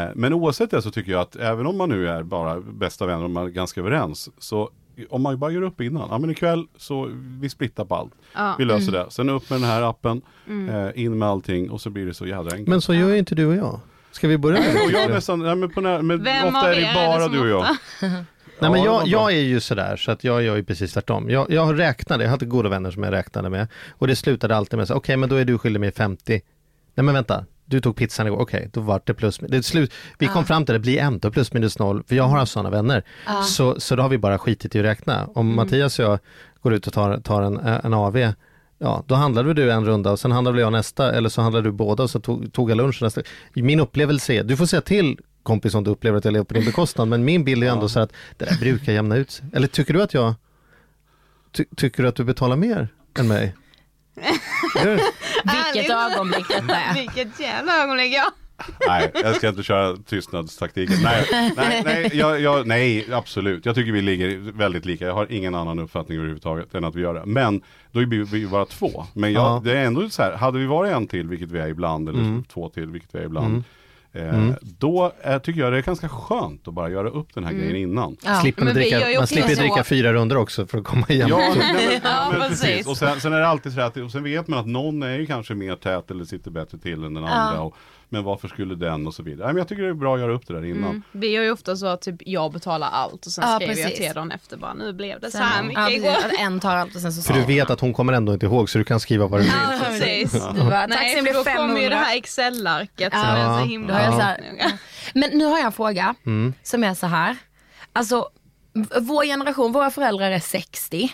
Eh, 0.06 0.12
men 0.16 0.34
oavsett 0.34 0.72
det 0.72 0.82
så 0.82 0.92
tycker 0.92 1.12
jag 1.12 1.22
att 1.22 1.36
även 1.36 1.66
om 1.68 1.78
man 1.78 1.90
nu 1.90 2.10
är 2.10 2.24
bara 2.24 2.62
bästa 2.62 3.06
vänner 3.06 3.24
och 3.24 3.30
man 3.32 3.46
är 3.46 3.50
ganska 3.50 3.82
överens. 3.82 4.30
Så 4.40 4.70
om 5.10 5.22
man 5.22 5.40
bara 5.40 5.52
gör 5.52 5.62
upp 5.62 5.82
innan, 5.82 6.08
ja 6.12 6.18
men 6.18 6.30
ikväll 6.30 6.68
så 6.78 7.12
vi 7.42 7.50
splittar 7.50 7.86
på 7.86 7.96
allt. 7.96 8.14
Ja. 8.34 8.56
Vi 8.58 8.66
löser 8.66 8.92
det. 8.92 9.06
Sen 9.10 9.30
upp 9.30 9.50
med 9.50 9.62
den 9.62 9.70
här 9.70 9.82
appen, 9.82 10.22
eh, 10.48 11.04
in 11.04 11.18
med 11.20 11.28
allting 11.28 11.70
och 11.70 11.82
så 11.82 11.90
blir 11.90 12.06
det 12.06 12.14
så 12.14 12.28
jädra 12.28 12.52
enkelt. 12.52 12.68
Men 12.68 12.82
så 12.82 12.94
gör 12.94 13.10
ju 13.10 13.18
inte 13.18 13.36
du 13.36 13.46
och 13.46 13.56
jag. 13.56 13.80
Ska 14.12 14.28
vi 14.28 14.38
börja 14.38 14.60
med 14.60 14.70
och 14.86 14.92
jag 14.92 15.04
är 15.04 15.08
det? 15.08 15.14
nästan, 15.14 15.40
nej, 15.40 15.56
men 15.56 15.70
på 15.70 15.82
när, 15.82 16.02
men 16.02 16.24
Vem 16.24 16.48
ofta 16.48 16.74
är 16.74 16.76
det 16.76 16.82
er 16.82 16.90
är 16.90 17.08
bara 17.08 17.28
det 17.28 17.34
du 17.34 17.42
och 17.42 17.48
jag. 17.48 17.66
Nej, 18.60 18.72
men 18.72 18.72
det 18.72 18.86
jag, 18.86 19.08
jag 19.08 19.32
är 19.32 19.42
ju 19.42 19.60
sådär 19.60 19.96
så 19.98 20.12
att 20.12 20.24
jag 20.24 20.44
gör 20.44 20.56
ju 20.56 20.64
precis 20.64 20.94
tvärtom. 20.94 21.30
Jag, 21.30 21.52
jag 21.52 21.80
räknade, 21.80 22.24
jag 22.24 22.32
hade 22.32 22.46
goda 22.46 22.70
vänner 22.70 22.92
som 22.92 23.04
jag 23.04 23.14
räknade 23.14 23.50
med 23.50 23.68
och 23.90 24.08
det 24.08 24.16
slutade 24.16 24.56
alltid 24.56 24.78
med 24.78 24.88
så 24.88 24.94
okej 24.96 25.18
men 25.18 25.30
då 25.30 25.36
är 25.36 25.46
du 25.46 25.58
skyldig 25.58 25.80
mig 25.80 25.92
50. 25.92 26.42
Nej 26.96 27.04
men 27.04 27.14
vänta, 27.14 27.46
du 27.66 27.82
tog 27.82 27.96
pizzan 27.96 28.28
igår, 28.28 28.38
okej 28.38 28.70
då 28.74 28.82
var 28.82 29.02
det 29.06 29.14
plus, 29.14 29.38
det 29.38 29.64
slut. 29.64 29.94
Vi 30.20 30.28
kom 30.28 30.46
fram 30.46 30.66
till 30.66 30.74
det, 30.74 30.80
det 30.80 30.82
blir 30.82 30.98
ändå 31.00 31.32
plus 31.32 31.54
minus 31.54 31.80
noll, 31.80 32.04
för 32.08 32.16
jag 32.16 32.24
har 32.24 32.38
haft 32.38 32.52
sådana 32.52 32.70
vänner. 32.70 33.04
Så, 33.44 33.80
så 33.80 33.96
då 33.96 34.02
har 34.02 34.10
vi 34.10 34.18
bara 34.18 34.38
skitit 34.38 34.76
i 34.76 34.80
att 34.80 34.86
räkna. 34.86 35.28
Om 35.36 35.56
Mattias 35.56 36.00
och 36.00 36.06
jag 36.06 36.20
går 36.62 36.74
ut 36.74 36.88
och 36.88 36.94
tar, 36.94 37.18
tar 37.18 37.42
en, 37.42 37.58
en 37.58 37.94
AV, 37.94 38.34
ja 38.78 39.04
då 39.08 39.16
handlade 39.16 39.54
du 39.54 39.72
en 39.72 39.86
runda 39.86 40.12
och 40.12 40.20
sen 40.20 40.32
handlade 40.32 40.62
jag 40.62 40.72
nästa, 40.72 41.12
eller 41.14 41.30
så 41.30 41.42
handlade 41.42 41.68
du 41.68 41.72
båda 41.72 42.04
och 42.04 42.10
så 42.10 42.20
tog, 42.20 42.54
tog 42.54 42.72
jag 42.72 42.78
lunch 42.78 43.02
nästa. 43.02 43.22
Min 43.54 43.80
upplevelse 43.80 44.34
är, 44.34 44.44
du 44.44 44.58
får 44.58 44.66
säga 44.66 44.82
till 44.82 45.20
kompis 45.44 45.76
om 45.76 45.84
du 45.84 45.92
upplever 45.92 46.18
att 46.18 46.26
jag 46.26 46.32
lever 46.32 46.46
på 46.46 46.54
din 46.54 46.66
bekostnad, 46.66 47.08
men 47.08 47.26
min 47.26 47.44
bild 47.44 47.64
är 47.64 47.72
ändå 47.72 47.90
så 47.90 48.00
att 48.00 48.14
det 48.38 48.46
där 48.46 48.58
brukar 48.60 48.94
jämna 48.94 49.16
ut 49.16 49.32
sig. 49.32 49.46
Eller 49.54 49.68
tycker 49.68 49.94
du 49.94 50.02
att 50.02 50.14
jag, 50.14 50.34
ty, 51.52 51.66
tycker 51.76 52.04
du 52.04 52.10
att 52.10 52.16
du 52.16 52.24
betalar 52.24 52.56
mer 52.56 52.88
än 53.20 53.28
mig? 53.28 53.56
Vilket 55.74 55.92
ögonblick 55.92 56.48
detta 56.48 56.76
är. 56.76 56.94
Vilket 57.02 57.40
jävla 57.40 57.84
ögonblick 57.84 58.14
ja. 58.14 58.32
Nej, 58.88 59.12
jag 59.14 59.36
ska 59.36 59.48
inte 59.50 59.64
köra 59.64 59.98
tystnadstaktiken. 59.98 60.98
Nej, 61.04 61.28
nej, 61.58 61.82
nej, 61.86 62.10
jag, 62.14 62.42
jag, 62.42 62.68
nej, 62.68 63.08
absolut. 63.14 63.66
Jag 63.66 63.76
tycker 63.76 63.92
vi 63.92 64.02
ligger 64.02 64.38
väldigt 64.38 64.86
lika. 64.86 65.06
Jag 65.06 65.14
har 65.14 65.32
ingen 65.32 65.56
annan 65.56 65.80
uppfattning 65.80 66.18
överhuvudtaget 66.18 66.76
än 66.76 66.84
att 66.86 66.96
vi 66.96 67.02
gör 67.02 67.14
det. 67.14 67.26
Men 67.26 67.62
då 67.92 68.00
är 68.02 68.06
vi 68.06 68.24
vi 68.24 68.38
ju 68.40 68.48
bara 68.48 68.66
två. 68.66 69.06
Men 69.14 69.34
jag, 69.34 69.42
Ja. 69.44 69.62
det 69.64 69.78
är 69.78 69.86
ändå 69.86 70.10
så 70.10 70.22
här, 70.22 70.32
hade 70.38 70.60
vi 70.60 70.66
varit 70.66 70.92
en 70.94 71.08
till, 71.08 71.28
vilket 71.28 71.52
vi 71.52 71.60
är 71.60 71.68
ibland, 71.68 72.10
eller 72.10 72.44
två 72.54 72.70
till, 72.70 72.86
vilket 72.90 73.16
vi 73.16 73.20
är 73.20 73.24
ibland. 73.26 73.64
Eh, 74.16 74.50
Då 74.62 75.12
eh, 75.24 75.38
tycker 75.38 75.62
jag 75.62 75.74
det 75.74 75.78
är 75.78 75.82
ganska 75.82 76.10
skönt 76.10 76.68
att 76.68 76.74
bara 76.74 76.90
göra 76.90 77.10
upp 77.10 77.34
den 77.34 77.44
här 77.46 77.54
grejen 77.54 77.76
innan. 77.76 78.18
Ja. 78.26 78.36
Slipper 78.42 78.64
man 78.66 78.74
dricka, 78.74 79.00
man 79.18 79.28
slipper 79.28 79.56
så. 79.56 79.62
dricka 79.62 79.84
fyra 79.84 80.14
runder 80.14 80.38
också 80.38 80.66
för 80.66 80.78
att 80.78 80.84
komma 80.84 81.06
igen. 81.10 81.28
Ja, 81.30 81.54
men, 81.58 82.00
Ja, 82.04 82.34
men 82.40 82.50
precis. 82.50 82.88
Och 82.88 82.98
sen, 82.98 83.22
sen 83.22 83.34
är 83.34 83.40
det 83.40 83.48
alltid 83.48 83.74
så 83.74 83.80
här 83.80 83.88
att, 83.88 83.98
och 83.98 84.12
sen 84.12 84.24
vet 84.24 84.48
man 84.48 84.60
att 84.60 84.68
någon 84.68 85.04
är 85.04 85.20
ju 85.20 85.26
kanske 85.26 85.56
mer 85.56 85.76
tät 85.76 86.12
eller 86.12 86.26
sitter 86.26 86.52
bättre 86.52 86.78
till 86.78 87.04
än 87.04 87.14
den 87.14 87.24
andra. 87.26 87.62
Och, 87.62 87.76
men 88.16 88.24
varför 88.24 88.48
skulle 88.48 88.76
den 88.76 89.08
och 89.08 89.14
så 89.14 89.24
vidare. 89.24 89.46
Nej, 89.48 89.54
men 89.54 89.58
jag 89.58 89.68
tycker 89.68 89.84
det 89.84 89.90
är 89.90 89.94
bra 89.94 90.14
att 90.16 90.20
göra 90.22 90.34
upp 90.34 90.48
det 90.48 90.54
där 90.54 90.66
innan. 90.66 90.90
Mm. 90.90 91.04
Vi 91.12 91.28
gör 91.28 91.44
ju 91.44 91.52
ofta 91.52 91.76
så 91.76 91.86
att 91.88 92.02
typ 92.02 92.16
jag 92.20 92.54
betalar 92.54 92.88
allt 92.88 93.26
och 93.26 93.32
sen 93.32 93.44
Ja, 93.50 93.56
skriver 93.56 93.74
jag 93.76 93.84
precis. 93.90 94.06
till 94.06 94.16
dagen 94.16 94.32
efter 94.32 94.58
bara 94.58 94.74
nu 94.74 94.94
blev 94.94 95.20
det 95.20 95.32
så 95.32 95.38
här 95.38 95.64
mycket 95.64 95.80
ja, 95.84 95.92
igår. 95.92 96.10
Att 96.10 96.40
en 96.40 96.60
tar 96.60 96.76
allt 96.76 96.96
och 96.96 97.02
sen 97.02 97.14
så 97.14 97.22
För 97.34 97.40
du 97.40 97.46
vet 97.46 97.70
att 97.70 97.80
hon 97.80 97.94
kommer 97.94 98.14
ändå 98.14 98.34
inte 98.34 98.46
ihåg 98.46 98.70
så 98.70 98.78
du 98.78 98.84
kan 98.84 99.00
skriva 99.00 99.28
vad 99.28 99.40
du 99.40 99.44
vill. 99.44 99.54
Ja, 99.72 99.80
precis. 99.88 100.32
Du 100.32 100.40
bara, 100.64 100.88
Nej, 100.88 101.16
för 101.16 101.22
blev 101.22 101.34
då 101.34 101.44
kommer 101.44 101.58
ju 101.60 101.68
500. 101.68 101.90
det 101.90 101.96
här 101.96 102.18
Excel-arket 102.18 103.14
som 103.14 103.22
Ja. 103.22 103.28
är 103.38 103.46
så 103.46 103.52
Ja. 103.52 103.60
Då 103.60 103.66
himla 103.66 103.94
har 103.94 104.02
jag 104.02 104.14
så 104.14 104.20
Ja. 104.20 104.24
här, 104.24 104.72
men 105.14 105.30
nu 105.38 105.46
har 105.46 105.58
jag 105.58 105.66
en 105.66 105.72
fråga 105.72 106.16
som 106.64 106.84
är 106.84 106.94
så 106.94 107.08
här. 107.08 107.38
Alltså, 107.94 108.30
vår 109.02 109.24
generation, 109.26 109.72
våra 109.72 109.92
föräldrar 109.92 110.32
är 110.32 110.40
60. 110.40 111.10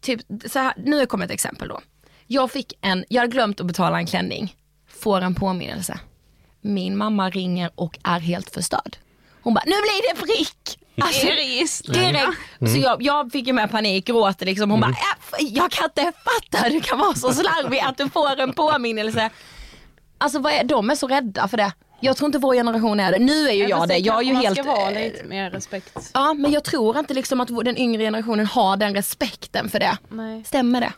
Typ, 0.00 0.20
så 0.50 0.58
här, 0.58 0.72
nu 0.76 1.06
kommer 1.06 1.24
ett 1.24 1.30
exempel 1.30 1.68
då. 1.68 1.80
Jag 2.26 2.50
fick 2.50 2.72
en, 2.80 3.04
jag 3.08 3.20
hade 3.22 3.32
glömt 3.32 3.60
att 3.60 3.66
betala 3.66 3.98
en 3.98 4.06
klänning. 4.06 4.54
Får 5.02 5.20
en 5.20 5.34
påminnelse. 5.34 5.98
Min 6.60 6.96
mamma 6.96 7.30
ringer 7.30 7.70
och 7.74 7.98
är 8.04 8.18
helt 8.20 8.50
förstörd. 8.50 8.96
Hon 9.42 9.54
bara, 9.54 9.64
nu 9.66 9.70
blir 9.72 10.14
det 10.14 10.20
prick! 10.20 10.78
Alltså, 11.00 11.26
direkt. 11.92 12.72
Så 12.72 12.78
jag, 12.78 13.02
jag 13.02 13.32
fick 13.32 13.46
ju 13.46 13.52
med 13.52 13.70
panik, 13.70 14.06
gråter 14.06 14.46
liksom. 14.46 14.70
Hon 14.70 14.80
bara, 14.80 14.90
"Äh, 14.90 14.96
f- 15.20 15.34
jag 15.40 15.70
kan 15.70 15.84
inte 15.84 16.02
fatta 16.24 16.64
hur 16.64 16.70
du 16.70 16.80
kan 16.80 16.98
vara 16.98 17.14
så 17.14 17.32
slarvig 17.32 17.78
att 17.80 17.98
du 17.98 18.08
får 18.10 18.40
en 18.40 18.52
påminnelse. 18.52 19.30
Alltså 20.18 20.38
vad 20.38 20.52
är, 20.52 20.64
de 20.64 20.90
är 20.90 20.94
så 20.94 21.08
rädda 21.08 21.48
för 21.48 21.56
det. 21.56 21.72
Jag 22.00 22.16
tror 22.16 22.26
inte 22.26 22.38
vår 22.38 22.54
generation 22.54 23.00
är 23.00 23.12
det. 23.12 23.18
Nu 23.18 23.48
är 23.48 23.52
ju 23.52 23.68
jag 23.68 23.88
det. 23.88 23.98
Jag 23.98 24.18
är 24.18 24.22
ju 24.22 24.32
man 24.32 24.42
helt... 24.42 24.58
ska 24.58 24.62
vara 24.72 24.90
lite 24.90 25.24
mer 25.24 25.50
respekt. 25.50 26.10
Ja 26.14 26.34
men 26.34 26.52
jag 26.52 26.64
tror 26.64 26.98
inte 26.98 27.14
liksom 27.14 27.40
att 27.40 27.48
den 27.64 27.78
yngre 27.78 28.02
generationen 28.02 28.46
har 28.46 28.76
den 28.76 28.94
respekten 28.94 29.68
för 29.68 29.78
det. 29.78 29.96
Nej. 30.08 30.44
Stämmer 30.44 30.80
det? 30.80 30.92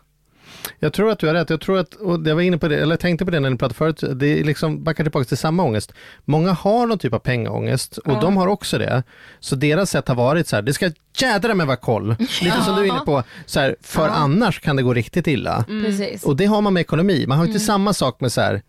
Jag 0.78 0.92
tror 0.92 1.10
att 1.10 1.18
du 1.18 1.26
har 1.26 1.34
rätt. 1.34 1.50
Jag 1.50 1.60
tror 1.60 1.78
att, 1.78 1.94
och 1.94 2.26
jag 2.26 2.34
var 2.34 2.42
inne 2.42 2.58
på 2.58 2.68
det, 2.68 2.76
eller 2.76 2.92
jag 2.92 3.00
tänkte 3.00 3.24
på 3.24 3.30
det 3.30 3.40
när 3.40 3.50
ni 3.50 3.56
pratade 3.56 3.74
förut, 3.74 4.18
det 4.20 4.40
är 4.40 4.44
liksom 4.44 4.84
backar 4.84 5.04
tillbaka 5.04 5.24
till 5.24 5.36
samma 5.36 5.62
ångest. 5.62 5.92
Många 6.24 6.52
har 6.52 6.86
någon 6.86 6.98
typ 6.98 7.12
av 7.12 7.18
pengaångest 7.18 7.98
och 7.98 8.20
de 8.20 8.36
har 8.36 8.46
också 8.46 8.78
det. 8.78 9.02
Så 9.40 9.56
deras 9.56 9.90
sätt 9.90 10.08
har 10.08 10.14
varit 10.14 10.48
så 10.48 10.56
här, 10.56 10.62
det 10.62 10.72
ska 10.72 10.90
jädra 11.18 11.54
med 11.54 11.66
vara 11.66 11.76
koll. 11.76 12.16
Lite 12.42 12.62
som 12.64 12.76
du 12.76 12.82
är 12.82 12.86
inne 12.86 13.00
på, 13.00 13.22
så 13.46 13.60
här, 13.60 13.76
för 13.80 14.08
annars 14.08 14.60
kan 14.60 14.76
det 14.76 14.82
gå 14.82 14.94
riktigt 14.94 15.26
illa. 15.26 15.64
Precis. 15.68 16.24
Och 16.24 16.36
det 16.36 16.46
har 16.46 16.60
man 16.60 16.72
med 16.72 16.80
ekonomi. 16.80 17.24
Man 17.28 17.38
har 17.38 17.46
inte 17.46 17.60
samma 17.60 17.92
sak 17.92 18.20
med 18.20 18.32
så 18.32 18.40
här, 18.40 18.62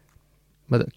med 0.67 0.91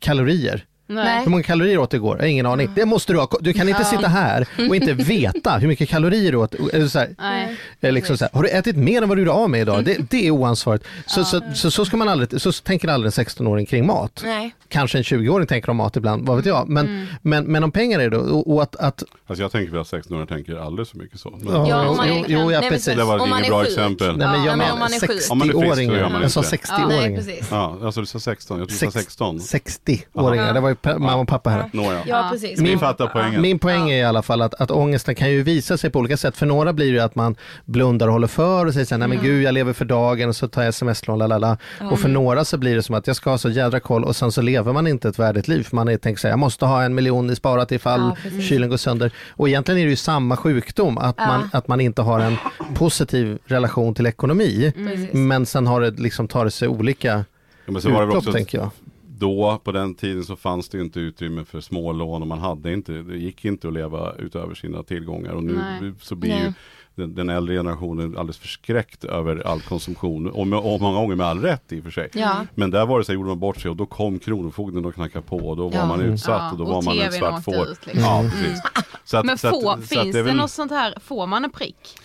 kalorier. 0.00 0.64
Nej. 0.90 1.22
Hur 1.24 1.30
många 1.30 1.42
kalorier 1.42 1.78
åt 1.78 1.94
igår? 1.94 2.16
Jag 2.16 2.22
har 2.22 2.28
ingen 2.28 2.46
aning. 2.46 2.70
Det 2.74 2.84
måste 2.84 3.12
du 3.12 3.18
ha. 3.18 3.28
Du 3.40 3.52
kan 3.52 3.68
inte 3.68 3.84
sitta 3.84 4.08
här 4.08 4.46
och 4.68 4.76
inte 4.76 4.92
veta 5.04 5.58
hur 5.58 5.68
mycket 5.68 5.88
kalorier 5.88 6.32
du 6.32 6.38
åt. 6.38 6.54
Eller 6.54 6.88
så 6.88 6.98
här, 6.98 7.14
Nej. 7.18 7.56
Eh, 7.80 7.92
Liksom 7.92 8.18
så 8.18 8.24
här, 8.24 8.30
har 8.34 8.42
du 8.42 8.48
ätit 8.48 8.76
mer 8.76 9.02
än 9.02 9.08
vad 9.08 9.18
du 9.18 9.22
gjorde 9.22 9.32
av 9.32 9.50
med 9.50 9.60
idag? 9.60 9.84
Det, 9.84 10.10
det 10.10 10.26
är 10.26 10.30
oansvarigt. 10.30 10.84
Så, 11.06 11.24
så, 11.24 11.40
så, 11.54 11.70
så, 11.70 11.84
ska 11.84 11.96
man 11.96 12.08
aldrig, 12.08 12.40
så 12.40 12.52
tänker 12.52 12.88
aldrig 12.88 13.18
en 13.18 13.24
16-åring 13.24 13.66
kring 13.66 13.86
mat. 13.86 14.20
Nej. 14.24 14.54
Kanske 14.68 14.98
en 14.98 15.04
20-åring 15.04 15.46
tänker 15.46 15.70
om 15.70 15.76
mat 15.76 15.96
ibland, 15.96 16.26
vad 16.26 16.36
vet 16.36 16.46
jag. 16.46 16.68
Men, 16.68 17.06
men, 17.22 17.44
men 17.44 17.64
om 17.64 17.70
pengar 17.70 18.00
är 18.00 18.10
det 18.10 18.16
då, 18.16 18.22
och, 18.22 18.54
och 18.54 18.62
att, 18.62 18.76
att 18.76 19.02
Alltså 19.26 19.42
jag 19.42 19.52
tänker 19.52 19.72
väl 19.72 19.80
att 19.80 19.86
16-åringar 19.92 20.26
tänker 20.26 20.56
alldeles 20.56 20.90
för 20.90 20.98
mycket 20.98 21.20
så. 21.20 21.30
Men, 21.42 21.54
Ja, 21.54 21.68
Ja, 21.68 21.88
om 21.88 21.96
man 21.96 22.08
jo, 22.08 22.14
är- 22.14 22.24
jo, 22.28 22.52
ja, 22.52 22.60
nej, 22.60 22.70
precis. 22.70 22.96
Det 22.96 23.04
var 23.04 23.18
Om 23.18 23.30
man 23.30 23.38
inget 23.38 23.46
är 23.46 23.50
bra 23.54 23.60
sjuk. 23.60 23.68
exempel. 23.68 24.16
nej, 24.16 24.28
men 24.28 24.40
Ja, 24.40 24.46
jag 24.46 24.58
men 24.58 24.72
om 24.72 24.78
man 24.78 24.92
är 24.92 25.00
sjuk. 25.00 25.20
Om 25.30 25.38
man 25.38 25.48
är 25.50 25.52
frisk, 25.52 25.74
så 25.76 25.82
gör 25.82 25.88
60-åringar. 25.90 26.10
man 26.10 26.22
Jag 26.22 26.30
sa 26.30 26.40
inte. 26.40 26.56
60-åringar. 26.56 26.88
Nej 27.08 27.16
precis. 27.16 27.48
Ja, 27.50 27.78
alltså 27.82 28.00
du 28.00 28.06
sa 28.06 28.20
16, 28.20 28.58
jag 28.58 28.68
tror 28.68 28.78
du 28.86 28.92
sa 28.92 28.98
16. 29.00 29.38
60-åringar, 29.38 30.54
det 30.54 30.60
var 30.60 30.68
ju 30.68 30.74
mamma 30.84 31.16
och 31.16 31.28
pappa 31.28 31.50
här. 31.50 31.70
Nåja. 31.72 32.02
Ja 32.06 32.28
precis. 32.32 32.80
Fattar 32.80 33.06
poängen. 33.06 33.40
Min 33.40 33.58
poäng 33.58 33.90
är 33.90 33.98
i 33.98 34.04
alla 34.04 34.22
fall 34.22 34.42
att, 34.42 34.54
att 34.54 34.70
ångesten 34.70 35.14
kan 35.14 35.30
ju 35.30 35.42
visa 35.42 35.76
sig 35.76 35.90
på 35.90 35.98
olika 35.98 36.16
sätt. 36.16 36.36
För 36.36 36.46
några 36.46 36.72
blir 36.72 36.92
det 36.92 37.04
att 37.04 37.14
man 37.14 37.36
blundar 37.64 38.06
och 38.06 38.12
håller 38.12 38.26
för 38.26 38.66
och 38.66 38.72
säger 38.72 38.86
så 38.86 38.94
här, 38.94 38.98
nej 38.98 39.08
men 39.08 39.22
gud 39.22 39.42
jag 39.42 39.54
lever 39.54 39.72
för 39.72 39.84
dagen 39.84 40.28
och 40.28 40.36
så 40.36 40.48
tar 40.48 40.62
jag 40.62 40.68
sms-lån, 40.68 41.18
lalala. 41.18 41.58
Och 41.90 41.98
för 41.98 42.08
några 42.08 42.44
så 42.44 42.58
blir 42.58 42.74
det 42.76 42.82
som 42.82 42.94
att 42.94 43.06
jag 43.06 43.16
ska 43.16 43.30
ha 43.30 43.38
så 43.38 43.50
jädra 43.50 43.80
koll 43.80 44.04
och 44.04 44.16
sen 44.16 44.32
så 44.32 44.42
lever 44.42 44.72
man 44.72 44.86
inte 44.86 45.08
ett 45.08 45.18
värdigt 45.18 45.48
liv. 45.48 45.62
För 45.62 45.76
man 45.76 45.88
är 45.88 45.96
tänkt 45.96 46.20
sig, 46.20 46.30
jag 46.30 46.38
måste 46.38 46.66
ha 46.66 46.82
en 46.82 46.94
miljon 46.94 47.30
i 47.30 47.36
sparat 47.36 47.72
ifall 47.72 48.12
Ja, 48.24 48.40
kylen 48.42 48.70
går 48.70 48.76
sönder. 48.76 49.10
Och 49.30 49.48
egentligen 49.48 49.80
är 49.80 49.84
det 49.84 49.90
ju 49.90 49.96
samma 49.96 50.36
sjukdom, 50.36 50.98
att, 50.98 51.18
man, 51.18 51.48
att 51.52 51.68
man 51.68 51.80
inte 51.80 52.02
har 52.02 52.20
en 52.20 52.36
positiv 52.74 53.38
relation 53.46 53.94
till 53.94 54.06
ekonomi. 54.06 54.72
Precis. 54.76 55.12
Men 55.12 55.46
sen 55.46 55.66
har 55.66 55.80
det 55.80 55.90
liksom, 55.90 56.28
tar 56.28 56.44
det 56.44 56.50
sig 56.50 56.68
olika 56.68 57.24
Ja, 57.68 57.72
men 57.72 57.82
så 57.82 57.90
var 57.90 58.00
det 58.00 58.06
väl 58.06 58.08
utlopp 58.08 58.22
också 58.22 58.32
tänker 58.32 58.58
jag. 58.58 58.70
Då 59.18 59.60
på 59.64 59.72
den 59.72 59.94
tiden 59.94 60.24
så 60.24 60.36
fanns 60.36 60.68
det 60.68 60.80
inte 60.80 61.00
utrymme 61.00 61.44
för 61.44 61.60
smålån 61.60 62.22
och 62.22 62.28
man 62.28 62.38
hade 62.38 62.72
inte, 62.72 62.92
det 62.92 63.16
gick 63.16 63.44
inte 63.44 63.68
att 63.68 63.74
leva 63.74 64.12
utöver 64.18 64.54
sina 64.54 64.82
tillgångar 64.82 65.32
och 65.32 65.44
nu 65.44 65.52
Nej. 65.80 65.92
så 66.00 66.14
blir 66.14 66.30
Nej. 66.30 66.44
ju 66.44 66.52
den, 66.94 67.14
den 67.14 67.28
äldre 67.28 67.54
generationen 67.56 68.16
alldeles 68.18 68.38
förskräckt 68.38 69.04
över 69.04 69.46
all 69.46 69.60
konsumtion 69.60 70.30
och, 70.30 70.46
med, 70.46 70.58
och 70.58 70.80
många 70.80 70.98
gånger 71.00 71.16
med 71.16 71.26
all 71.26 71.40
rätt 71.42 71.72
i 71.72 71.80
och 71.80 71.84
för 71.84 71.90
sig. 71.90 72.08
Ja. 72.14 72.46
Men 72.54 72.70
där 72.70 72.86
var 72.86 72.98
det 72.98 73.04
så 73.04 73.12
här, 73.12 73.14
gjorde 73.14 73.28
man 73.28 73.38
bort 73.38 73.60
sig 73.60 73.70
och 73.70 73.76
då 73.76 73.86
kom 73.86 74.18
Kronofogden 74.18 74.84
och 74.84 74.94
knackade 74.94 75.26
på 75.26 75.36
och 75.36 75.56
då 75.56 75.68
var 75.68 75.76
Ja. 75.78 75.86
man 75.86 76.00
utsatt 76.00 76.40
Ja, 76.42 76.50
och 76.52 76.58
då 76.58 76.64
och 76.64 76.70
var 76.70 76.82
man 76.82 76.98
ett 76.98 77.14
svart 77.14 77.44
får. 77.44 77.68
ut, 77.68 77.86
liksom. 77.86 78.04
Ja, 78.04 78.30
precis. 78.32 78.62
Så 79.04 79.16
att, 79.16 79.24
Men 79.24 79.34
att- 79.34 79.40
få, 79.40 79.70
att 79.70 79.88
finns 79.88 80.04
är 80.06 80.12
det 80.12 80.22
väl- 80.22 80.36
något 80.36 80.50
sånt 80.50 80.70
här, 80.70 80.94
får 81.04 81.26
man 81.26 81.44
en 81.44 81.50
prick? 81.50 81.98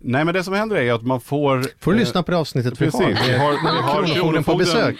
Nej 0.00 0.24
men 0.24 0.34
det 0.34 0.44
som 0.44 0.54
händer 0.54 0.76
är 0.76 0.92
att 0.92 1.02
man 1.02 1.20
får 1.20 1.64
Får 1.80 1.92
du 1.92 1.96
eh, 1.98 2.00
lyssna 2.00 2.22
på 2.22 2.30
det 2.30 2.36
avsnittet 2.36 2.72
vi 2.72 2.76
Precis, 2.84 3.00
har. 3.00 3.06
vi 3.08 3.38
har, 3.38 3.50
vi 3.52 3.80
har 3.82 3.92
Kronofogden 4.06 4.44
på 4.44 4.54
besök. 4.56 4.96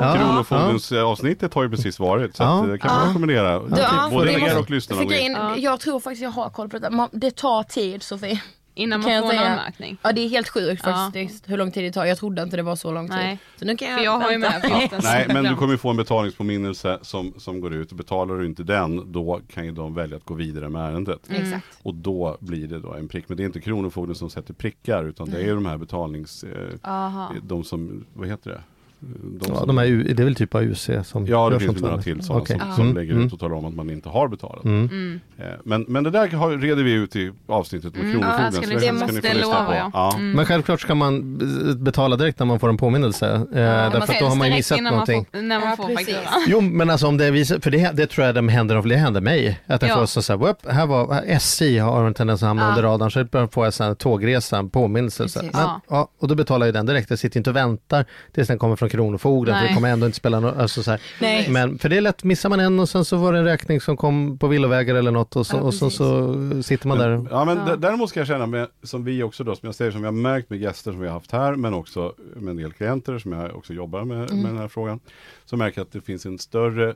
Ja. 0.00 0.14
Kronofogdens 0.16 0.92
eh, 0.92 1.02
avsnittet 1.04 1.54
har 1.54 1.62
ju 1.62 1.70
precis 1.70 1.98
varit 1.98 2.36
så 2.36 2.42
Ja. 2.42 2.62
att, 2.62 2.68
det 2.70 2.78
kan 2.78 2.94
man 2.94 3.08
rekommendera. 3.08 3.52
Ja, 3.52 4.08
Både 4.12 4.24
det 4.24 4.32
er 4.32 4.58
och 4.58 4.70
lyssnarna. 4.70 5.02
in. 5.02 5.08
grejen, 5.08 5.36
Jag 5.56 5.80
tror 5.80 6.00
faktiskt 6.00 6.22
jag 6.22 6.30
har 6.30 6.50
koll 6.50 6.68
på 6.68 6.78
det. 6.78 6.90
Man- 6.90 7.08
Det 7.12 7.36
tar 7.36 7.62
tid 7.62 8.02
Sofie. 8.02 8.40
Innan 8.78 9.02
Kan 9.02 9.12
man 9.12 9.22
får 9.22 9.32
en 9.32 9.38
anmärkning. 9.38 9.96
Ja 10.02 10.12
det 10.12 10.20
är 10.20 10.28
helt 10.28 10.48
sjukt 10.48 10.82
Ja. 10.84 10.92
faktiskt 10.92 11.50
hur 11.50 11.56
lång 11.56 11.70
tid 11.70 11.84
det 11.84 11.92
tar. 11.92 12.04
Jag 12.04 12.18
trodde 12.18 12.42
inte 12.42 12.56
det 12.56 12.62
var 12.62 12.76
så 12.76 12.92
lång 12.92 13.08
tid. 13.08 13.16
Nej. 13.16 13.38
Så 13.56 13.64
nu 13.64 13.76
kan 13.76 13.88
jag, 13.88 13.96
För 13.98 14.04
jag 14.04 14.18
har 14.18 14.30
ju 14.30 14.38
med 14.38 14.64
en 14.64 15.00
Nej, 15.02 15.26
men 15.28 15.44
du 15.44 15.54
kommer 15.54 15.72
ju 15.72 15.78
få 15.78 15.90
en 15.90 15.96
betalningspåminnelse 15.96 16.98
som, 17.02 17.34
som 17.38 17.60
går 17.60 17.74
ut. 17.74 17.92
Betalar 17.92 18.34
du 18.34 18.46
inte 18.46 18.62
den, 18.62 19.12
då 19.12 19.40
kan 19.48 19.64
ju 19.64 19.72
de 19.72 19.94
välja 19.94 20.16
att 20.16 20.24
gå 20.24 20.34
vidare 20.34 20.68
med 20.68 20.82
ärendet. 20.82 21.20
Exakt. 21.30 21.66
Och 21.82 21.94
då 21.94 22.36
blir 22.40 22.66
det 22.68 22.78
då 22.80 22.94
en 22.94 23.08
prick. 23.08 23.24
Men 23.28 23.36
det 23.36 23.42
är 23.42 23.44
inte 23.44 23.60
Kronofogden 23.60 24.14
som 24.14 24.30
sätter 24.30 24.54
prickar, 24.54 25.04
utan 25.04 25.30
det 25.30 25.36
är 25.36 25.44
ju 25.44 25.54
de 25.54 25.66
här 25.66 25.76
betalnings... 25.76 26.44
Eh, 26.44 26.90
Aha. 26.90 27.32
de 27.42 27.64
som, 27.64 28.04
vad 28.14 28.28
heter 28.28 28.50
det? 28.50 28.62
De 29.00 29.40
Ja, 29.54 29.64
de 29.66 29.78
är, 29.78 29.84
det 30.14 30.22
är 30.22 30.24
väl 30.24 30.34
typ 30.34 30.54
av 30.54 30.62
UC 30.62 30.90
som 31.04 31.26
Ja, 31.26 31.50
det 31.50 31.60
finns 31.60 31.80
några 31.80 32.02
till 32.02 32.22
sådana 32.22 32.42
Okej. 32.42 32.58
som, 32.58 32.68
Ja. 32.68 32.74
som 32.74 32.84
Mm, 32.84 32.96
lägger 32.96 33.12
mm. 33.12 33.26
ut 33.26 33.32
och 33.32 33.40
talar 33.40 33.56
om 33.56 33.64
att 33.64 33.74
man 33.74 33.90
inte 33.90 34.08
har 34.08 34.28
betalat. 34.28 34.64
Mm. 34.64 34.84
Mm. 34.86 35.20
Eh, 35.38 35.44
Men, 35.64 35.84
men 35.88 36.04
det 36.04 36.10
där 36.10 36.28
har, 36.28 36.50
reder 36.58 36.82
vi 36.82 36.92
ut 36.92 37.16
i 37.16 37.32
avsnittet 37.46 37.94
med 37.94 38.04
Mm, 38.04 38.12
Kronofogden. 38.12 38.52
ja, 38.70 38.78
det 38.80 38.86
det 38.86 38.92
måste 38.92 39.14
lyssna 39.14 39.32
lova 39.34 39.64
på. 39.66 39.74
jag. 39.74 39.90
Ja. 39.94 40.14
Mm. 40.16 40.30
Men 40.32 40.46
självklart 40.46 40.80
ska 40.80 40.94
man 40.94 41.38
betala 41.84 42.16
direkt 42.16 42.38
när 42.38 42.46
man 42.46 42.58
får 42.60 42.68
en 42.68 42.76
påminnelse. 42.76 43.26
Eh, 43.34 43.44
därför 43.52 43.98
att 44.12 44.18
då 44.20 44.26
har 44.26 44.36
man 44.36 44.48
ju 44.48 44.54
missat 44.54 44.78
innan 44.78 44.92
någonting. 44.92 45.16
Man 45.32 45.40
får, 45.40 45.42
när 45.48 45.60
man 45.60 45.68
Ja, 45.68 45.76
får. 45.76 46.42
Jo 46.46 46.60
men 46.60 46.90
alltså 46.90 47.06
om 47.06 47.16
det 47.16 47.30
visar, 47.30 47.58
för 47.60 47.70
det, 47.70 47.90
det 47.96 48.06
tror 48.06 48.26
jag 48.26 48.34
det 48.34 48.50
händer, 48.50 48.82
det 48.82 48.96
händer 48.96 49.20
mig. 49.20 49.60
Att 49.66 49.82
jag 49.82 49.90
Ja. 49.90 49.94
får 49.96 50.06
så, 50.06 50.22
så 50.22 50.32
här, 50.46 50.72
här 50.72 50.86
var 50.86 51.22
SJ 51.26 51.78
har 51.78 52.06
en 52.06 52.14
tendens 52.14 52.42
att 52.42 52.46
hamna 52.46 52.62
Ja. 52.62 52.68
under 52.68 52.82
radarn 52.82 53.10
så 53.10 53.26
jag 53.32 53.52
får 53.52 53.64
jag 53.66 53.74
så 53.74 53.84
här 53.84 53.94
tågresa, 53.94 54.58
en 54.58 54.70
påminnelse. 54.70 55.28
Så, 55.28 55.38
här. 55.38 55.46
Precis. 55.46 55.60
men, 55.60 55.68
Ja. 55.68 55.80
ja. 55.88 56.08
och 56.18 56.28
då 56.28 56.34
betalar 56.34 56.66
jag 56.66 56.74
den 56.74 56.86
direkt, 56.86 57.10
jag 57.10 57.18
sitter 57.18 57.40
inte 57.40 57.50
och 57.50 57.56
väntar 57.56 58.04
tills 58.34 58.48
den 58.48 58.58
kommer 58.58 58.76
från 58.76 58.87
Kronofogden 58.88 59.54
för 59.54 59.60
Nej. 59.60 59.68
det 59.68 59.74
kommer 59.74 59.88
ändå 59.92 60.06
inte 60.06 60.16
spela 60.18 60.40
någon 60.40 60.60
alltså, 60.60 60.82
så 60.82 60.90
här. 60.90 61.00
Nej. 61.20 61.50
Men 61.50 61.78
för 61.78 61.88
det 61.88 61.96
är 61.96 62.00
lätt, 62.00 62.24
missar 62.24 62.48
man 62.48 62.60
en 62.60 62.80
och 62.80 62.88
sen 62.88 63.04
så 63.04 63.16
var 63.16 63.32
det 63.32 63.38
en 63.38 63.44
räkning 63.44 63.80
som 63.80 63.96
kom 63.96 64.38
på 64.38 64.46
villovägar 64.48 64.94
eller 64.94 65.10
något 65.10 65.36
och 65.36 65.46
så, 65.46 65.56
Ja, 65.56 65.60
och 65.60 65.74
så, 65.74 65.84
precis. 65.86 65.96
så 65.98 66.62
sitter 66.62 66.88
man 66.88 66.98
där. 66.98 67.08
Men, 67.16 67.28
ja, 67.30 67.44
men 67.44 67.56
Ja. 67.66 67.76
däremot 67.76 68.10
ska 68.10 68.20
jag 68.20 68.26
känna, 68.26 68.46
med, 68.46 68.68
som 68.82 69.04
vi 69.04 69.22
också 69.22 69.44
då, 69.44 69.54
som 69.56 69.66
jag 69.66 69.74
säger, 69.74 69.90
som 69.90 70.00
jag 70.04 70.08
har 70.08 70.16
märkt 70.16 70.50
med 70.50 70.58
gäster 70.58 70.90
som 70.90 71.00
vi 71.00 71.06
har 71.06 71.14
haft 71.14 71.32
här, 71.32 71.54
men 71.54 71.74
också 71.74 72.14
med 72.36 72.50
en 72.50 72.56
del 72.56 72.72
klienter 72.72 73.18
som 73.18 73.32
jag 73.32 73.56
också 73.56 73.72
jobbar 73.72 74.04
med, 74.04 74.30
Mm. 74.30 74.42
med 74.42 74.50
den 74.52 74.58
här 74.60 74.68
frågan, 74.68 75.00
så 75.44 75.56
märker 75.56 75.78
jag 75.80 75.84
att 75.86 75.92
det 75.92 76.00
finns 76.00 76.26
en 76.26 76.38
större 76.38 76.94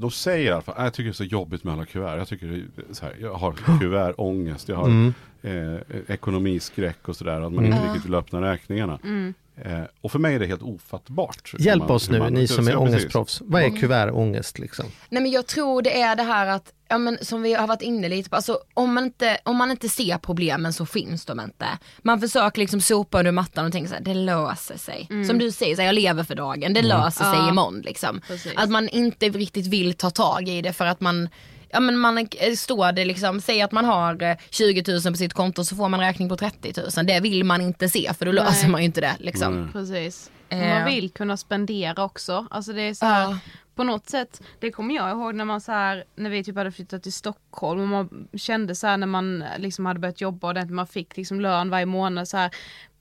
de 0.00 0.10
säger 0.10 0.46
i 0.50 0.52
alla 0.52 0.62
fall, 0.62 0.74
"Ah, 0.78 0.84
jag 0.84 0.92
tycker 0.94 1.04
det 1.04 1.12
är 1.12 1.14
så 1.14 1.24
jobbigt 1.24 1.64
med 1.64 1.74
alla 1.74 1.84
kuvert. 1.84 2.16
Jag 2.18 2.28
tycker 2.28 2.64
så 2.92 3.04
här, 3.04 3.14
jag 3.20 3.34
har 3.34 3.52
kuvertångest, 3.80 4.68
jag 4.68 4.76
har 4.76 4.86
Mm. 4.86 5.12
eh, 5.42 5.80
ekonomiskräck 6.08 7.08
och 7.08 7.16
sådär, 7.16 7.40
att 7.40 7.52
man 7.52 7.64
inte 7.64 7.76
Mm. 7.78 7.88
riktigt 7.88 8.06
vill 8.06 8.14
öppna 8.14 8.40
räkningarna. 8.52 8.98
Mm. 9.04 9.34
Eh, 9.64 9.80
och 10.00 10.12
för 10.12 10.18
mig 10.18 10.34
är 10.34 10.38
det 10.38 10.46
helt 10.46 10.62
ofattbart. 10.62 11.52
Hjälp 11.58 11.82
man- 11.82 11.90
oss 11.90 12.10
nu, 12.10 12.18
man- 12.18 12.32
ni 12.32 12.48
som 12.48 12.68
är 12.68 12.76
ångestproffs. 12.76 13.42
Vad 13.44 13.62
är 13.62 13.70
kuvertångest 13.70 14.58
liksom? 14.58 14.84
Nej 15.08 15.22
men 15.22 15.32
jag 15.32 15.46
tror 15.46 15.82
det 15.82 16.00
är 16.00 16.16
det 16.16 16.22
här 16.22 16.46
att, 16.46 16.72
ja 16.88 16.98
men 16.98 17.18
som 17.22 17.42
vi 17.42 17.54
har 17.54 17.66
varit 17.66 17.82
inne 17.82 18.08
lite 18.08 18.30
på, 18.30 18.36
alltså 18.36 18.58
om 18.74 18.94
man 18.94 19.04
inte, 19.04 19.38
om 19.44 19.56
man 19.56 19.70
inte 19.70 19.88
ser 19.88 20.18
problemen 20.18 20.72
så 20.72 20.86
finns 20.86 21.24
de 21.24 21.40
inte. 21.40 21.66
Man 22.02 22.20
försöker 22.20 22.60
liksom 22.60 22.80
sopa 22.80 23.18
under 23.18 23.32
mattan 23.32 23.66
och 23.66 23.72
tänka 23.72 23.88
så 23.88 23.94
här, 23.94 24.02
det 24.02 24.14
löser 24.14 24.78
sig. 24.78 25.08
Som 25.26 25.38
du 25.38 25.50
säger, 25.52 25.74
så 25.76 25.80
här, 25.82 25.86
jag 25.88 25.94
lever 25.94 26.24
för 26.24 26.34
dagen, 26.34 26.74
det 26.74 26.82
löser 26.82 27.24
sig 27.24 27.34
Ja. 27.38 27.48
imorgon 27.48 27.80
liksom. 27.80 28.20
Precis. 28.28 28.52
Att 28.56 28.70
man 28.70 28.88
inte 28.88 29.28
riktigt 29.28 29.66
vill 29.66 29.94
ta 29.94 30.10
tag 30.10 30.48
i 30.48 30.62
det 30.62 30.72
för 30.72 30.86
att 30.86 31.00
man 31.00 31.28
Ja 31.70 31.80
men 31.80 31.98
man 31.98 32.18
eh, 32.18 32.52
står 32.56 32.92
det 32.92 33.04
liksom, 33.04 33.40
säg 33.40 33.62
att 33.62 33.72
man 33.72 33.84
har 33.84 34.22
eh, 34.22 34.36
20 34.50 34.92
000 34.92 35.00
på 35.02 35.14
sitt 35.18 35.32
konto 35.32 35.64
så 35.64 35.76
får 35.76 35.88
man 35.88 36.00
räkning 36.00 36.28
på 36.28 36.36
30 36.36 36.72
000. 36.96 37.06
Det 37.06 37.20
vill 37.20 37.44
man 37.44 37.60
inte 37.60 37.88
se 37.88 38.12
för 38.18 38.26
då 38.26 38.32
Nej. 38.32 38.44
löser 38.44 38.68
man 38.68 38.80
ju 38.80 38.84
inte 38.84 39.00
det 39.00 39.16
liksom. 39.18 39.60
Nej. 39.62 39.72
Precis. 39.72 40.30
Eh. 40.48 40.58
Man 40.58 40.84
vill 40.84 41.10
kunna 41.10 41.36
spendera 41.36 42.04
också. 42.04 42.46
Alltså 42.50 42.72
det 42.72 42.82
är 42.82 42.94
så 42.94 43.06
här, 43.06 43.22
Ja. 43.30 43.38
på 43.74 43.84
något 43.84 44.08
sätt, 44.10 44.42
det 44.60 44.70
kommer 44.70 44.94
jag 44.94 45.10
ihåg 45.10 45.34
när 45.34 45.44
man 45.44 45.60
så 45.60 45.72
här, 45.72 46.04
när 46.16 46.30
vi 46.30 46.44
typ 46.44 46.56
hade 46.56 46.72
flyttat 46.72 47.02
till 47.02 47.12
Stockholm 47.12 47.80
och 47.80 47.88
man 47.88 48.28
kände 48.38 48.74
så 48.74 48.86
här 48.86 48.96
när 48.96 49.06
man 49.06 49.44
liksom 49.58 49.86
hade 49.86 50.00
börjat 50.00 50.20
jobba 50.20 50.48
ordentligt, 50.48 50.74
man 50.74 50.86
fick 50.86 51.16
liksom 51.16 51.40
lön 51.40 51.70
varje 51.70 51.86
månad 51.86 52.28
så 52.28 52.36
här. 52.36 52.50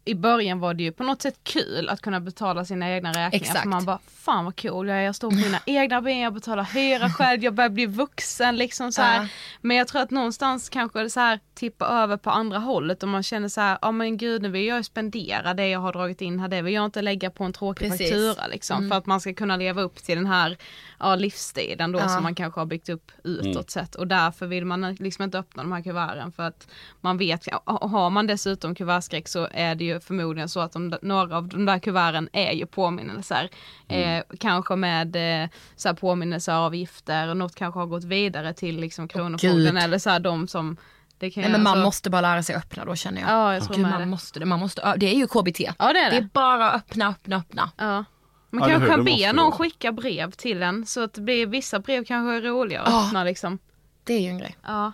I 0.08 0.16
början 0.16 0.60
var 0.60 0.74
det 0.74 0.84
ju 0.84 0.92
på 0.92 1.04
något 1.04 1.22
sätt 1.22 1.40
kul 1.44 1.90
att 1.90 2.02
kunna 2.02 2.20
betala 2.20 2.66
sina 2.66 2.90
egna 2.92 3.10
räkningar. 3.10 3.30
Exakt. 3.34 3.62
För 3.62 3.68
man 3.70 3.86
bara, 3.86 4.00
fan 4.08 4.46
vad 4.46 4.62
cool 4.62 4.88
jag 4.88 4.98
är, 4.98 5.02
jag 5.02 5.16
står 5.16 5.30
på 5.30 5.36
mina 5.36 5.60
egna 5.66 6.02
ben, 6.02 6.20
jag 6.20 6.34
betalar 6.34 6.64
hyra 6.64 7.10
själv, 7.10 7.44
jag 7.44 7.54
börjar 7.54 7.70
bli 7.70 7.86
vuxen 7.86 8.56
liksom 8.56 8.92
så 8.92 9.02
här. 9.02 9.22
Ja. 9.22 9.28
Men 9.62 9.78
jag 9.78 9.88
tror 9.88 10.02
att 10.02 10.12
någonstans 10.12 10.70
kanske 10.70 11.00
det 11.04 11.10
så 11.10 11.20
här 11.20 11.40
tippar 11.54 12.04
över 12.04 12.18
på 12.18 12.30
andra 12.30 12.58
hållet 12.60 13.04
och 13.04 13.10
man 13.10 13.24
känner 13.24 13.50
så 13.50 13.62
här, 13.62 13.78
ja 13.82 13.92
men 13.92 14.18
gud 14.18 14.42
nu 14.42 14.50
vill 14.50 14.66
jag 14.66 14.78
ju 14.78 14.84
spendera 14.84 15.54
det 15.54 15.68
jag 15.68 15.80
har 15.80 15.94
dragit 15.94 16.22
in 16.22 16.40
här, 16.40 16.48
det 16.48 16.62
vill 16.62 16.74
jag 16.74 16.86
inte 16.86 17.02
lägga 17.02 17.30
på 17.30 17.44
en 17.44 17.54
tråkig 17.54 17.90
Precis. 17.92 18.10
faktura 18.10 18.48
liksom. 18.48 18.78
Mm. 18.78 18.90
För 18.90 18.98
att 18.98 19.06
man 19.06 19.22
ska 19.22 19.34
kunna 19.34 19.58
leva 19.58 19.82
upp 19.82 19.96
till 19.96 20.16
den 20.16 20.26
här 20.28 20.58
ja, 21.00 21.16
livsstilen 21.16 21.92
då 21.92 22.00
Ja. 22.00 22.10
som 22.10 22.24
man 22.24 22.36
kanske 22.36 22.60
har 22.62 22.66
byggt 22.66 22.90
upp 22.90 23.12
utåt 23.24 23.46
Mm. 23.46 23.64
sett. 23.68 23.96
Och 23.96 24.08
därför 24.08 24.46
vill 24.48 24.66
man 24.66 24.94
liksom 25.00 25.24
inte 25.24 25.40
öppna 25.40 25.64
de 25.64 25.72
här 25.72 25.82
kuverten 25.82 26.32
för 26.32 26.44
att 26.44 26.68
man 27.02 27.18
vet, 27.18 27.48
har 27.66 28.10
man 28.10 28.28
dessutom 28.28 28.76
kuvertskräck 28.76 29.28
så 29.28 29.48
är 29.52 29.76
det 29.76 29.84
ju 29.84 29.97
förmodligen 30.00 30.50
så 30.50 30.60
att 30.60 30.72
de, 30.72 30.94
några 31.02 31.38
av 31.38 31.48
de 31.48 31.66
där 31.66 31.80
kuverten 31.80 32.30
är 32.34 32.52
ju 32.52 32.66
påminnelser. 32.66 33.50
Mm. 33.88 34.18
Eh, 34.18 34.24
kanske 34.40 34.76
med 34.76 35.16
eh, 35.44 35.50
så 35.76 35.88
här 35.90 35.96
påminnelseavgifter 35.96 37.28
och 37.30 37.38
något 37.38 37.56
kanske 37.56 37.80
har 37.80 37.88
gått 37.88 38.04
vidare 38.04 38.54
till 38.54 38.80
liksom 38.80 39.08
Kronofogden 39.08 39.58
Gud. 39.76 39.78
eller 39.78 40.00
så 40.00 40.10
här 40.10 40.20
de 40.20 40.48
som 40.48 40.78
det 41.20 41.30
kan 41.32 41.42
Nej 41.42 41.52
men 41.52 41.64
man 41.64 41.72
alltså- 41.74 41.86
måste 41.86 42.10
bara 42.10 42.22
lära 42.22 42.44
sig 42.44 42.56
öppna 42.56 42.86
då 42.86 42.96
känner 42.96 43.22
jag. 43.22 43.30
Ja 43.30 43.54
jag 43.54 43.64
tror 43.64 43.76
Gud, 43.76 43.88
man 43.88 44.00
det. 44.00 44.06
måste 44.06 44.46
man 44.46 44.60
måste, 44.60 44.94
det 44.98 45.06
är 45.06 45.16
ju 45.16 45.28
KBT. 45.28 45.60
Ja 45.80 45.94
det 45.94 46.00
är 46.00 46.12
Det 46.12 46.18
det. 46.20 46.24
är 46.26 46.30
bara 46.34 46.72
att 46.72 46.76
öppna, 46.76 47.08
öppna, 47.10 47.36
öppna. 47.36 47.72
Ja. 47.78 48.06
Man 48.50 48.70
Ja, 48.70 48.80
kanske 48.80 49.04
be 49.04 49.34
någon 49.34 49.46
vara. 49.46 49.52
skicka 49.52 49.92
brev 49.92 50.32
till 50.32 50.64
en 50.64 50.86
så 50.86 51.04
att 51.04 51.14
det 51.14 51.22
blir, 51.22 51.46
vissa 51.48 51.80
brev 51.80 52.04
kanske 52.06 52.36
är 52.38 52.42
roligare 52.52 52.84
att 52.84 52.92
Ja. 52.94 53.06
öppna 53.08 53.24
liksom. 53.24 53.60
Det 54.04 54.14
är 54.14 54.20
ju 54.22 54.28
en 54.30 54.38
grej. 54.38 54.58
Ja. 54.68 54.92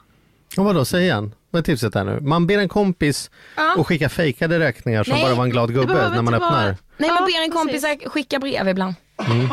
Och 0.57 0.65
vadå, 0.65 0.85
säg 0.85 1.03
igen. 1.03 1.35
Vad 1.51 1.59
är 1.59 1.63
tipset 1.63 1.95
här 1.95 2.03
nu? 2.03 2.19
Man 2.21 2.47
ber 2.47 2.57
en 2.57 2.69
kompis 2.69 3.31
Ja. 3.57 3.75
och 3.77 3.87
skicka 3.87 4.09
fejkade 4.09 4.59
räkningar 4.59 5.03
som 5.03 5.13
Nej, 5.13 5.23
bara 5.23 5.35
var 5.35 5.43
en 5.43 5.49
glad 5.49 5.73
gubbe 5.73 6.09
när 6.09 6.21
man 6.21 6.33
öppnar. 6.33 6.49
vara- 6.51 6.77
Nej 6.97 7.09
men 7.11 7.25
ber 7.25 7.43
en 7.45 7.51
kompis 7.51 7.83
att 7.83 8.11
skicka 8.11 8.39
brev 8.39 8.67
ibland. 8.67 8.93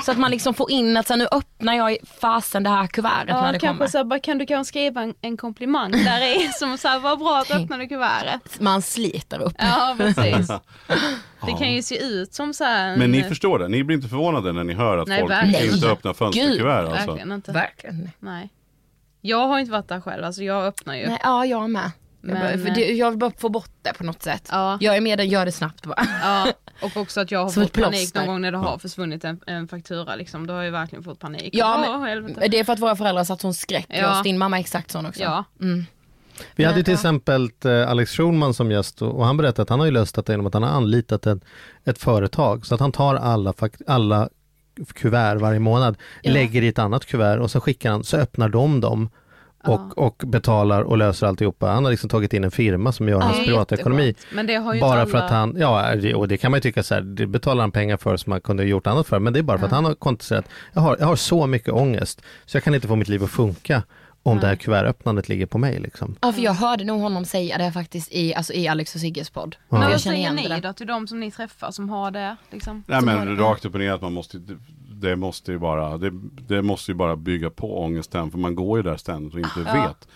Så 0.05 0.13
att 0.13 0.19
man 0.19 0.31
liksom 0.31 0.55
får 0.55 0.71
in 0.71 0.97
att 0.97 1.07
så 1.07 1.13
här, 1.13 1.19
nu 1.19 1.27
öppnar 1.33 1.75
jag 1.75 1.97
fasen 2.21 2.63
det 2.63 2.71
här 2.71 2.87
kuvertet 2.87 3.27
när 3.29 3.47
Ja, 3.47 3.53
det 3.53 3.59
kanske 3.59 3.67
kommer. 3.69 3.87
så 3.87 3.99
här, 3.99 4.05
bara, 4.05 4.19
kan 4.21 4.39
du 4.39 4.47
kanske 4.47 4.69
skriva 4.69 5.03
en, 5.03 5.15
en 5.21 5.37
komplimang 5.37 5.91
där 6.05 6.37
i 6.45 6.49
som 6.53 6.79
så 6.79 6.89
här, 6.89 6.99
vad 6.99 7.19
bra 7.19 7.39
att 7.39 7.47
Tänk. 7.49 7.65
öppna 7.65 7.77
det 7.77 7.87
kuvertet. 7.87 8.61
Man 8.61 8.83
sliter 8.83 9.43
upp. 9.43 9.55
Ja 9.59 9.95
precis. 9.99 10.49
Det 11.47 11.53
kan 11.59 11.73
ju 11.75 11.83
se 11.83 11.99
ut 12.05 12.35
som 12.35 12.55
så 12.55 12.65
här 12.65 12.89
en, 12.89 12.99
Men 12.99 13.11
ni 13.13 13.23
förstår 13.23 13.59
det, 13.59 13.69
ni 13.69 13.85
blir 13.85 13.97
inte 13.97 14.09
förvånade 14.09 14.53
när 14.53 14.65
ni 14.65 14.75
hör 14.75 14.99
att 14.99 15.09
Nej, 15.09 15.21
folk 15.21 15.31
verkligen 15.31 15.63
inte 15.65 15.75
inte. 15.77 15.89
öppnar 15.89 16.13
fönsterkuvert 16.13 16.89
alltså. 16.89 17.07
Verkligen 17.07 17.33
inte. 17.33 17.53
Verkligen. 17.53 18.11
Nej. 18.19 18.51
Jag 19.21 19.49
har 19.49 19.59
inte 19.59 19.73
varit 19.73 19.89
där 19.89 20.01
själv, 20.01 20.25
alltså 20.25 20.43
jag 20.43 20.65
öppnar 20.67 20.95
ju. 20.95 21.07
Nej, 21.07 21.19
ja 21.23 21.47
jag 21.47 21.71
med. 21.71 21.91
Jag, 22.23 22.33
Men, 22.33 22.41
bara, 22.41 22.49
för 22.59 22.69
eh, 22.69 22.75
det, 22.75 22.93
jag 22.93 23.11
vill 23.11 23.19
bara 23.19 23.31
få 23.39 23.49
bort 23.49 23.71
det 23.83 23.93
på 23.99 24.05
något 24.05 24.23
sätt. 24.23 24.49
Ja. 24.53 24.79
Jag 24.81 24.97
är 24.97 25.01
med 25.01 25.19
den, 25.19 25.29
gör 25.29 25.45
det 25.45 25.53
snabbt 25.53 25.87
bara. 25.87 26.07
Ja, 26.23 26.47
och 26.83 26.97
också 26.97 27.21
att 27.21 27.31
jag 27.31 27.43
har 27.43 27.51
Som 27.51 27.63
fått 27.63 27.73
panik 27.73 28.15
någon 28.15 28.27
gång 28.27 28.41
när 28.41 28.53
det 28.53 28.59
har 28.59 28.79
försvunnit 28.79 29.25
en, 29.25 29.41
en 29.47 29.69
faktura 29.69 30.17
liksom. 30.17 30.47
Då 30.47 30.55
har 30.55 30.63
jag 30.63 30.73
verkligen 30.73 31.05
fått 31.05 31.19
panik. 31.19 31.51
Ja, 31.53 31.99
men-. 32.01 32.35
Det 32.51 32.59
är 32.59 32.65
för 32.65 32.73
att 32.73 32.79
våra 32.81 32.97
föräldrar 32.97 33.25
satt 33.25 33.41
sån 33.41 33.55
skräck 33.55 33.87
Ja. 33.89 34.13
oss. 34.19 34.23
Din 34.23 34.39
mamma 34.39 34.57
är 34.57 34.61
exakt 34.61 34.91
sån 34.91 35.07
också. 35.07 35.23
Ja. 35.23 35.45
Mm. 35.61 35.85
Vi 36.57 36.65
hade 36.65 36.79
ju 36.79 36.83
till 36.85 36.95
exempel 36.95 37.51
eh, 37.65 37.91
Alex 37.91 38.11
Schulman 38.17 38.55
som 38.55 38.71
gäst 38.71 39.03
och 39.03 39.27
han 39.27 39.37
berättade 39.37 39.63
att 39.63 39.69
han 39.69 39.79
har 39.79 39.87
ju 39.87 39.93
löst 39.93 40.15
det 40.15 40.29
genom 40.29 40.47
att 40.47 40.55
han 40.55 40.63
har 40.63 40.71
anlitat 40.71 41.27
ett, 41.27 41.45
ett 41.85 41.99
företag 41.99 42.67
så 42.67 42.75
att 42.75 42.81
han 42.81 42.93
tar 42.93 43.15
alla, 43.15 43.53
fakt- 43.53 43.83
alla 43.87 44.29
kuvert 44.95 45.37
varje 45.41 45.59
månad, 45.59 45.97
Ja. 46.23 46.33
lägger 46.33 46.63
i 46.63 46.69
ett 46.69 46.79
annat 46.79 47.07
kuvert 47.07 47.39
och 47.39 47.51
så 47.51 47.61
skickar 47.61 47.91
han, 47.91 48.05
så 48.05 48.17
öppnar 48.17 48.49
de 48.49 48.81
dem 48.81 49.09
och, 49.65 49.99
och 49.99 50.23
betalar 50.27 50.83
och 50.83 50.99
löser 50.99 51.27
alltihopa. 51.27 51.67
Han 51.67 51.85
har 51.85 51.91
liksom 51.91 52.11
tagit 52.11 52.33
in 52.35 52.45
en 52.45 52.51
firma 52.51 52.93
som 52.93 53.09
gör 53.09 53.19
Ja, 53.19 53.25
hans 53.25 53.45
privatekonomi. 53.47 54.15
Bara 54.81 55.07
för 55.07 55.19
att 55.19 55.31
han, 55.31 55.57
ja 55.59 55.95
och 56.15 56.29
det 56.29 56.37
kan 56.37 56.51
man 56.51 56.59
ju 56.59 56.63
tycka 56.63 56.83
så 56.83 56.95
här, 56.95 57.01
det 57.03 57.27
betalar 57.27 57.61
han 57.61 57.71
pengar 57.73 57.97
för 57.97 58.17
som 58.17 58.33
han 58.33 58.41
kunde 58.41 58.63
ha 58.63 58.69
gjort 58.69 58.87
annat 58.87 59.07
för, 59.07 59.19
men 59.19 59.33
det 59.33 59.39
är 59.39 59.43
bara 59.43 59.59
för 59.59 59.67
att 59.67 59.73
han 59.73 59.85
har 59.85 59.95
konstaterat, 59.95 60.45
jag 60.73 60.81
har, 60.81 60.97
jag 61.01 61.07
har 61.07 61.17
så 61.17 61.47
mycket 61.47 61.73
ångest 61.73 62.23
så 62.47 62.57
jag 62.57 62.65
kan 62.65 62.75
inte 62.75 62.89
få 62.89 62.97
mitt 62.97 63.09
liv 63.09 63.25
att 63.25 63.31
funka 63.31 63.83
om 64.23 64.39
det 64.41 64.47
här 64.47 64.57
kuvertöppnandet 64.57 65.29
ligger 65.29 65.47
på 65.47 65.59
mig 65.59 65.81
liksom. 65.81 66.17
Ja 66.21 66.33
för 66.33 66.43
jag 66.43 66.53
hörde 66.53 66.85
nog 66.85 67.01
honom 67.01 67.25
säga 67.25 67.59
det 67.59 67.73
faktiskt 67.73 68.13
i, 68.13 68.35
alltså, 68.35 68.53
i 68.53 68.69
Alex 68.69 68.95
och 68.95 69.01
Sigges 69.01 69.31
podd. 69.31 69.57
Ja. 69.59 69.65
Men 69.69 69.83
Jag 69.83 69.91
vad 69.91 70.01
säger 70.01 70.33
ni 70.33 70.61
då 70.61 70.73
till 70.73 70.87
de 70.87 71.07
som 71.09 71.21
ni 71.21 71.31
träffar 71.31 71.71
som 71.71 71.89
har 71.89 72.11
det? 72.11 72.37
Liksom? 72.51 72.85
Nej 72.87 73.01
men 73.03 73.27
det. 73.37 73.43
rakt 73.43 73.65
upp 73.65 73.75
och 73.75 73.81
ner 73.81 73.93
att 73.93 74.03
man 74.03 74.13
måste, 74.13 74.39
det, 74.39 74.57
det 74.93 75.17
måste 75.17 75.53
ju 75.53 75.59
bara, 75.59 75.99
det, 75.99 76.11
det 76.49 76.63
måste 76.63 76.91
ju 76.91 76.95
bara 76.95 77.17
bygga 77.17 77.51
på 77.51 77.81
ångesten 77.83 78.31
för 78.31 78.39
man 78.39 78.55
går 78.55 78.79
ju 78.79 78.83
där 78.83 78.97
ständigt 78.97 79.35
och 79.35 79.41
inte 79.41 79.61
Ja. 79.67 79.83
vet. 79.87 80.09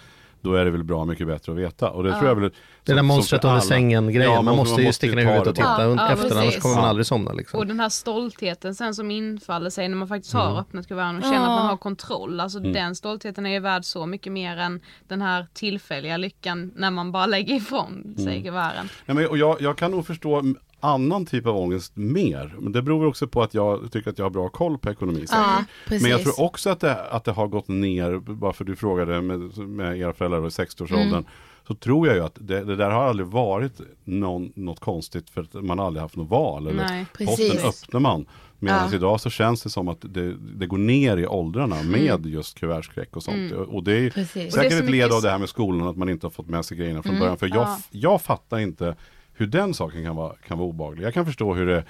Då 0.44 0.54
är 0.54 0.64
det 0.64 0.70
väl 0.70 0.84
bra 0.84 1.04
mycket 1.04 1.26
bättre 1.26 1.52
att 1.52 1.58
veta. 1.58 1.90
Och 1.90 2.04
det 2.04 2.12
tror 2.12 2.26
jag 2.28 2.34
väl, 2.34 2.42
Det 2.42 2.50
där 2.84 2.92
som- 2.92 2.98
som 2.98 3.06
monstret 3.06 3.44
under 3.44 3.52
alla- 3.52 3.60
sängen 3.60 4.12
grejen, 4.12 4.30
Ja, 4.32 4.36
man 4.36 4.44
man- 4.44 4.56
måste 4.56 4.80
ju 4.80 4.86
måste 4.88 4.96
sticka 4.96 5.16
ner 5.16 5.22
huvudet 5.22 5.44
det 5.44 5.50
och 5.50 5.56
titta 5.56 5.82
Ja, 5.82 6.12
efter, 6.12 6.30
annars 6.30 6.44
precis. 6.44 6.62
kommer 6.62 6.74
man 6.74 6.84
Ja. 6.84 6.88
aldrig 6.90 7.06
somna. 7.06 7.32
Liksom. 7.32 7.58
Och 7.60 7.66
den 7.66 7.80
här 7.80 7.88
stoltheten 7.88 8.74
sen 8.74 8.94
som 8.94 9.10
infaller 9.10 9.70
sig 9.70 9.88
när 9.88 9.96
man 9.96 10.08
faktiskt 10.08 10.34
har 10.34 10.60
öppnat 10.60 10.88
kuverten 10.88 11.16
och 11.16 11.22
känner 11.22 11.36
Ja. 11.36 11.42
att 11.42 11.48
man 11.60 11.66
har 11.66 11.76
kontroll. 11.76 12.40
Alltså 12.40 12.58
den 12.58 12.94
stoltheten 12.96 13.46
är 13.46 13.50
ju 13.50 13.58
värd 13.60 13.84
så 13.84 14.06
mycket 14.06 14.32
mer 14.32 14.56
än 14.56 14.80
den 15.08 15.22
här 15.22 15.46
tillfälliga 15.52 16.16
lyckan 16.16 16.72
när 16.76 16.90
man 16.90 17.12
bara 17.12 17.26
lägger 17.26 17.54
ifrån 17.54 18.14
sig 18.18 18.42
kuverten. 18.42 18.88
Nej, 19.06 19.16
men, 19.16 19.26
och 19.28 19.38
jag, 19.38 19.56
jag 19.60 19.78
kan 19.78 19.90
nog 19.90 20.06
förstå 20.06 20.42
annan 20.84 21.26
typ 21.26 21.46
av 21.46 21.56
ångest 21.56 21.92
mer. 21.96 22.54
Men 22.58 22.72
det 22.72 22.82
beror 22.82 23.06
också 23.06 23.26
på 23.26 23.42
att 23.42 23.54
jag 23.54 23.92
tycker 23.92 24.10
att 24.10 24.18
jag 24.18 24.24
har 24.24 24.30
bra 24.30 24.48
koll 24.48 24.78
på 24.78 24.90
ekonomi. 24.90 25.26
säkert. 25.26 25.30
Ja. 25.30 25.64
Men 26.00 26.10
jag 26.10 26.22
tror 26.22 26.40
också 26.40 26.70
att 26.70 26.80
det, 26.80 27.04
att 27.04 27.24
det 27.24 27.32
har 27.32 27.46
gått 27.46 27.68
ner, 27.68 28.18
bara 28.18 28.52
för 28.52 28.64
du 28.64 28.76
frågade 28.76 29.20
med, 29.22 29.58
med 29.58 29.98
era 29.98 30.12
föräldrar 30.12 30.46
i 30.46 30.48
60-årsåldern. 30.48 31.24
så 31.68 31.74
tror 31.74 32.06
jag 32.06 32.16
ju 32.16 32.24
att 32.24 32.38
det, 32.40 32.64
det 32.64 32.76
där 32.76 32.90
har 32.90 33.04
aldrig 33.04 33.26
varit 33.28 33.80
någon, 34.04 34.52
något 34.56 34.80
konstigt 34.80 35.30
för 35.30 35.40
att 35.40 35.54
man 35.54 35.80
aldrig 35.80 36.02
haft 36.02 36.16
något 36.16 36.30
val. 36.30 36.66
Eller 36.66 36.84
Nej. 36.88 37.06
posten 37.18 37.58
öppnar 37.68 38.00
man. 38.00 38.26
Medan 38.58 38.88
Ja. 38.90 38.96
idag 38.96 39.20
så 39.20 39.30
känns 39.30 39.62
det 39.62 39.70
som 39.70 39.88
att 39.88 39.98
det, 40.00 40.34
det 40.34 40.66
går 40.66 40.78
ner 40.78 41.16
i 41.16 41.26
åldrarna 41.26 41.82
med 41.82 42.26
just 42.26 42.58
kuvertskräck 42.58 43.16
och 43.16 43.22
sånt. 43.22 43.52
Och 43.52 43.84
det 43.84 43.92
är 44.06 44.10
Precis. 44.10 44.54
Och 44.54 44.60
det 44.60 44.66
är 44.66 44.70
säkert 44.70 44.84
ett 44.84 44.90
led 44.90 45.12
av 45.12 45.22
det 45.22 45.30
här 45.30 45.38
med 45.38 45.48
skolan, 45.48 45.88
att 45.88 45.96
man 45.96 46.08
inte 46.08 46.26
har 46.26 46.30
fått 46.30 46.48
med 46.48 46.64
sig 46.64 46.76
grejerna 46.76 47.02
från 47.02 47.18
början. 47.18 47.36
För 47.38 47.46
jag, 47.46 47.56
Ja. 47.56 47.78
jag 47.90 48.22
fattar 48.22 48.58
inte 48.58 48.96
hur 49.34 49.46
den 49.46 49.74
saken 49.74 50.04
kan 50.04 50.16
vara, 50.16 50.36
kan 50.46 50.58
vara 50.58 50.68
obehaglig. 50.68 51.04
Jag 51.06 51.14
kan 51.14 51.26
förstå 51.26 51.54
hur 51.54 51.66
det 51.66 51.84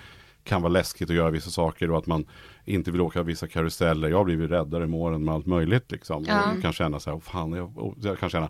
kan 0.44 0.62
vara 0.62 0.72
läskigt 0.72 1.10
att 1.10 1.16
göra 1.16 1.30
vissa 1.30 1.50
saker 1.50 1.90
och 1.90 1.98
att 1.98 2.06
man 2.06 2.26
inte 2.64 2.90
vill 2.90 3.00
åka 3.00 3.22
vissa 3.22 3.46
karuseller. 3.48 4.08
Jag 4.08 4.16
har 4.16 4.24
blivit 4.24 4.50
räddare 4.50 4.86
med 4.86 5.00
åren 5.00 5.24
med 5.24 5.34
allt 5.34 5.46
möjligt 5.46 5.92
liksom. 5.92 6.24
Ja. 6.28 6.52
Och 6.56 6.62
kan 6.62 6.72
känna 6.72 7.00
så 7.00 7.10
här, 7.10 7.16
"Åh, 7.16 7.20
fan, 7.22 7.52
jag, 7.52 7.94
jag 8.02 8.18
kan 8.18 8.30
känna 8.30 8.48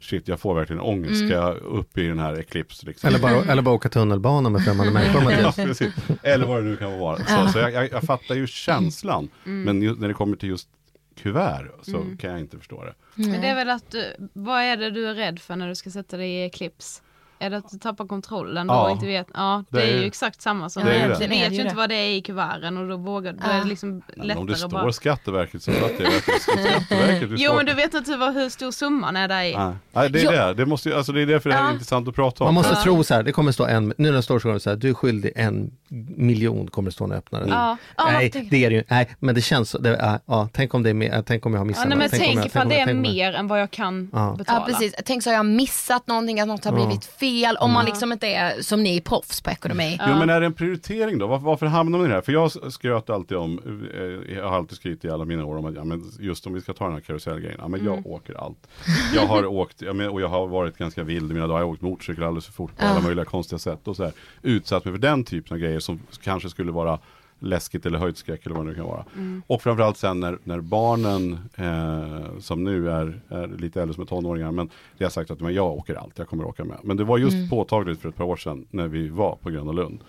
Shit, 0.00 0.28
jag 0.28 0.40
får 0.40 0.54
verkligen 0.54 0.80
ångest. 0.80 1.26
Ska 1.26 1.28
jag 1.34 1.56
upp 1.56 1.98
i 1.98 2.06
den 2.06 2.18
här 2.18 2.38
Eclipse? 2.40 2.86
Liksom? 2.86 3.08
Eller 3.08 3.18
bara, 3.18 3.44
eller 3.52 3.62
bara 3.62 3.74
åka 3.74 3.88
tunnelbana 3.88 4.50
med 4.50 4.64
främmande 4.64 4.92
människor. 4.92 5.32
Ja, 5.42 5.52
precis. 5.56 5.94
Eller 6.22 6.46
vad 6.46 6.58
det 6.64 6.70
nu 6.70 6.76
kan 6.76 6.98
vara. 6.98 7.16
Så, 7.16 7.52
så 7.52 7.58
jag, 7.58 7.72
jag, 7.72 7.92
jag 7.92 8.02
fattar 8.02 8.34
ju 8.34 8.46
känslan. 8.46 9.28
Men 9.44 9.82
just, 9.82 10.00
när 10.00 10.08
det 10.08 10.14
kommer 10.14 10.36
till 10.36 10.48
just 10.48 10.68
kuvert 11.16 11.70
så 11.82 12.04
kan 12.18 12.30
jag 12.30 12.40
inte 12.40 12.58
förstå 12.58 12.84
det. 12.84 12.94
Men 13.14 13.40
det 13.40 13.46
är 13.46 13.54
väl 13.54 13.70
att 13.70 13.90
du, 13.90 14.16
vad 14.32 14.62
är 14.62 14.76
det 14.76 14.90
du 14.90 15.06
är 15.08 15.14
rädd 15.14 15.38
för 15.38 15.56
när 15.56 15.68
du 15.68 15.74
ska 15.74 15.90
sätta 15.90 16.16
dig 16.16 16.30
i 16.30 16.44
Eclipse? 16.44 17.02
Är 17.42 17.50
det 17.50 17.56
att 17.56 17.70
du 17.70 17.78
tappar 17.78 18.06
kontrollen 18.06 18.66
då 18.66 18.74
Ja. 18.74 18.84
och 18.84 18.90
inte 18.90 19.06
vet? 19.06 19.26
Ja, 19.34 19.64
det, 19.70 19.78
Det 19.78 19.84
är 19.92 19.96
ju- 20.00 20.04
exakt 20.06 20.42
samma 20.42 20.70
som 20.70 20.84
Det 20.84 20.90
är 20.90 20.94
ju 20.94 21.00
du 21.02 21.08
det. 21.08 21.18
vet 21.18 21.28
Det 21.30 21.36
ju 21.36 21.44
inte 21.62 21.62
det. 21.74 21.74
vad 21.76 21.88
det 21.88 21.94
är 21.94 22.10
i 22.16 22.22
kuverten 22.22 22.76
och 22.78 22.88
då 22.88 22.96
vågar 22.96 23.32
då 23.32 23.50
är 23.50 23.58
det 23.60 23.64
liksom 23.68 24.02
Men 24.16 24.26
lättare 24.26 24.40
om 24.40 24.46
det 24.46 24.52
att 24.52 24.58
står 24.58 24.68
bara... 24.68 24.92
Skatteverket 24.92 25.62
så 25.62 25.72
fattar 25.72 26.04
jag 26.04 26.12
det 26.12 26.40
Skatteverket. 26.40 27.28
Jo 27.32 27.52
men 27.56 27.66
du 27.66 27.74
vet 27.74 27.94
inte 27.94 28.16
vad, 28.16 28.34
hur 28.34 28.48
stor 28.48 28.70
summan 28.70 29.16
är 29.16 29.28
där 29.28 29.42
i. 29.42 29.56
Nej, 29.56 29.72
Nej, 29.92 30.10
det 30.10 30.20
är 30.20 30.24
Jo. 30.24 30.30
det. 30.30 30.54
Det, 30.54 30.66
måste 30.66 30.96
alltså 30.96 31.12
det 31.12 31.22
är 31.22 31.26
därför 31.26 31.50
det 31.50 31.56
här 31.56 31.62
är 31.62 31.66
Ja. 31.68 31.72
intressant 31.72 32.08
att 32.08 32.14
prata 32.14 32.44
om. 32.44 32.46
Man 32.46 32.54
måste 32.54 32.74
Ja. 32.76 32.82
tro 32.82 33.04
så 33.04 33.14
här, 33.14 33.22
det 33.22 33.32
kommer 33.32 33.52
stå 33.52 33.64
en, 33.66 33.88
nu 33.88 33.94
när 33.96 34.12
det 34.12 34.22
står 34.22 34.38
så 34.38 34.42
kommer 34.42 34.54
det 34.54 34.60
så 34.60 34.70
här, 34.70 34.76
du 34.76 34.88
är 34.90 34.94
skyldig 34.94 35.32
en 35.36 35.70
miljon 36.16 36.66
kommer 36.70 36.90
det 36.90 36.92
stå 36.94 37.06
när 37.06 37.14
jag 37.14 37.18
öppnar 37.18 37.40
den. 37.40 37.48
Ja. 37.48 37.76
Ja, 37.96 38.04
Nej, 38.12 38.30
det 38.50 38.64
är 38.64 38.70
det 38.70 38.76
ju 38.76 38.84
Nej, 38.88 39.08
men 39.18 39.34
det 39.34 39.40
känns 39.40 39.70
så. 39.70 39.78
Det, 39.78 39.96
ja, 40.00 40.18
ja, 40.26 40.48
tänk 40.52 40.74
om 40.74 40.82
det 40.82 40.90
är 40.90 40.94
mer, 40.94 41.22
tänk 41.26 41.46
om 41.46 41.52
jag 41.52 41.60
har 41.60 41.64
missat 41.64 41.84
Ja, 41.84 41.88
nej, 41.88 41.98
men 41.98 42.10
tänk 42.10 42.22
tänk 42.22 42.46
ifall 42.46 42.68
det 42.68 42.80
är 42.80 42.94
mer 42.94 43.32
än 43.32 43.48
vad 43.48 43.60
jag 43.60 43.70
kan 43.70 44.06
betala. 44.06 44.44
Ja 44.46 44.64
precis, 44.66 44.94
tänk 45.04 45.22
så 45.22 45.30
har 45.30 45.34
jag 45.34 45.46
missat 45.46 46.06
någonting, 46.06 46.40
att 46.40 46.48
något 46.48 46.64
har 46.64 46.72
blivit 46.72 47.04
fel 47.04 47.31
om 47.60 47.72
man 47.72 47.84
liksom 47.84 48.12
inte 48.12 48.26
är 48.26 48.62
som 48.62 48.82
ni 48.82 49.00
proffs 49.00 49.40
på 49.40 49.50
ekonomi. 49.50 49.98
Jo 50.08 50.14
men 50.14 50.30
är 50.30 50.40
det 50.40 50.46
en 50.46 50.52
prioritering 50.52 51.18
då? 51.18 51.26
Varför, 51.26 51.46
varför 51.46 51.66
hamnar 51.66 51.98
man 51.98 52.06
i 52.06 52.08
det 52.08 52.14
här? 52.14 52.22
För 52.22 52.32
jag 52.32 52.72
skröt 52.72 53.10
alltid 53.10 53.36
om, 53.36 53.60
eh, 53.94 54.36
jag 54.36 54.48
har 54.48 54.56
alltid 54.56 54.76
skrytit 54.76 55.04
i 55.04 55.10
alla 55.10 55.24
mina 55.24 55.44
år 55.44 55.56
om 55.56 55.64
att 55.64 55.74
ja, 55.74 55.84
men 55.84 56.12
just 56.20 56.46
om 56.46 56.54
vi 56.54 56.60
ska 56.60 56.72
ta 56.72 56.84
den 56.84 56.92
här 56.92 57.00
karusellgrejen, 57.00 57.58
ja, 57.60 57.68
men 57.68 57.84
jag 57.84 58.06
åker 58.06 58.44
allt. 58.44 58.68
Jag 59.14 59.26
har 59.26 59.46
åkt, 59.62 59.82
ja, 59.82 59.92
men, 59.92 60.08
och 60.08 60.20
jag 60.20 60.28
har 60.28 60.46
varit 60.46 60.78
ganska 60.78 61.02
vild 61.02 61.30
i 61.30 61.34
mina 61.34 61.46
dagar, 61.46 61.60
jag 61.60 61.66
har 61.66 61.72
åkt 61.72 61.82
motorcykel 61.82 62.24
alldeles 62.24 62.46
för 62.46 62.52
fort 62.52 62.76
på 62.76 62.86
alla 62.86 63.00
möjliga 63.00 63.24
konstiga 63.24 63.58
sätt 63.58 63.88
och 63.88 63.96
så 63.96 64.04
här, 64.04 64.12
utsatt 64.42 64.84
mig 64.84 64.94
för 64.94 65.00
den 65.00 65.24
typen 65.24 65.54
av 65.54 65.58
grejer 65.58 65.80
som 65.80 66.00
kanske 66.22 66.50
skulle 66.50 66.72
vara 66.72 66.98
läskigt 67.42 67.86
eller 67.86 67.98
höjdskräck 67.98 68.46
eller 68.46 68.56
vad 68.56 68.64
det 68.66 68.70
nu 68.70 68.76
kan 68.76 68.86
vara. 68.86 69.04
Och 69.46 69.62
framförallt 69.62 69.96
sen 69.96 70.20
när, 70.20 70.38
när 70.44 70.60
barnen 70.60 71.38
eh, 71.54 72.38
som 72.38 72.64
nu 72.64 72.90
är, 72.90 73.20
är 73.28 73.46
lite 73.48 73.82
äldre 73.82 73.94
som 73.94 74.02
är 74.02 74.06
tonåringar, 74.06 74.50
men 74.52 74.70
det 74.98 75.04
har 75.04 75.10
sagt 75.10 75.30
att 75.30 75.40
men 75.40 75.54
jag 75.54 75.66
åker 75.72 75.94
allt, 75.94 76.18
jag 76.18 76.28
kommer 76.28 76.44
åka 76.44 76.64
med. 76.64 76.78
Men 76.82 76.96
det 76.96 77.04
var 77.04 77.18
just 77.18 77.50
påtagligt 77.50 78.00
för 78.00 78.08
ett 78.08 78.16
par 78.16 78.24
år 78.24 78.36
sedan 78.36 78.66
när 78.70 78.88
vi 78.88 79.08
var 79.08 79.36
på 79.36 79.50
Gröna 79.50 79.72
Lund. 79.72 80.00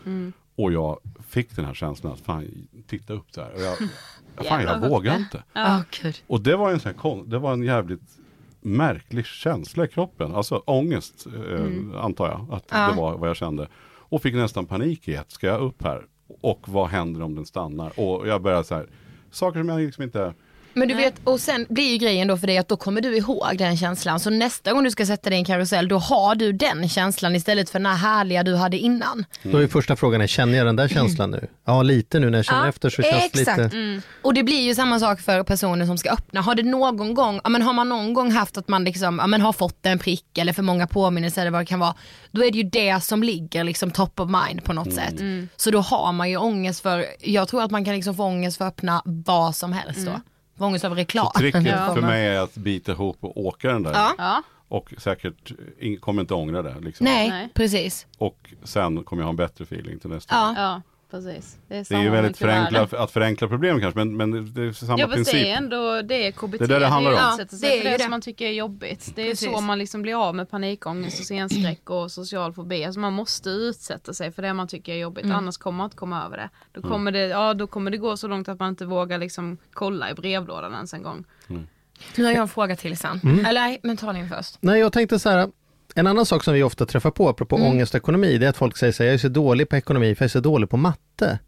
Och 0.56 0.72
jag 0.74 1.00
fick 1.30 1.56
den 1.56 1.66
här 1.66 1.74
känslan 1.74 2.14
att 2.14 2.20
fan, 2.20 2.48
titta 2.88 3.14
upp 3.14 3.34
där. 3.34 3.52
Och 3.56 3.62
jag, 3.62 3.78
fan, 4.48 4.62
jag 4.64 4.90
vågar 4.90 5.18
inte. 5.18 5.44
Gud. 6.02 6.16
Och 6.28 6.42
det 6.42 6.56
var 6.56 6.72
en 6.72 6.80
sån 6.80 6.92
här, 6.92 6.98
kon- 7.00 7.30
det 7.30 7.40
var 7.40 7.54
en 7.54 7.64
jävligt 7.64 8.02
märklig 8.62 9.26
känsla 9.26 9.86
i 9.86 9.88
kroppen. 9.88 10.36
Alltså 10.36 10.56
ångest 10.66 11.28
eh, 11.52 12.04
antar 12.04 12.28
jag 12.28 12.48
att 12.52 12.66
Ja. 12.72 12.90
det 12.90 12.96
var 12.98 13.18
vad 13.18 13.30
jag 13.30 13.36
kände. 13.36 13.68
Och 13.86 14.22
fick 14.22 14.34
nästan 14.36 14.66
panik 14.66 15.08
i 15.08 15.18
att 15.18 15.32
ska 15.32 15.48
jag 15.48 15.62
upp 15.62 15.84
här? 15.84 16.06
Och 16.42 16.70
vad 16.70 16.88
händer 16.88 17.22
om 17.22 17.36
den 17.36 17.46
stannar? 17.46 18.00
Och 18.00 18.28
jag 18.28 18.42
börjar 18.42 18.64
så 18.64 18.76
här, 18.76 18.88
saker 19.32 19.60
som 19.60 19.70
jag 19.70 19.82
liksom 19.82 20.04
inte 20.04 20.34
men 20.74 20.88
du 20.88 20.94
vet, 20.94 21.14
och 21.24 21.40
sen 21.40 21.66
blir 21.70 21.92
ju 21.92 21.98
grejen 21.98 22.28
då 22.28 22.38
för 22.38 22.48
dig 22.48 22.58
att 22.58 22.68
då 22.68 22.78
kommer 22.78 23.02
du 23.02 23.18
ihåg 23.18 23.58
den 23.58 23.78
känslan. 23.78 24.20
Så 24.20 24.30
nästa 24.30 24.74
gång 24.74 24.84
du 24.84 24.92
ska 24.92 25.06
sätta 25.06 25.30
dig 25.30 25.38
i 25.38 25.40
en 25.40 25.46
karusell, 25.46 25.88
då 25.88 25.98
har 25.98 26.36
du 26.36 26.52
den 26.52 26.90
känslan 26.90 27.36
istället 27.36 27.70
för 27.70 27.80
den 27.80 27.86
här 27.86 27.96
härliga 27.96 28.44
du 28.44 28.56
hade 28.56 28.78
innan. 28.78 29.26
Då 29.44 29.58
är 29.58 29.68
första 29.68 29.96
frågan, 29.96 30.28
känner 30.28 30.58
jag 30.58 30.66
den 30.66 30.76
där 30.76 30.88
känslan 30.88 31.32
nu? 31.32 31.48
Ja, 31.66 31.82
lite 31.82 32.20
nu 32.20 32.30
när 32.30 32.38
jag 32.38 32.46
känner 32.46 32.62
Ja, 32.62 32.70
efter 32.70 32.90
så 32.90 33.02
känns 33.02 33.32
det 33.32 33.42
exakt. 33.42 33.74
lite... 33.74 34.02
Och 34.22 34.34
det 34.34 34.44
blir 34.44 34.62
ju 34.62 34.76
samma 34.76 35.00
sak 35.00 35.22
för 35.22 35.44
personer 35.44 35.86
som 35.86 35.98
ska 35.98 36.10
öppna. 36.10 36.42
Har 36.42 36.56
det 36.56 36.64
någon 36.64 37.14
gång, 37.14 37.40
ja, 37.44 37.50
men 37.50 37.62
har 37.62 37.74
man 37.74 37.90
någon 37.90 38.14
gång 38.14 38.32
haft 38.32 38.58
att 38.58 38.68
man 38.68 38.84
liksom, 38.84 39.20
ja, 39.20 39.28
men 39.28 39.42
har 39.42 39.54
fått 39.54 39.86
en 39.86 40.00
prick 40.00 40.38
eller 40.38 40.54
för 40.54 40.64
många 40.64 40.88
påminnelser 40.88 41.42
eller 41.42 41.52
vad 41.52 41.62
det 41.62 41.66
kan 41.66 41.80
vara. 41.80 41.96
Då 42.32 42.46
är 42.46 42.52
det 42.52 42.58
ju 42.58 42.64
det 42.64 43.04
som 43.04 43.24
ligger 43.24 43.64
liksom 43.64 43.92
top 43.92 44.20
of 44.20 44.30
mind 44.30 44.64
på 44.64 44.74
något 44.74 44.94
sätt. 44.94 45.16
Så 45.56 45.72
då 45.72 45.80
har 45.80 46.12
man 46.12 46.30
ju 46.30 46.38
ångest 46.38 46.82
för, 46.82 47.06
jag 47.20 47.48
tror 47.48 47.64
att 47.64 47.72
man 47.72 47.86
kan 47.86 47.96
liksom 47.96 48.16
få 48.16 48.24
ångest 48.24 48.58
för 48.58 48.66
att 48.66 48.74
öppna 48.74 49.02
vad 49.06 49.56
som 49.56 49.74
helst 49.74 50.06
då. 50.06 50.22
Ångest 50.64 50.86
över 50.86 50.96
reklam. 50.96 51.28
Tricket 51.38 51.66
Ja. 51.68 51.94
för 51.94 52.02
mig 52.02 52.28
är 52.28 52.40
att 52.40 52.56
bita 52.56 52.92
ihop 52.92 53.18
och 53.22 53.38
åka 53.38 53.72
den 53.72 53.84
där. 53.84 53.94
Ja. 54.18 54.44
Och 54.68 54.94
säkert 54.98 55.52
in, 55.80 56.00
kommer 56.00 56.22
inte 56.22 56.34
ångra 56.34 56.62
det. 56.62 56.76
Liksom. 56.80 57.04
Nej, 57.04 57.30
Nej. 57.30 57.50
precis. 57.54 58.08
Och 58.18 58.54
sen 58.64 59.04
kommer 59.04 59.22
jag 59.22 59.26
ha 59.26 59.30
en 59.30 59.36
bättre 59.36 59.64
feeling 59.64 60.00
till 60.00 60.10
nästa 60.10 60.36
Ja. 60.36 60.46
gång. 60.74 60.82
Ja, 61.14 61.20
precis. 61.20 61.58
Det 61.68 61.76
är, 61.78 61.86
Det 61.90 61.96
är 61.96 62.02
ju 62.04 62.10
väldigt 62.10 62.38
förenkla, 62.38 62.88
att 62.92 63.12
förenkla 63.12 63.48
problem 63.48 63.80
kanske, 63.82 63.98
men, 64.00 64.18
men 64.18 64.54
det 64.54 64.62
är 64.62 64.72
samma 64.72 65.00
Ja 65.00 65.08
princip. 65.08 65.34
det 65.34 65.52
är 65.52 65.58
ändå 65.58 66.02
det 66.02 66.28
är 66.28 66.32
KBT. 66.32 66.58
Det 66.58 66.64
är 66.64 66.68
det 66.68 66.80
det 66.80 66.88
handlar 66.88 67.12
om. 67.12 67.18
är 67.18 67.22
Ja, 67.22 67.38
det 67.50 67.56
sig 67.58 67.70
är 67.70 67.72
för 67.72 67.78
ju 67.78 67.92
det, 67.92 67.98
det. 67.98 68.04
som 68.04 68.10
man 68.12 68.22
tycker 68.22 68.46
är 68.46 68.52
jobbigt. 68.52 69.12
Det 69.16 69.22
är 69.22 69.30
Precis. 69.30 69.52
så 69.52 69.62
man 69.62 69.80
liksom 69.80 70.02
blir 70.02 70.28
av 70.28 70.36
med 70.36 70.50
panikångest 70.50 71.20
och 71.20 71.26
scenskräck 71.26 71.90
och 71.90 72.12
social 72.12 72.54
fobi. 72.54 72.86
Alltså 72.86 73.00
man 73.00 73.14
måste 73.14 73.50
utsätta 73.50 74.14
sig 74.14 74.32
för 74.32 74.42
det 74.42 74.54
man 74.54 74.68
tycker 74.68 74.94
är 74.94 74.98
jobbigt. 74.98 75.24
Mm. 75.26 75.38
Annars 75.38 75.58
kommer 75.58 75.78
man 75.78 75.86
inte 75.86 75.98
komma 75.98 76.26
över 76.26 76.38
det. 76.38 76.50
Då 76.72 76.82
kommer, 76.82 77.12
det, 77.12 77.20
ja, 77.28 77.54
då 77.54 77.68
kommer 77.68 77.92
det 77.92 77.98
gå 77.98 78.18
så 78.18 78.28
långt 78.28 78.50
att 78.50 78.60
man 78.60 78.70
inte 78.70 78.86
vågar 78.86 79.18
liksom 79.18 79.58
kolla 79.74 80.12
i 80.12 80.14
brevlådan 80.14 80.74
ens 80.74 80.94
en 80.94 81.04
gång. 81.04 81.26
Nu 82.16 82.24
har 82.24 82.32
jag 82.32 82.42
en 82.42 82.48
fråga 82.48 82.76
till 82.76 82.98
sen. 82.98 83.20
Mm. 83.24 83.46
Eller 83.46 83.62
nej, 83.62 83.80
men 83.84 83.98
ta 83.98 84.14
din 84.14 84.30
först. 84.30 84.58
Nej, 84.62 84.80
jag 84.80 84.94
tänkte 84.94 85.20
så 85.20 85.30
här, 85.30 85.50
en 85.94 86.08
annan 86.08 86.26
sak 86.26 86.44
som 86.44 86.54
vi 86.54 86.64
ofta 86.64 86.86
träffar 86.86 87.12
på, 87.12 87.30
apropå 87.30 87.56
Mm. 87.56 87.68
ångest 87.72 87.94
och 87.94 87.98
ekonomi, 87.98 88.38
det 88.38 88.46
är 88.46 88.50
att 88.50 88.58
folk 88.58 88.78
säger 88.78 88.94
så 88.94 89.04
här, 89.04 89.08
jag 89.08 89.14
är 89.14 89.18
så 89.18 89.28
dålig 89.30 89.70
på 89.70 89.76
ekonomi 89.76 90.16
för 90.16 90.24
jag 90.24 90.28
är 90.28 90.32
så 90.32 90.40
dålig 90.40 90.70
på 90.70 90.78
matte. 90.78 91.40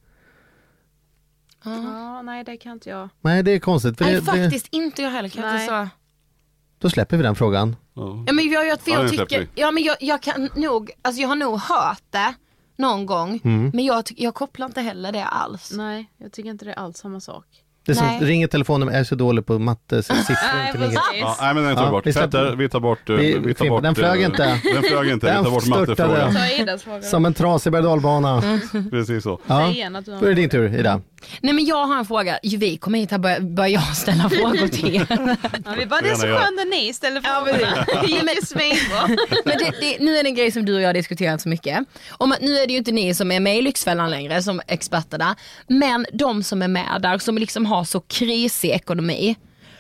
Ja, 1.64 2.22
nej 2.22 2.44
det 2.44 2.58
kan 2.58 2.72
inte 2.72 2.90
jag. 2.90 3.10
Nej, 3.22 3.44
det 3.44 3.52
är 3.52 3.60
konstigt. 3.60 3.98
För 3.98 4.06
Nej 4.06 4.14
det, 4.14 4.20
det, 4.20 4.26
faktiskt 4.26 4.68
inte 4.72 5.02
jag 5.02 5.10
heller. 5.10 5.30
Kan 5.30 5.44
jag 5.44 5.62
inte 5.62 5.72
Nej. 5.74 5.86
så... 5.88 5.90
då 6.80 6.90
släpper 6.90 7.18
vi 7.18 7.24
den 7.24 7.36
frågan. 7.36 7.76
Ja. 7.94 8.24
Ja 8.28 8.34
men 8.34 8.50
jag, 8.50 8.68
jag, 8.68 8.80
för 8.82 8.92
jag 8.92 9.10
tycker, 9.12 9.48
ja 9.56 9.72
men 9.72 9.84
jag, 9.84 9.98
jag 10.00 10.22
kan 10.22 10.50
nog, 10.56 10.92
alltså 11.02 11.22
jag 11.22 11.30
har 11.30 11.36
nog 11.36 11.60
hört 11.60 12.04
det 12.10 12.34
någon 12.76 13.06
gång. 13.06 13.42
Mm. 13.44 13.72
Men 13.74 13.86
jag, 13.86 14.04
jag 14.16 14.34
kopplar 14.34 14.66
inte 14.68 14.82
heller 14.82 15.12
det 15.12 15.26
alls. 15.26 15.72
Nej, 15.76 16.12
jag 16.18 16.32
tycker 16.32 16.50
inte 16.50 16.66
det 16.66 16.72
är 16.72 16.76
alls 16.80 16.98
samma 16.98 17.20
sak. 17.20 17.46
Det 17.86 17.92
är 17.92 17.96
som 17.96 18.08
Nej. 18.08 18.20
ringer 18.22 18.48
telefonen, 18.48 18.88
jag 18.88 18.98
är 19.00 19.04
så 19.04 19.16
dålig 19.16 19.46
på 19.46 19.60
matte, 19.60 20.04
siffror 20.04 20.16
Nej, 20.56 20.68
inte 20.68 20.78
ligger. 20.80 20.90
precis. 20.92 21.20
Ja, 21.22 21.38
nej 21.42 21.54
men 21.54 21.64
den 21.64 21.76
tar 21.76 21.82
vi 21.82 21.88
Ja, 21.88 21.92
bort. 21.92 22.08
vi 22.08 22.14
släpper- 22.14 22.28
Petter, 22.44 22.56
vi 22.56 22.70
tar 22.70 22.80
bort... 22.80 23.10
eh, 23.10 23.16
Vi- 23.16 23.38
vi 23.40 23.54
tar 23.54 23.70
bort 23.70 23.84
den 23.84 23.96
flög 23.96 24.20
eh, 24.20 24.26
inte. 24.26 24.44
Den 24.74 24.84
flög 24.84 25.10
inte, 25.10 25.28
Den 25.28 25.38
vi 25.38 25.44
tar 25.44 25.52
bort 25.52 25.64
störtade. 25.64 25.88
mattefrågan. 25.90 26.36
Ta 26.36 26.48
Idas 26.62 26.84
fråga 26.84 26.98
då. 26.98 27.04
Som 27.04 27.26
en 27.26 27.34
trasig 27.34 27.72
berg 27.72 27.80
och 27.82 27.88
dalbana. 27.90 28.60
Precis 28.92 29.24
så. 29.24 29.40
Ja. 29.48 29.66
Säg 29.68 29.76
igen 29.76 29.96
att 29.96 30.06
du 30.06 30.12
har 30.12 30.20
Då 30.20 30.26
är 30.26 30.30
det 30.30 30.36
din 30.36 30.50
tur, 30.50 30.80
Ida. 30.80 31.02
Nej 31.42 31.54
men 31.54 31.66
jag 31.66 31.86
har 31.86 31.98
en 31.98 32.06
fråga, 32.06 32.40
Ju, 32.44 32.58
vi 32.58 32.78
kommer 32.78 33.00
hit 33.00 33.12
här 33.12 33.18
börjar, 33.18 33.40
börjar 33.40 33.70
jag 33.70 33.96
ställa 33.96 34.30
frågor 34.30 34.68
till 34.68 34.96
er. 34.96 35.06
Ja, 35.66 35.74
vi 35.78 35.86
bara, 35.86 36.02
det 36.02 36.10
är 36.10 36.16
så 36.16 36.26
Gärna 36.26 36.38
gör. 36.38 36.44
skönt 36.46 36.56
när 36.56 36.66
ni 36.66 36.94
ställer 36.94 37.22
frågorna. 37.22 37.86
Det 38.02 38.08
gick 38.08 38.22
ju 38.36 38.46
svinbra. 38.46 39.08
Men 39.46 39.58
det, 39.58 39.72
det, 39.82 39.98
nu 40.00 40.18
är 40.18 40.24
det 40.24 40.30
en 40.30 40.36
grej 40.36 40.52
som 40.52 40.66
du 40.66 40.76
och 40.76 40.82
jag 40.82 40.88
har 40.90 40.94
diskuterat 40.94 41.42
så 41.42 41.50
mycket. 41.50 41.80
Om 42.12 42.32
att 42.32 42.42
nu 42.42 42.58
är 42.58 42.68
det 42.68 42.72
ju 42.74 42.78
inte 42.78 42.92
ni 42.92 43.14
som 43.14 43.32
är 43.32 43.40
med 43.40 43.58
i 43.58 43.62
Lyxfällan 43.62 44.10
längre 44.12 44.42
som 44.44 44.62
experterna. 44.68 45.36
Men 45.68 46.06
de 46.14 46.44
som 46.44 46.62
är 46.62 46.68
med 46.68 47.00
där 47.02 47.18
som 47.18 47.38
liksom 47.38 47.66
har 47.76 47.84
så 47.84 48.00
krisig 48.00 48.70
ekonomi. 48.70 49.36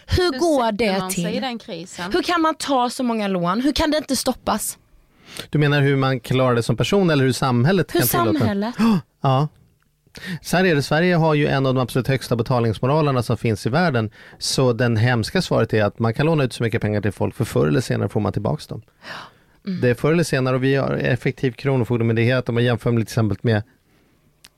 Hur, 0.08 0.24
Hur 0.34 0.39
går 0.39 0.72
det 0.72 1.10
till? 1.12 1.41
den 1.41 1.60
krisen? 1.60 2.14
Hur 2.14 2.22
kan 2.22 2.41
man 2.41 2.56
ta 2.56 2.89
så 2.89 3.04
många 3.04 3.28
lån? 3.28 3.62
Hur 3.62 3.72
kan 3.72 3.91
det 3.91 3.98
inte 3.98 4.16
stoppas? 4.16 4.78
Du 5.50 5.58
menar 5.58 5.82
hur 5.82 5.96
man 5.96 6.20
klarar 6.20 6.56
det 6.56 6.64
som 6.64 6.78
person 6.78 7.10
eller 7.10 7.24
hur 7.24 7.32
samhället 7.32 7.96
Hur 7.96 8.00
kan 8.00 8.08
tillåta? 8.08 8.39
samhället? 8.39 8.76
Ja. 9.22 9.48
Så 10.41 10.58
här 10.58 10.66
är 10.66 10.76
det, 10.76 10.84
Sverige 10.84 11.16
har 11.16 11.34
ju 11.34 11.48
en 11.48 11.66
av 11.66 11.74
de 11.74 11.82
absolut 11.82 12.08
högsta 12.08 12.36
betalningsmåralerna 12.36 13.24
som 13.24 13.38
finns 13.38 13.66
i 13.66 13.70
världen. 13.70 14.12
Så 14.39 14.74
den 14.74 14.98
hemska 14.98 15.41
svaret 15.41 15.74
är 15.74 15.84
att 15.84 16.00
man 16.00 16.14
kan 16.14 16.26
låna 16.26 16.43
ut 16.43 16.54
så 16.54 16.64
mycket 16.64 16.82
pengar 16.82 17.02
till 17.02 17.12
folk 17.12 17.36
för 17.36 17.46
förr 17.46 17.68
eller 17.68 17.82
senare 17.82 18.10
får 18.10 18.20
man 18.20 18.34
tillbaka 18.34 18.64
dem. 18.70 18.82
Det 19.82 19.89
är 19.89 19.93
förr 19.93 20.12
eller 20.12 20.24
senare 20.24 20.56
och 20.56 20.64
vi 20.64 20.76
har 20.76 20.91
effektiv 20.91 21.52
kronofogdemyndighet 21.52 22.50
om 22.50 22.56
man 22.56 22.64
jämför 22.64 22.91
med 22.91 22.98
till 23.00 23.04
exempel 23.12 23.38
med 23.41 23.64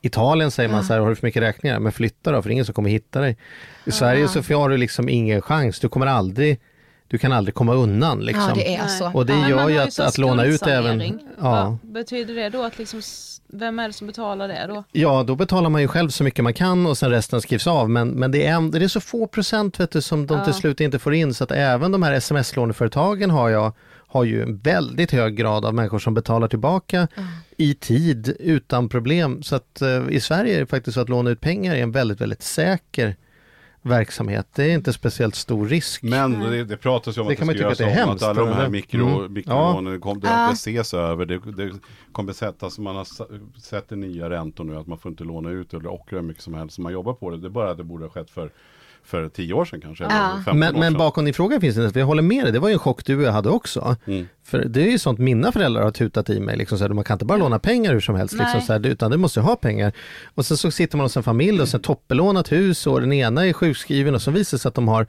Italien 0.02 0.52
säger 0.52 0.70
man 0.70 0.84
så 0.84 0.94
här, 0.94 1.00
har 1.00 1.10
du 1.10 1.16
för 1.16 1.28
mycket 1.28 1.42
räkningar? 1.42 1.80
Men 1.80 1.92
flytta 1.92 2.32
då, 2.32 2.42
för 2.42 2.50
det 2.50 2.52
är 2.52 2.54
ingen 2.54 2.66
som 2.66 2.74
kommer 2.74 2.90
hitta 2.90 3.22
dig. 3.22 3.38
I 3.86 3.92
Sverige 3.92 4.28
så 4.28 4.42
har 4.54 4.70
du 4.70 4.78
liksom 4.78 5.10
ingen 5.10 5.42
chans, 5.42 5.80
du 5.80 5.90
kommer 5.90 6.08
aldrig, 6.08 6.60
du 7.08 7.18
kan 7.18 7.32
aldrig 7.34 7.56
komma 7.56 7.74
undan 7.74 8.20
liksom. 8.20 8.46
Ja 8.50 8.56
det 8.56 8.76
är 8.76 8.88
så. 8.88 9.12
Och 9.14 9.26
det 9.26 9.36
man 9.36 9.50
gör 9.50 9.70
ju 9.70 9.78
att, 9.78 10.00
att 10.00 10.18
låna 10.18 10.46
ut 10.46 10.68
även... 10.68 11.20
Ja. 11.42 11.78
Betyder 11.82 12.36
det 12.36 12.50
då 12.50 12.64
att 12.64 12.78
liksom, 12.78 13.02
vem 13.54 13.80
är 13.80 13.88
det 13.88 13.94
som 13.94 14.08
betalar 14.08 14.48
det 14.48 14.66
då? 14.68 14.84
Ja, 14.92 15.24
då 15.24 15.36
betalar 15.36 15.70
man 15.70 15.82
ju 15.82 15.88
själv 15.88 16.10
så 16.10 16.24
mycket 16.24 16.44
man 16.44 16.54
kan 16.54 16.86
och 16.86 16.98
sen 16.98 17.10
resten 17.12 17.42
skrivs 17.42 17.68
av. 17.68 17.90
Men, 17.90 18.10
men 18.10 18.32
det, 18.32 18.46
är, 18.48 18.72
det 18.72 18.86
är 18.86 18.88
så 18.88 19.00
få 19.00 19.28
procent 19.28 19.80
vet 19.80 19.92
du, 19.92 20.02
som 20.02 20.28
de 20.28 20.44
till 20.44 20.54
Ja. 20.54 20.60
slut 20.60 20.82
inte 20.82 21.00
får 21.00 21.14
in. 21.14 21.34
Så 21.34 21.44
att 21.44 21.52
även 21.52 21.92
de 21.92 22.04
här 22.04 22.14
sms-låneföretagen 22.14 23.30
har 23.30 23.50
jag, 23.50 23.74
har 24.08 24.24
ju 24.24 24.44
en 24.44 24.58
väldigt 24.58 25.12
hög 25.12 25.36
grad 25.36 25.66
av 25.66 25.74
människor 25.74 26.00
som 26.00 26.14
betalar 26.14 26.48
tillbaka 26.48 27.08
i 27.58 27.74
tid 27.74 28.36
utan 28.40 28.90
problem. 28.90 29.44
Så 29.44 29.56
att 29.56 29.82
eh, 29.82 30.10
i 30.10 30.20
Sverige 30.20 30.56
är 30.56 30.60
det 30.60 30.66
faktiskt 30.66 30.96
så 30.96 31.02
att 31.02 31.10
låna 31.10 31.30
ut 31.30 31.42
pengar 31.42 31.76
är 31.76 31.84
en 31.84 31.92
väldigt, 31.92 32.22
väldigt 32.22 32.44
säker 32.44 33.16
verksamhet. 33.82 34.48
Det 34.56 34.64
är 34.64 34.74
inte 34.74 34.94
speciellt 34.94 35.36
stor 35.36 35.68
risk. 35.68 36.04
Men 36.04 36.40
det, 36.40 36.64
det 36.64 36.78
pratas 36.78 37.18
ju 37.18 37.22
om 37.22 37.28
Det 37.28 37.34
att 37.34 37.40
kan 37.40 37.48
det 37.48 37.54
ska 37.54 37.64
göras 37.64 37.80
att 37.82 37.88
om, 37.88 37.94
hemskt, 37.94 38.24
att 38.24 38.30
alla 38.38 38.46
de 38.46 38.54
här 38.54 38.70
mikro, 38.70 39.20
Mm. 39.20 39.34
mikrolånen, 39.34 40.02
kom, 40.02 40.20
det, 40.20 40.28
Ja. 40.28 40.48
det 40.48 40.54
ses 40.54 40.94
över, 40.94 41.26
det, 41.26 41.40
det 41.58 41.72
kommer 42.12 42.34
sättas, 42.34 42.80
man 42.80 42.96
har 42.96 43.08
sett 43.60 43.92
i 43.92 43.96
nya 43.96 44.30
räntor 44.30 44.64
nu 44.64 44.76
att 44.78 44.88
man 44.88 44.98
får 44.98 45.12
inte 45.12 45.24
låna 45.24 45.50
ut 45.50 45.74
eller 45.74 45.88
ockra 45.88 46.20
hur 46.20 46.24
mycket 46.28 46.44
som 46.44 46.54
helst, 46.54 46.76
så 46.76 46.82
man 46.82 46.94
jobbar 46.94 47.14
på 47.14 47.30
det. 47.30 47.38
Det 47.38 47.48
är 47.48 47.50
bara 47.50 47.72
att 47.72 47.78
det 47.78 47.84
borde 47.84 48.06
ha 48.06 48.10
skett 48.10 48.30
för, 48.30 48.52
för 49.08 49.30
tio 49.30 49.54
år 49.54 49.66
sedan 49.66 49.82
kanske, 49.82 50.04
Ja. 50.04 50.42
15 50.46 50.60
Men, 50.60 50.76
år 50.76 50.80
men 50.80 50.94
bakom 50.94 51.26
din 51.26 51.34
fråga 51.34 51.60
finns 51.62 51.76
det, 51.76 51.92
för 51.92 52.00
jag 52.00 52.08
håller 52.08 52.22
med 52.22 52.46
dig, 52.46 52.52
det 52.52 52.60
var 52.60 52.68
ju 52.70 52.74
en 52.74 52.80
chock 52.80 53.06
du 53.06 53.18
och 53.18 53.24
jag 53.24 53.32
hade 53.32 53.50
också. 53.50 53.96
Mm. 54.06 54.28
För 54.44 54.66
det 54.66 54.82
är 54.82 54.92
ju 54.92 55.00
sånt 55.00 55.20
mina 55.20 55.52
föräldrar 55.52 55.84
har 55.84 55.92
tutat 55.92 56.30
i 56.30 56.40
mig, 56.40 56.58
liksom 56.58 56.78
så 56.78 56.84
här, 56.84 56.94
man 56.94 57.04
kan 57.04 57.16
inte 57.16 57.26
bara 57.26 57.38
låna 57.38 57.60
pengar 57.60 57.94
hur 57.94 58.00
som 58.00 58.16
helst, 58.16 58.34
liksom 58.34 58.62
så 58.62 58.74
här, 58.74 58.86
utan 58.86 59.12
du 59.12 59.18
måste 59.18 59.42
ha 59.42 59.56
pengar. 59.56 59.92
Och 60.36 60.46
sen 60.46 60.58
så 60.58 60.72
sitter 60.72 60.98
man 60.98 61.06
hos 61.06 61.18
en 61.18 61.24
familj 61.24 61.62
och 61.62 61.68
sen 61.68 61.82
toppelånat 61.82 62.52
hus 62.52 62.88
och 62.88 63.02
den 63.02 63.14
ena 63.14 63.48
är 63.48 63.54
sjukskriven 63.54 64.16
och 64.16 64.22
så 64.22 64.32
visar 64.32 64.58
det 64.58 64.62
sig 64.62 64.70
att 64.70 64.76
de 64.76 64.88
har 64.88 65.08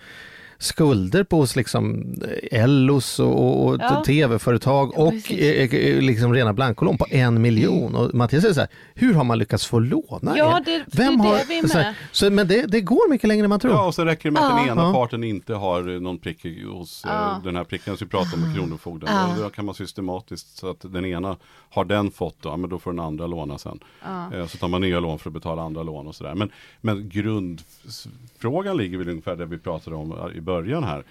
skulder 0.58 1.24
på 1.24 1.36
hos 1.36 1.56
liksom 1.56 2.14
eh, 2.50 2.60
Ellos 2.62 3.18
och, 3.20 3.66
och, 3.66 3.76
Ja. 3.80 4.02
tv-företag 4.06 4.92
Ja, 4.96 5.02
och 5.02 5.32
eh, 5.32 5.74
eh, 5.74 6.00
liksom 6.02 6.34
rena 6.34 6.52
blankolån 6.52 6.98
på 6.98 7.06
en 7.10 7.42
miljon. 7.42 7.94
Och 7.94 8.14
Mattias 8.14 8.42
säger 8.42 8.54
så 8.54 8.60
här, 8.60 8.68
hur 8.94 9.14
har 9.14 9.24
man 9.24 9.38
lyckats 9.38 9.66
få 9.66 9.78
låna? 9.78 10.34
Ja, 10.38 10.60
det- 10.64 10.84
det 10.86 11.02
är 11.02 11.38
det 11.38 11.44
vi 11.48 11.58
är 11.58 11.66
så 11.66 11.78
här, 11.78 11.84
med. 11.84 11.94
så, 12.12 12.30
Men 12.30 12.48
det, 12.48 12.66
det 12.66 12.80
går 12.80 13.10
mycket 13.10 13.28
längre 13.28 13.44
än 13.44 13.48
man 13.50 13.60
tror. 13.60 13.72
Ja, 13.74 13.86
och 13.86 13.94
så 13.94 14.04
räcker 14.04 14.24
det 14.24 14.30
med 14.30 14.42
att 14.42 14.56
den 14.58 14.68
ena 14.68 14.82
Ja. 14.82 14.92
parten 14.92 15.24
inte 15.24 15.54
har 15.54 15.82
någon 16.00 16.18
prick 16.18 16.46
hos 16.72 17.02
Ja. 17.06 17.40
den 17.44 17.56
här 17.56 17.64
pricken 17.64 17.96
som 17.96 18.06
vi 18.06 18.10
pratar 18.10 18.34
om 18.34 18.40
med 18.40 18.56
Kronofogden. 18.56 19.08
Ja. 19.12 19.32
Och 19.36 19.42
då 19.42 19.50
kan 19.50 19.64
man 19.64 19.74
systematiskt 19.74 20.56
så 20.56 20.70
att 20.70 20.80
den 20.92 21.04
ena 21.04 21.36
har 21.70 21.84
den 21.84 22.10
fått 22.10 22.36
då, 22.42 22.56
men 22.56 22.70
då 22.70 22.78
får 22.78 22.92
den 22.92 23.00
andra 23.00 23.26
låna 23.26 23.58
sen. 23.58 23.78
Ja. 24.04 24.34
Eh, 24.34 24.46
Så 24.46 24.58
tar 24.58 24.68
man 24.68 24.80
nya 24.80 25.00
lån 25.00 25.18
för 25.18 25.30
att 25.30 25.34
betala 25.34 25.62
andra 25.62 25.82
lån 25.82 26.06
och 26.06 26.14
sådär. 26.14 26.34
Men, 26.34 26.50
men 26.80 27.08
grundfrågan 27.08 28.76
ligger 28.76 28.98
väl 28.98 29.08
ungefär 29.08 29.36
där 29.36 29.46
vi 29.46 29.58
pratade 29.58 29.96
om 29.96 30.14
i 30.34 30.40
början 30.48 30.84
här. 30.84 31.04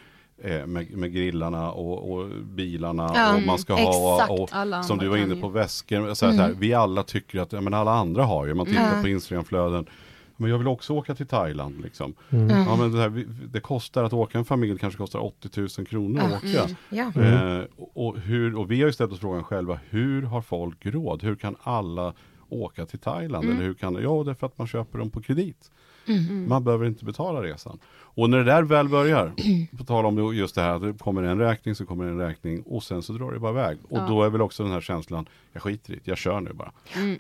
eh, 0.44 0.66
Med, 0.68 0.92
med 0.98 1.14
grillarna 1.14 1.72
och, 1.72 2.12
och 2.12 2.30
bilarna 2.44 3.12
Ja, 3.16 3.36
och 3.36 3.42
man 3.42 3.58
ska 3.60 3.74
ha 3.74 4.28
och, 4.30 4.86
som 4.86 4.98
du 4.98 5.08
var 5.08 5.18
inne 5.18 5.36
ju. 5.36 5.42
på 5.42 5.48
väskor. 5.50 6.14
Så 6.14 6.26
här, 6.26 6.34
så 6.34 6.42
här, 6.42 6.54
vi 6.60 6.74
alla 6.74 7.04
tycker 7.04 7.40
att 7.40 7.52
ja, 7.54 7.62
men 7.62 7.74
alla 7.74 7.92
andra 7.92 8.24
har 8.24 8.46
ju, 8.48 8.54
man 8.54 8.66
tittar 8.66 8.96
Ja. 8.96 9.02
på 9.02 9.08
Instagramflöden. 9.08 9.86
Men 10.40 10.50
jag 10.50 10.58
vill 10.58 10.68
också 10.68 10.94
åka 10.94 11.16
till 11.16 11.28
Thailand 11.28 11.82
liksom. 11.82 12.14
Mm. 12.30 12.50
Ja, 12.50 12.76
men 12.76 12.92
det, 12.92 13.00
här, 13.02 13.26
det 13.54 13.60
kostar 13.60 14.04
att 14.04 14.14
åka 14.14 14.38
en 14.38 14.46
familj 14.46 14.80
kanske 14.80 14.98
kostar 14.98 15.20
80 15.20 15.50
000 15.78 15.88
kronor 15.88 16.22
att 16.22 16.44
åka. 16.44 16.70
Ja. 16.90 17.12
Eh, 17.24 17.64
och, 17.94 18.18
hur, 18.20 18.56
och 18.58 18.72
vi 18.72 18.80
har 18.82 18.88
ju 18.88 18.94
ställt 18.94 19.12
oss 19.14 19.20
frågan 19.20 19.44
själva, 19.44 19.80
hur 19.90 20.22
har 20.24 20.42
folk 20.42 20.86
råd? 20.86 21.24
Hur 21.24 21.36
kan 21.36 21.56
alla 21.64 22.14
åka 22.50 22.86
till 22.86 23.00
Thailand? 23.00 23.50
Eller 23.50 23.64
hur 23.64 23.74
kan, 23.74 23.94
ja, 23.94 24.24
det 24.26 24.32
är 24.32 24.36
för 24.36 24.48
att 24.48 24.58
man 24.58 24.68
köper 24.68 25.00
dem 25.00 25.10
på 25.10 25.22
kredit. 25.22 25.72
Man 26.48 26.64
behöver 26.64 26.86
inte 26.86 27.06
betala 27.06 27.44
resan. 27.44 27.80
Och 28.18 28.30
när 28.30 28.38
det 28.38 28.44
där 28.44 28.64
väl 28.64 28.90
börjar, 28.90 29.34
på 29.78 29.84
tal 29.84 30.06
om 30.06 30.36
just 30.36 30.56
det 30.56 30.62
här, 30.62 30.76
att 30.76 30.82
det 30.82 30.94
kommer 31.04 31.24
en 31.24 31.40
räkning 31.40 31.76
så 31.76 31.86
kommer 31.86 32.06
en 32.06 32.20
räkning 32.20 32.62
och 32.62 32.84
sen 32.84 33.02
så 33.02 33.14
drar 33.14 33.32
det 33.32 33.40
bara 33.40 33.52
iväg. 33.52 33.78
Och 33.90 34.08
då 34.08 34.24
är 34.24 34.30
väl 34.30 34.42
också 34.42 34.64
den 34.64 34.72
här 34.72 34.82
känslan, 34.82 35.30
jag 35.54 35.64
skiter 35.64 35.94
i 35.94 35.96
det, 35.96 36.02
jag 36.08 36.18
kör 36.18 36.40
nu 36.40 36.54
bara. 36.54 36.72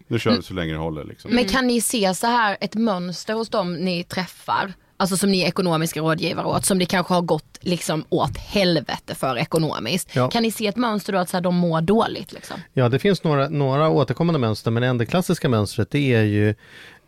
Nu 0.08 0.20
kör 0.20 0.36
vi 0.36 0.42
så 0.42 0.54
länge 0.54 0.74
det 0.74 0.80
håller 0.80 1.04
liksom. 1.04 1.36
Men 1.36 1.46
kan 1.46 1.68
ni 1.68 1.82
se 1.82 2.14
så 2.14 2.28
här 2.28 2.58
ett 2.62 2.76
mönster 2.76 3.34
hos 3.34 3.50
dem 3.50 3.74
ni 3.74 4.04
träffar? 4.04 4.74
Alltså 4.98 5.18
som 5.18 5.32
ni 5.32 5.42
är 5.42 5.48
ekonomiska 5.48 6.00
rådgivare 6.00 6.46
åt, 6.46 6.66
som 6.66 6.80
det 6.80 6.86
kanske 6.86 7.14
har 7.14 7.22
gått 7.22 7.58
liksom 7.62 8.06
åt 8.10 8.38
helvete 8.38 9.16
för 9.16 9.38
ekonomiskt. 9.38 10.16
Ja. 10.16 10.30
Kan 10.30 10.44
ni 10.44 10.52
se 10.52 10.68
ett 10.68 10.76
mönster 10.76 11.14
då 11.14 11.20
att 11.20 11.30
så 11.30 11.38
här, 11.38 11.42
de 11.42 11.56
mår 11.56 11.82
dåligt? 11.82 12.34
Liksom? 12.34 12.60
Ja, 12.74 12.90
det 12.90 13.00
finns 13.00 13.24
några, 13.24 13.50
några 13.50 13.90
återkommande 13.90 14.40
mönster, 14.40 14.72
men 14.72 14.82
det 14.82 14.88
enda 14.88 15.06
klassiska 15.06 15.50
mönstret 15.50 15.92
det 15.92 16.14
är 16.14 16.24
ju 16.24 16.50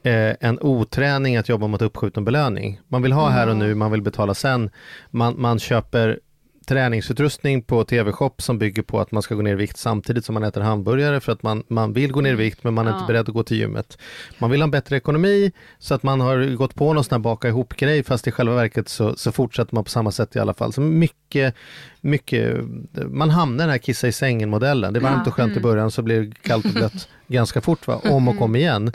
eh, 0.04 0.36
en 0.40 0.60
oträning 0.62 1.38
att 1.38 1.50
jobba 1.50 1.68
mot 1.68 1.82
uppskjuten 1.82 2.26
belöning. 2.26 2.80
Man 2.88 3.02
vill 3.02 3.12
ha 3.12 3.30
här 3.30 3.48
och 3.48 3.58
nu, 3.58 3.76
man 3.76 3.92
vill 3.92 4.02
betala 4.02 4.34
sen. 4.34 4.70
Man, 5.10 5.42
man 5.42 5.60
köper 5.60 6.20
träningsutrustning 6.70 7.62
på 7.62 7.84
TV-shop 7.84 8.32
som 8.38 8.58
bygger 8.60 8.82
på 8.82 9.00
att 9.00 9.12
man 9.12 9.22
ska 9.22 9.36
gå 9.36 9.42
ner 9.42 9.52
i 9.52 9.56
vikt 9.56 9.78
samtidigt 9.78 10.26
som 10.26 10.34
man 10.34 10.44
äter 10.44 10.62
hamburgare 10.62 11.20
för 11.20 11.32
att 11.32 11.44
man, 11.44 11.64
man 11.68 11.94
vill 11.94 12.12
gå 12.12 12.22
ner 12.22 12.32
i 12.34 12.36
vikt 12.36 12.64
men 12.64 12.74
man 12.74 12.88
är 12.88 12.92
inte 12.92 13.04
Ja. 13.04 13.08
beredd 13.08 13.30
att 13.30 13.34
gå 13.34 13.44
till 13.44 13.58
gymmet. 13.58 13.98
Man 14.40 14.52
vill 14.52 14.62
ha 14.62 14.64
en 14.64 14.72
bättre 14.72 14.98
ekonomi 14.98 15.52
så 15.80 15.94
att 15.96 16.04
man 16.04 16.22
har 16.22 16.56
gått 16.56 16.76
på 16.76 16.94
någon 16.94 17.04
sån 17.04 17.16
här 17.16 17.20
baka 17.20 17.48
ihop-grej 17.48 18.04
fast 18.04 18.28
i 18.28 18.32
själva 18.32 18.56
verket 18.56 18.90
så, 18.90 19.16
så 19.16 19.32
fortsätter 19.32 19.76
man 19.76 19.84
på 19.84 19.90
samma 19.90 20.12
sätt 20.12 20.36
i 20.36 20.40
alla 20.40 20.54
fall. 20.54 20.74
Så 20.74 20.82
mycket, 20.82 21.56
mycket, 22.02 22.58
man 23.08 23.30
hamnar 23.30 23.64
i 23.64 23.66
den 23.66 23.72
här 23.72 23.78
kissa 23.78 24.08
i 24.08 24.12
sängen-modellen. 24.12 24.94
Det 24.94 25.00
är 25.00 25.02
varmt 25.02 25.28
och 25.28 25.34
skönt 25.34 25.58
i 25.58 25.60
början 25.60 25.92
så 25.92 26.02
blir 26.02 26.22
det 26.22 26.42
kallt 26.42 26.66
och 26.66 26.72
blött 26.72 27.08
ganska 27.28 27.62
fort, 27.62 27.88
va? 27.88 28.02
om 28.04 28.28
och 28.28 28.42
om 28.42 28.56
igen. 28.56 28.92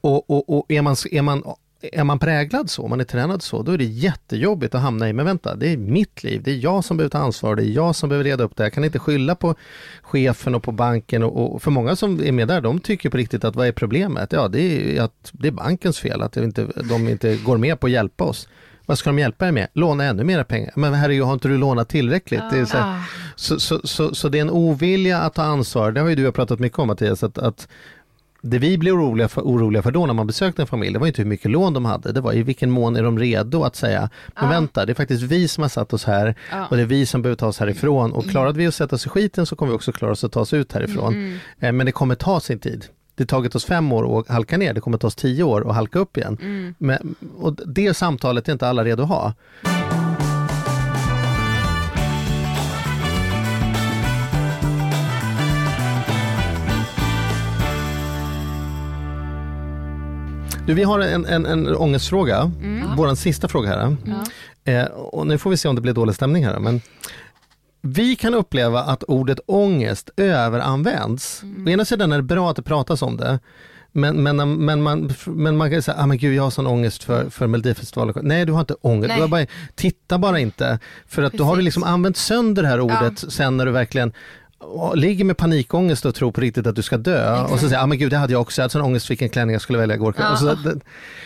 Och, 0.00 0.30
och, 0.30 0.58
och 0.58 0.64
är, 0.68 0.82
man, 0.82 0.96
är, 1.10 1.22
man, 1.22 1.42
är 1.82 2.04
man 2.04 2.18
präglad 2.18 2.70
så, 2.70 2.88
man 2.88 3.00
är 3.00 3.04
tränad 3.04 3.42
så, 3.42 3.62
då 3.62 3.72
är 3.72 3.78
det 3.78 3.84
jättejobbigt 3.84 4.74
att 4.74 4.80
hamna 4.80 5.08
i, 5.08 5.12
men 5.12 5.26
vänta, 5.26 5.54
det 5.54 5.72
är 5.72 5.76
mitt 5.76 6.24
liv, 6.24 6.42
det 6.44 6.50
är 6.50 6.56
jag 6.56 6.84
som 6.84 6.96
behöver 6.96 7.10
ta 7.10 7.18
ansvar, 7.18 7.56
det 7.56 7.62
är 7.62 7.70
jag 7.70 7.96
som 7.96 8.08
behöver 8.08 8.24
reda 8.24 8.44
upp 8.44 8.56
det. 8.56 8.62
Jag 8.62 8.72
kan 8.72 8.84
inte 8.84 8.98
skylla 8.98 9.34
på 9.34 9.54
chefen 10.02 10.54
och 10.54 10.62
på 10.62 10.72
banken 10.72 11.22
och, 11.22 11.54
och 11.54 11.62
för 11.62 11.70
många 11.70 11.96
som 11.96 12.20
är 12.24 12.32
med 12.32 12.48
där, 12.48 12.60
de 12.60 12.80
tycker 12.80 13.10
på 13.10 13.16
riktigt 13.16 13.44
att 13.44 13.56
vad 13.56 13.66
är 13.66 13.72
problemet? 13.72 14.32
Ja, 14.32 14.48
det 14.48 14.96
är 14.96 15.02
att 15.02 15.30
det 15.32 15.48
är 15.48 15.52
bankens 15.52 15.98
fel, 15.98 16.22
att 16.22 16.36
inte, 16.36 16.66
de 16.88 17.08
inte 17.08 17.36
går 17.36 17.58
med 17.58 17.80
på 17.80 17.86
att 17.86 17.92
hjälpa 17.92 18.24
oss. 18.24 18.48
Vad 18.86 18.98
ska 18.98 19.10
de 19.10 19.18
hjälpa 19.18 19.48
er 19.48 19.52
med? 19.52 19.68
Låna 19.72 20.04
ännu 20.04 20.24
mer 20.24 20.44
pengar. 20.44 20.72
Men 20.76 20.94
herregud, 20.94 21.24
har 21.24 21.32
inte 21.32 21.48
du 21.48 21.58
lånat 21.58 21.88
tillräckligt? 21.88 22.42
Är 22.52 22.64
så, 22.64 22.76
här, 22.76 22.98
Ah. 22.98 23.02
så, 23.36 23.60
så, 23.60 23.80
så, 23.84 24.14
så 24.14 24.28
det 24.28 24.38
är 24.38 24.42
en 24.42 24.50
ovilja 24.50 25.18
att 25.18 25.34
ta 25.34 25.42
ansvar. 25.42 25.92
Det 25.92 26.00
har 26.00 26.08
ju 26.08 26.14
du 26.14 26.22
och 26.22 26.26
jag 26.26 26.34
pratat 26.34 26.58
mycket 26.58 26.78
om 26.78 26.86
Mattias, 26.88 27.22
att, 27.22 27.38
att 27.38 27.68
det 28.42 28.58
vi 28.58 28.78
blir 28.78 28.96
oroliga 28.96 29.28
för, 29.28 29.42
oroliga 29.42 29.82
för 29.82 29.90
då 29.90 30.06
när 30.06 30.14
man 30.14 30.26
besökte 30.26 30.62
en 30.62 30.66
familj, 30.66 30.92
det 30.92 30.98
var 30.98 31.06
inte 31.06 31.22
hur 31.22 31.28
mycket 31.28 31.50
lån 31.50 31.72
de 31.74 31.84
hade, 31.84 32.12
det 32.12 32.20
var 32.20 32.32
i 32.32 32.42
vilken 32.42 32.70
mån 32.70 32.96
är 32.96 33.02
de 33.02 33.18
redo 33.18 33.62
att 33.62 33.76
säga, 33.76 34.10
men 34.40 34.48
vänta, 34.48 34.86
det 34.86 34.92
är 34.92 34.94
faktiskt 34.94 35.22
vi 35.22 35.48
som 35.48 35.62
har 35.62 35.68
satt 35.68 35.92
oss 35.92 36.04
här 36.04 36.34
Ja. 36.50 36.66
och 36.70 36.76
det 36.76 36.82
är 36.82 36.86
vi 36.86 37.06
som 37.06 37.22
behöver 37.22 37.36
ta 37.36 37.46
oss 37.46 37.58
härifrån 37.58 38.12
och 38.12 38.24
klarade 38.24 38.58
vi 38.58 38.66
att 38.66 38.74
sätta 38.74 38.96
oss 38.96 39.06
i 39.06 39.08
skiten 39.08 39.46
så 39.46 39.56
kommer 39.56 39.72
vi 39.72 39.76
också 39.76 39.92
klara 39.92 40.12
oss 40.12 40.24
att 40.24 40.32
ta 40.32 40.40
oss 40.40 40.52
ut 40.54 40.72
härifrån. 40.72 41.38
Eh, 41.60 41.72
Men 41.72 41.86
det 41.86 41.92
kommer 41.92 42.14
ta 42.14 42.40
sin 42.40 42.58
tid. 42.58 42.84
Det 43.14 43.22
har 43.22 43.26
tagit 43.26 43.54
oss 43.54 43.64
fem 43.64 43.92
år 43.92 44.18
att 44.20 44.28
halka 44.28 44.56
ner, 44.56 44.74
det 44.74 44.80
kommer 44.80 44.98
ta 44.98 45.06
oss 45.06 45.14
tio 45.14 45.42
år 45.44 45.68
att 45.70 45.74
halka 45.74 45.98
upp 45.98 46.16
igen. 46.16 46.74
Men, 46.78 47.14
och 47.38 47.56
det 47.66 47.94
samtalet 47.94 48.48
är 48.48 48.52
inte 48.52 48.68
alla 48.68 48.84
redo 48.84 49.02
att 49.02 49.08
ha. 49.08 49.34
Du, 60.70 60.74
vi 60.74 60.82
har 60.82 61.00
en, 61.00 61.26
en, 61.26 61.46
en 61.46 61.76
ångestfråga, 61.76 62.50
vår 62.96 63.14
sista 63.14 63.48
fråga 63.48 63.68
här. 63.68 63.96
Eh, 64.64 64.84
och 64.92 65.26
nu 65.26 65.38
får 65.38 65.50
vi 65.50 65.56
se 65.56 65.68
om 65.68 65.74
det 65.74 65.80
blir 65.80 65.92
dålig 65.92 66.14
stämning 66.14 66.44
här. 66.44 66.58
Men 66.58 66.80
vi 67.80 68.16
kan 68.16 68.34
uppleva 68.34 68.80
att 68.80 69.02
ordet 69.02 69.40
ångest 69.46 70.10
överanvänds. 70.16 71.42
Å 71.66 71.68
ena 71.68 71.84
sidan 71.84 72.12
är 72.12 72.16
det 72.16 72.22
bra 72.22 72.50
att 72.50 72.56
det 72.56 72.62
pratas 72.62 73.02
om 73.02 73.16
det. 73.16 73.38
Men, 73.92 74.22
men, 74.22 74.64
men, 74.64 74.82
man, 74.82 75.12
men 75.26 75.56
man 75.56 75.70
kan 75.70 75.82
säga, 75.82 75.96
ah, 76.00 76.06
men 76.06 76.18
gud 76.18 76.34
jag 76.34 76.42
har 76.42 76.50
sån 76.50 76.66
ångest 76.66 77.04
för, 77.04 77.30
för 77.30 77.46
Melodifestivalen. 77.46 78.14
Nej 78.22 78.44
du 78.44 78.52
har 78.52 78.60
inte 78.60 78.74
ångest, 78.80 79.08
Nej. 79.08 79.16
du 79.16 79.22
har 79.22 79.28
bara, 79.28 79.46
titta 79.74 80.18
bara 80.18 80.38
inte. 80.38 80.78
För 81.06 81.22
att 81.22 81.32
då 81.32 81.44
har 81.44 81.52
du 81.52 81.56
Precis. 81.56 81.64
liksom 81.64 81.84
använt 81.84 82.16
sönder 82.16 82.62
det 82.62 82.68
här 82.68 82.80
ordet 82.80 83.18
sen 83.18 83.56
när 83.56 83.66
du 83.66 83.72
verkligen 83.72 84.12
ligger 84.94 85.24
med 85.24 85.36
panikångest 85.36 86.04
och 86.04 86.14
tror 86.14 86.32
på 86.32 86.40
riktigt 86.40 86.66
att 86.66 86.76
du 86.76 86.82
ska 86.82 86.96
dö 86.96 87.42
och 87.42 87.60
så 87.60 87.68
säger 87.68 87.82
ah, 87.82 87.86
men 87.86 87.98
gud 87.98 88.10
det 88.10 88.16
hade 88.16 88.32
jag 88.32 88.42
också, 88.42 88.60
jag 88.60 88.64
hade 88.64 88.72
sån 88.72 88.82
ångest 88.82 89.10
vilken 89.10 89.28
klänning 89.28 89.52
jag 89.52 89.62
skulle 89.62 89.78
välja 89.78 89.94
igår 89.94 90.12
kväll. 90.12 90.26
Ja. 90.30 90.36
Så, 90.36 90.54
det, 90.54 90.80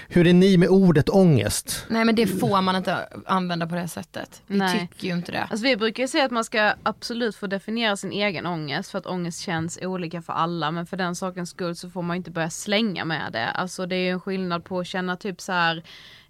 hur 0.09 0.26
är 0.26 0.32
ni 0.32 0.57
med 0.57 0.68
ordet 0.68 1.09
ångest? 1.09 1.87
Nej 1.89 2.05
men 2.05 2.14
det 2.14 2.26
får 2.26 2.61
man 2.61 2.76
inte 2.76 2.97
använda 3.26 3.66
på 3.66 3.74
det 3.74 3.89
sättet. 3.89 4.43
Vi 4.47 4.59
Nej. 4.59 4.80
tycker 4.80 5.09
ju 5.09 5.14
inte 5.14 5.32
det. 5.32 5.43
Alltså 5.43 5.64
vi 5.64 5.76
brukar 5.76 6.03
ju 6.03 6.09
säga 6.09 6.24
att 6.24 6.30
man 6.30 6.45
ska 6.45 6.72
absolut 6.82 7.37
få 7.37 7.47
definiera 7.47 7.97
sin 7.97 8.12
egen 8.12 8.47
ångest 8.47 8.91
för 8.91 8.99
att 8.99 9.07
ångest 9.07 9.41
känns 9.41 9.78
olika 9.82 10.22
för 10.22 10.32
alla 10.32 10.70
men 10.70 10.87
för 10.87 10.97
den 10.97 11.14
sakens 11.14 11.51
skull 11.51 11.76
så 11.76 11.91
får 11.91 12.03
man 12.03 12.16
inte 12.16 12.30
börja 12.30 12.51
slänga 12.51 13.05
med 13.05 13.32
det. 13.32 13.51
Alltså 13.51 13.87
det 13.87 13.97
är 13.97 14.05
ju 14.05 14.11
en 14.11 14.20
skillnad 14.20 14.64
på 14.64 14.80
att 14.80 14.87
känna 14.87 15.16
typ 15.16 15.41
så 15.41 15.53
här 15.53 15.82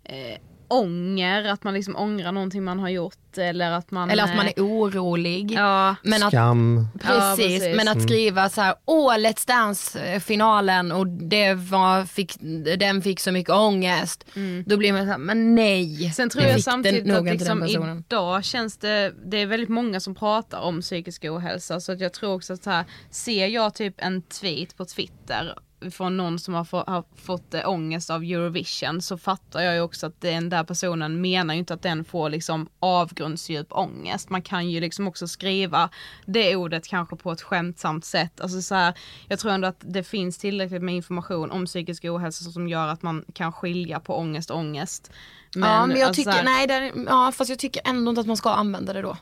eh, 0.04 0.38
ånger, 0.68 1.44
att 1.44 1.64
man 1.64 1.74
liksom 1.74 1.96
ångrar 1.96 2.32
någonting 2.32 2.64
man 2.64 2.78
har 2.78 2.88
gjort 2.88 3.38
eller 3.38 3.70
att 3.70 3.90
man 3.90 4.10
Eller 4.10 4.24
att 4.24 4.36
man 4.36 4.46
eh, 4.46 4.52
är 4.56 4.62
orolig. 4.62 5.50
Ja, 5.52 5.96
Men 6.02 6.22
att, 6.22 6.28
Skam? 6.28 6.88
precis, 7.00 7.16
Ja, 7.18 7.34
precis. 7.36 7.76
men 7.76 7.88
att 7.88 8.02
skriva 8.02 8.48
så 8.48 8.60
här, 8.60 8.74
åh 8.84 9.14
Let's 9.14 9.46
Dance 9.46 10.20
finalen 10.20 10.92
och 10.92 11.06
det 11.06 11.54
var, 11.54 12.04
fick, 12.04 12.34
den 12.78 13.02
fick 13.02 13.20
så 13.20 13.32
mycket 13.32 13.54
ångest. 13.54 14.24
Då 14.66 14.76
blir 14.76 14.92
man 14.92 15.02
så 15.02 15.10
här, 15.10 15.18
men 15.18 15.54
nej. 15.54 16.12
Sen 16.14 16.30
tror 16.30 16.44
jag 16.44 16.54
fick 16.54 16.64
samtidigt 16.64 17.06
den, 17.06 17.16
att 17.16 17.24
liksom 17.24 17.64
idag 17.98 18.44
känns 18.44 18.76
det, 18.76 19.12
det 19.26 19.36
är 19.42 19.46
väldigt 19.46 19.68
många 19.68 20.00
som 20.00 20.14
pratar 20.14 20.60
om 20.60 20.80
psykisk 20.80 21.24
ohälsa 21.24 21.80
så 21.80 21.92
att 21.92 22.00
jag 22.00 22.12
tror 22.12 22.34
också 22.34 22.52
att 22.52 22.62
så 22.62 22.70
här, 22.70 22.84
ser 23.10 23.46
jag 23.46 23.74
typ 23.74 23.94
en 23.98 24.22
tweet 24.22 24.76
på 24.76 24.84
Twitter 24.84 25.54
från 25.90 26.16
någon 26.16 26.38
som 26.38 26.54
har, 26.54 26.64
få, 26.64 26.84
har 26.86 27.04
fått 27.16 27.54
eh, 27.54 27.68
ångest 27.68 28.10
av 28.10 28.22
Eurovision 28.22 29.02
så 29.02 29.18
fattar 29.18 29.60
jag 29.60 29.74
ju 29.74 29.80
också 29.80 30.06
att 30.06 30.20
den 30.20 30.48
där 30.48 30.64
personen 30.64 31.20
menar 31.20 31.54
ju 31.54 31.58
inte 31.60 31.74
att 31.74 31.82
den 31.82 32.04
får 32.04 32.30
liksom 32.30 32.68
avgrundsdjup 32.80 33.66
ångest. 33.72 34.30
Man 34.30 34.42
kan 34.42 34.70
ju 34.70 34.80
liksom 34.80 35.08
också 35.08 35.28
skriva 35.28 35.88
det 36.26 36.56
ordet 36.56 36.86
kanske 36.86 37.16
på 37.16 37.32
ett 37.32 37.42
skämtsamt 37.42 38.04
sätt. 38.04 38.40
Alltså 38.40 38.62
så 38.62 38.74
här, 38.74 38.94
jag 39.28 39.38
tror 39.38 39.52
ändå 39.52 39.68
att 39.68 39.76
det 39.80 40.02
finns 40.02 40.38
tillräckligt 40.38 40.82
med 40.82 40.94
information 40.94 41.50
om 41.50 41.66
psykisk 41.66 42.04
ohälsa 42.04 42.50
som 42.50 42.68
gör 42.68 42.88
att 42.88 43.02
man 43.02 43.24
kan 43.34 43.52
skilja 43.52 44.00
på 44.00 44.16
ångest 44.18 44.50
och 44.50 44.58
ångest. 44.58 45.10
ja 45.54 45.86
men 45.86 45.96
jag 45.96 46.06
alltså 46.08 46.22
så 46.22 46.30
tycker, 46.30 46.44
här- 46.44 46.44
nej 46.44 46.66
det, 46.66 46.92
ja 47.10 47.32
fast 47.34 47.50
jag 47.50 47.58
tycker 47.58 47.82
ändå 47.84 48.08
inte 48.10 48.20
att 48.20 48.26
man 48.26 48.36
ska 48.36 48.50
använda 48.50 48.92
det 48.92 49.02
då. 49.02 49.16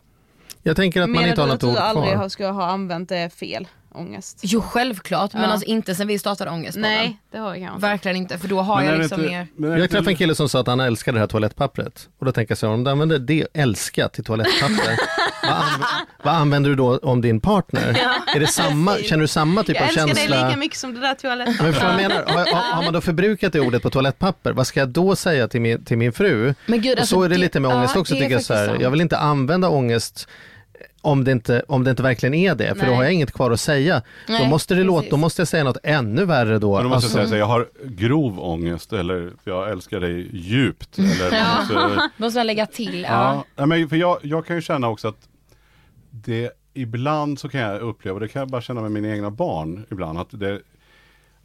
Jag 0.63 0.77
tänker 0.77 1.01
att 1.03 1.09
man 1.09 1.13
Menar 1.17 1.29
inte 1.29 1.41
har 1.41 1.49
du 1.49 1.53
något 1.53 1.63
att 1.63 1.69
ord 1.69 1.75
du 1.75 1.79
aldrig 1.81 2.07
kvar. 2.13 2.17
har, 2.23 2.29
ska 2.29 2.51
ha 2.51 2.67
använt 2.67 3.09
det 3.09 3.31
fel, 3.35 3.69
ångest? 3.95 4.39
Jo 4.43 4.61
självklart 4.63 5.33
men 5.33 5.43
Ja. 5.43 5.49
alltså 5.49 5.67
inte 5.67 5.95
sen 5.95 6.07
vi 6.07 6.19
startade 6.19 6.51
ångestpodden. 6.51 6.91
Nej, 6.91 7.19
det 7.33 7.39
har 7.39 7.47
jag 7.55 7.59
kanske 7.59 7.75
inte. 7.75 7.87
Verkligen 7.87 8.17
inte 8.17 8.39
för 8.39 8.49
då 8.49 8.61
har 8.61 8.77
Men 8.77 8.85
är 8.85 8.91
jag 8.91 8.99
det 8.99 9.03
liksom 9.03 9.21
inte- 9.21 9.33
mer 9.33 9.47
men 9.57 9.71
är 9.71 9.75
det 9.77 9.81
Jag 9.81 9.91
träffade 9.91 10.11
en 10.11 10.17
kille 10.17 10.35
som 10.35 10.49
sa 10.49 10.61
att 10.61 10.67
han 10.67 10.81
älskade 10.81 11.17
det 11.17 11.21
här 11.21 11.27
toalettpappret. 11.27 12.09
Och 12.19 12.27
då 12.27 12.33
tänker 12.33 12.51
jag 12.51 12.59
så 12.59 12.67
här, 12.67 12.75
om 12.75 12.85
du 12.85 12.91
använder 12.91 13.19
det 13.19 13.47
älska 13.55 14.09
till 14.09 14.25
toalettpapper, 14.25 14.97
vad, 15.43 15.53
anv- 15.53 15.85
vad 16.25 16.35
använder 16.35 16.71
du 16.71 16.77
då 16.77 16.99
om 16.99 17.21
din 17.21 17.41
partner? 17.41 18.01
Är 18.37 18.41
det 18.41 18.47
samma, 18.47 18.97
känner 18.97 19.21
du 19.23 19.29
samma 19.29 19.63
typ 19.63 19.75
Jag 19.77 19.83
av 19.83 19.89
älskar 19.89 20.07
känsla? 20.07 20.37
dig 20.37 20.45
lika 20.47 20.57
mycket 20.59 20.79
som 20.79 20.95
det 20.95 21.01
där 21.01 21.15
toaletten. 21.15 21.55
Men 21.61 21.73
förstår 21.73 21.89
du 21.89 21.95
vad 21.95 22.03
jag 22.03 22.09
menar? 22.11 22.25
Har, 22.27 22.53
har, 22.53 22.75
har 22.77 22.83
man 22.85 22.93
då 22.93 23.01
förbrukat 23.01 23.53
det 23.53 23.61
ordet 23.61 23.83
på 23.83 23.91
toalettpapper, 23.91 24.53
vad 24.53 24.67
ska 24.67 24.81
jag 24.81 24.89
då 24.89 25.17
säga 25.17 25.49
till 25.49 25.61
min, 25.61 25.85
till 25.85 25.99
min 25.99 26.13
fru? 26.13 26.55
Men 26.67 26.81
gud, 26.81 26.93
och 26.93 27.01
alltså, 27.01 27.15
så 27.15 27.23
är 27.23 27.29
det 27.29 27.35
det- 27.35 27.41
lite 27.41 27.61
med 27.61 27.71
ångest 27.75 27.93
ja, 27.95 28.01
också, 28.01 28.15
det 28.15 28.19
är 28.19 28.23
tycker 28.23 28.35
jag 28.35 28.43
så 28.43 28.47
faktiskt 28.55 28.67
här. 28.67 28.69
sant. 28.75 28.83
Jag 28.83 28.91
vill 28.91 29.01
inte 29.01 29.19
använda 29.19 29.69
ångest 29.69 30.29
om 31.03 31.25
det 31.25 31.33
inte, 31.33 31.63
om 31.69 31.85
det 31.85 31.91
inte 31.91 32.03
verkligen 32.03 32.35
är 32.35 32.55
det, 32.55 32.75
för 32.75 32.81
då 32.81 32.87
Nej. 32.87 32.95
har 32.97 33.05
jag 33.05 33.13
inget 33.13 33.33
kvar 33.33 33.51
att 33.51 33.61
säga. 33.61 34.03
då, 34.27 34.33
Nej, 34.33 34.49
måste 34.49 34.75
det 34.75 34.85
låta, 34.85 35.09
då 35.11 35.17
måste 35.17 35.41
jag 35.41 35.49
säga 35.49 35.65
något 35.65 35.77
ännu 35.83 36.25
värre 36.25 36.59
då. 36.59 36.75
Men 36.75 36.83
då 36.83 36.89
måste 36.89 37.07
Alltså- 37.07 37.19
jag 37.19 37.29
säga 37.29 37.29
så 37.29 37.35
här, 37.35 37.39
jag 37.39 37.47
har 37.47 37.69
grov 37.85 38.41
ångest 38.41 38.93
eller 38.93 39.33
jag 39.45 39.71
älskar 39.71 40.01
dig 40.01 40.29
djupt. 40.37 40.99
Eller, 40.99 41.31
man 41.77 41.87
måste, 41.87 42.11
Måste 42.17 42.39
jag 42.41 42.47
lägga 42.47 42.67
till. 42.67 43.03
Ja. 43.03 43.09
ja. 43.11 43.45
Ja, 43.57 43.67
men 43.67 43.89
för 43.89 43.97
jag, 43.97 44.19
jag 44.23 44.47
kan 44.47 44.57
ju 44.57 44.63
känna 44.63 44.89
också 44.89 45.09
att 45.09 45.29
det 46.11 46.51
ibland 46.75 47.39
så 47.41 47.49
kan 47.49 47.61
jag 47.61 47.81
uppleva, 47.81 48.19
det 48.19 48.29
kan 48.29 48.41
jag 48.41 48.49
bara 48.49 48.63
känna 48.63 48.81
med 48.81 48.91
mina 48.93 49.09
egna 49.09 49.31
barn 49.31 49.87
ibland, 49.91 50.19
att 50.19 50.29
det 50.31 50.61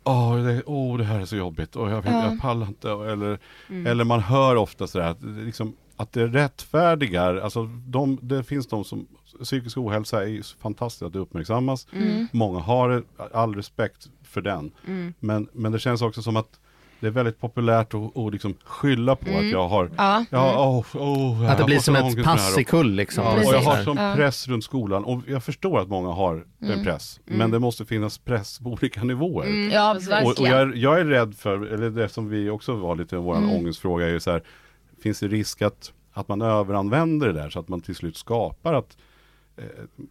Åh, 0.04 0.38
det, 0.38 0.64
åh, 0.66 0.98
det 0.98 1.04
här 1.04 1.20
är 1.20 1.26
så 1.26 1.36
jobbigt 1.36 1.76
och 1.76 1.92
jag, 1.92 2.06
jag 2.06 2.42
pallar 2.42 2.68
inte. 2.68 2.90
Eller, 2.90 3.40
eller 3.88 4.04
man 4.04 4.20
hör 4.20 4.56
ofta 4.56 4.88
sådär 4.88 5.06
att, 5.06 5.22
det 5.22 5.42
liksom, 5.46 5.76
att 5.98 6.12
det 6.14 6.28
rättfärdigar, 6.28 7.36
alltså 7.36 7.64
de, 7.88 8.20
det 8.22 8.44
finns 8.44 8.68
de 8.68 8.84
som, 8.84 9.08
psykisk 9.44 9.78
ohälsa 9.78 10.24
är 10.30 10.60
fantastiskt 10.62 11.02
att 11.04 11.14
det 11.14 11.20
uppmärksammas. 11.20 11.88
Många 12.32 12.60
har 12.60 12.90
det, 12.90 13.04
all 13.34 13.56
respekt 13.56 14.10
för 14.24 14.42
den. 14.42 14.72
Men, 15.20 15.48
men 15.54 15.72
det 15.72 15.80
känns 15.80 16.02
också 16.02 16.22
som 16.22 16.38
att 16.38 16.60
det 17.00 17.08
är 17.08 17.12
väldigt 17.12 17.40
populärt 17.40 17.94
att, 17.94 18.18
att 18.18 18.32
liksom 18.32 18.56
skylla 18.64 19.16
på 19.16 19.38
att 19.38 19.50
jag 19.50 19.68
har, 19.68 19.92
Ja. 19.98 20.26
ja, 20.30 20.68
åh, 20.68 21.02
åh, 21.02 21.44
jag 21.44 21.52
Att 21.52 21.58
det 21.58 21.64
blir 21.64 21.80
som 21.80 21.96
ett 21.96 22.02
ångest 22.02 22.18
med 22.18 22.26
det 22.26 22.30
här 22.30 22.36
pass 22.38 22.54
och- 22.56 22.62
i 22.62 22.64
kull 22.64 22.92
liksom. 22.92 23.24
Ja, 23.24 23.32
och 23.38 23.54
jag 23.54 23.60
har 23.62 23.78
Så 23.78 23.84
sån 23.84 23.98
Ja. 23.98 24.14
press 24.16 24.48
runt 24.48 24.64
skolan 24.64 25.04
och 25.06 25.22
jag 25.28 25.44
förstår 25.44 25.80
att 25.80 25.88
många 25.88 26.10
har 26.10 26.46
en 26.60 26.84
press. 26.84 27.20
Men 27.26 27.52
det 27.52 27.60
måste 27.60 27.86
finnas 27.86 28.18
press 28.18 28.60
på 28.60 28.70
olika 28.70 29.04
nivåer. 29.04 29.70
Ja, 29.74 29.92
Precis. 29.94 30.10
verkligen. 30.12 30.32
Och, 30.32 30.40
och 30.42 30.48
jag, 30.48 30.62
är- 30.62 30.76
jag 30.76 31.00
är 31.00 31.06
rädd 31.06 31.36
för, 31.36 31.66
eller 31.74 31.90
det 31.90 32.10
som 32.10 32.30
vi 32.30 32.50
också 32.50 32.74
var 32.76 32.96
lite 32.96 33.16
i 33.16 33.20
vår 33.20 33.36
ångestfråga 33.36 34.06
är 34.06 34.12
ju 34.12 34.20
så 34.20 34.32
här, 34.32 34.44
finns 35.04 35.20
det 35.20 35.28
risk 35.28 35.62
att, 35.62 35.94
att 36.14 36.28
man 36.28 36.42
överanvänder 36.42 37.28
det 37.28 37.34
där 37.34 37.50
så 37.50 37.60
att 37.60 37.68
man 37.68 37.82
till 37.82 37.96
slut 37.96 38.18
skapar 38.18 38.74
att 38.74 38.98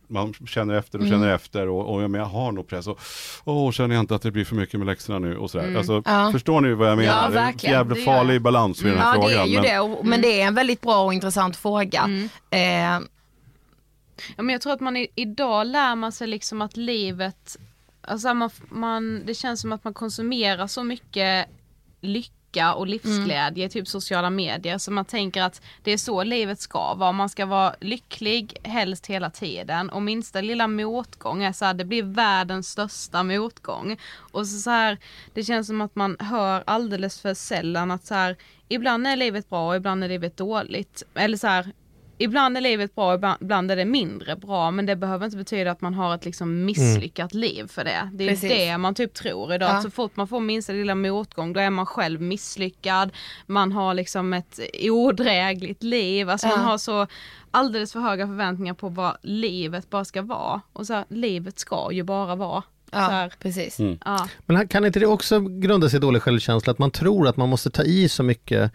man 0.09 0.33
känner 0.47 0.75
efter 0.75 0.99
och 0.99 1.07
känner 1.09 1.29
efter 1.35 1.69
och, 1.69 1.95
och 1.95 2.03
ja, 2.03 2.09
men 2.09 2.21
jag 2.21 2.29
har 2.29 2.53
nog 2.53 2.69
press 2.69 2.87
och 2.87 2.99
åh, 3.45 3.71
känner 3.71 3.95
jag 3.95 4.03
inte 4.03 4.15
att 4.15 4.23
det 4.23 4.31
blir 4.31 4.45
för 4.45 4.55
mycket 4.57 4.81
med 4.81 4.87
läxorna 4.87 5.19
nu 5.19 5.37
och 5.37 5.51
sådär. 5.51 5.77
Alltså, 5.77 6.03
Ja. 6.05 6.29
Förstår 6.33 6.61
ni 6.61 6.75
vad 6.75 6.91
jag 6.91 6.99
menar? 6.99 7.23
Ja, 7.23 7.31
det 7.31 7.67
är 7.69 7.71
jävligt 7.73 8.05
farlig 8.05 8.35
jag. 8.35 8.43
balans 8.43 8.83
vid 8.83 8.93
den 8.93 9.01
här 9.01 9.15
Ja 9.17 9.23
frågan. 9.23 9.31
det 9.31 9.39
är 9.43 9.47
ju 9.47 9.55
men- 9.55 9.63
det, 9.63 9.79
och, 9.81 10.07
men 10.07 10.21
det 10.23 10.41
är 10.41 10.47
en 10.47 10.55
väldigt 10.55 10.81
bra 10.81 11.05
och 11.05 11.15
intressant 11.15 11.57
fråga. 11.57 12.29
Eh, 12.51 13.01
Ja, 14.37 14.43
men 14.43 14.49
jag 14.53 14.61
tror 14.63 14.73
att 14.73 14.81
man 14.81 14.97
i, 14.97 15.09
idag 15.15 15.67
lär 15.67 15.95
man 15.95 16.13
sig 16.13 16.27
liksom 16.27 16.63
att 16.63 16.77
livet, 16.77 17.57
alltså 18.01 18.35
man, 18.35 18.51
man, 18.69 19.23
det 19.27 19.35
känns 19.35 19.61
som 19.61 19.73
att 19.73 19.85
man 19.85 19.95
konsumerar 19.95 20.67
så 20.67 20.85
mycket 20.85 21.47
lycka 22.01 22.33
och 22.65 22.87
livsglädje, 22.87 23.69
typ 23.69 23.89
sociala 23.89 24.31
medier, 24.31 24.79
så 24.79 24.91
man 24.91 25.05
tänker 25.05 25.43
att 25.43 25.63
det 25.83 25.93
är 25.93 25.99
så 25.99 26.23
livet 26.23 26.61
ska 26.61 26.95
vara. 26.95 27.13
Man 27.13 27.29
ska 27.29 27.47
vara 27.47 27.75
lycklig 27.81 28.57
helst 28.63 29.07
hela 29.07 29.31
tiden 29.31 29.91
och 29.91 30.03
minsta 30.03 30.41
lilla 30.41 30.67
motgång 30.67 31.43
är 31.43 31.53
så 31.53 31.65
här, 31.65 31.75
det 31.75 31.85
blir 31.85 32.03
världens 32.03 32.69
största 32.69 33.23
motgång. 33.23 33.97
Och 34.17 34.47
så, 34.47 34.59
så 34.59 34.71
här, 34.71 34.99
det 35.35 35.45
känns 35.45 35.67
som 35.67 35.81
att 35.81 35.95
man 35.95 36.17
hör 36.19 36.63
alldeles 36.67 37.21
för 37.21 37.35
sällan 37.35 37.91
att 37.91 38.07
så 38.07 38.15
här, 38.15 38.37
ibland 38.69 39.07
är 39.07 39.17
livet 39.17 39.49
bra 39.49 39.69
och 39.69 39.77
ibland 39.77 40.05
är 40.05 40.09
livet 40.09 40.37
dåligt. 40.37 41.03
Eller 41.15 41.37
så 41.37 41.47
här, 41.47 41.73
Ibland 42.19 42.57
är 42.57 42.61
livet 42.61 42.95
bra, 42.95 43.15
ibland- 43.41 43.71
är 43.71 43.77
det 43.77 43.85
mindre 43.85 44.37
bra 44.37 44.71
men 44.71 44.87
det 44.87 44.97
behöver 44.97 45.25
inte 45.25 45.37
betyda 45.37 45.71
att 45.71 45.81
man 45.81 45.95
har 45.95 46.15
ett 46.15 46.25
liksom 46.25 46.65
misslyckat 46.65 47.35
liv 47.35 47.67
för 47.69 47.85
det. 47.85 48.11
Det 48.13 48.25
är 48.25 48.29
Precis. 48.29 48.51
det 48.51 48.79
man 48.79 48.95
typ 48.95 49.15
tror 49.15 49.55
idag. 49.55 49.71
Ja. 49.71 49.83
Så 49.83 49.91
fort 49.91 50.17
man 50.17 50.29
får 50.29 50.41
minsta 50.41 50.73
lilla 50.73 50.95
motgång 50.95 51.53
då 51.53 51.61
är 51.61 51.71
man 51.71 51.87
själv 51.87 52.21
misslyckad. 52.21 53.11
Man 53.47 53.73
har 53.73 53.95
liksom 53.95 54.33
ett 54.33 54.61
odrägligt 54.83 55.83
liv. 55.83 56.31
Alltså 56.31 56.47
Ja. 56.47 56.57
man 56.57 56.65
har 56.65 56.79
så 56.79 57.07
alldeles 57.51 57.93
för 57.93 58.01
höga 58.01 58.27
förväntningar 58.27 58.75
på 58.75 58.89
vad 58.89 59.17
livet 59.23 59.91
bara 59.91 60.05
ska 60.05 60.23
vara. 60.23 60.61
Och 60.73 60.87
så 60.87 60.95
här, 60.95 61.05
livet 61.09 61.59
ska 61.59 61.89
ju 61.93 62.03
bara 62.03 62.35
vara. 62.35 62.63
Ja, 62.91 62.99
här, 62.99 63.33
precis. 63.43 63.79
ja. 64.05 64.29
Men 64.47 64.69
kan 64.69 64.85
inte 64.85 65.01
det 65.01 65.07
också 65.07 65.41
grunda 65.41 65.89
sig 65.89 65.97
i 65.97 66.01
dålig 66.01 66.23
självkänsla? 66.23 66.71
Att 66.71 66.79
man 66.79 66.91
tror 66.91 67.29
att 67.29 67.37
man 67.37 67.49
måste 67.49 67.71
ta 67.71 67.83
i 67.83 68.09
så 68.09 68.23
mycket 68.23 68.73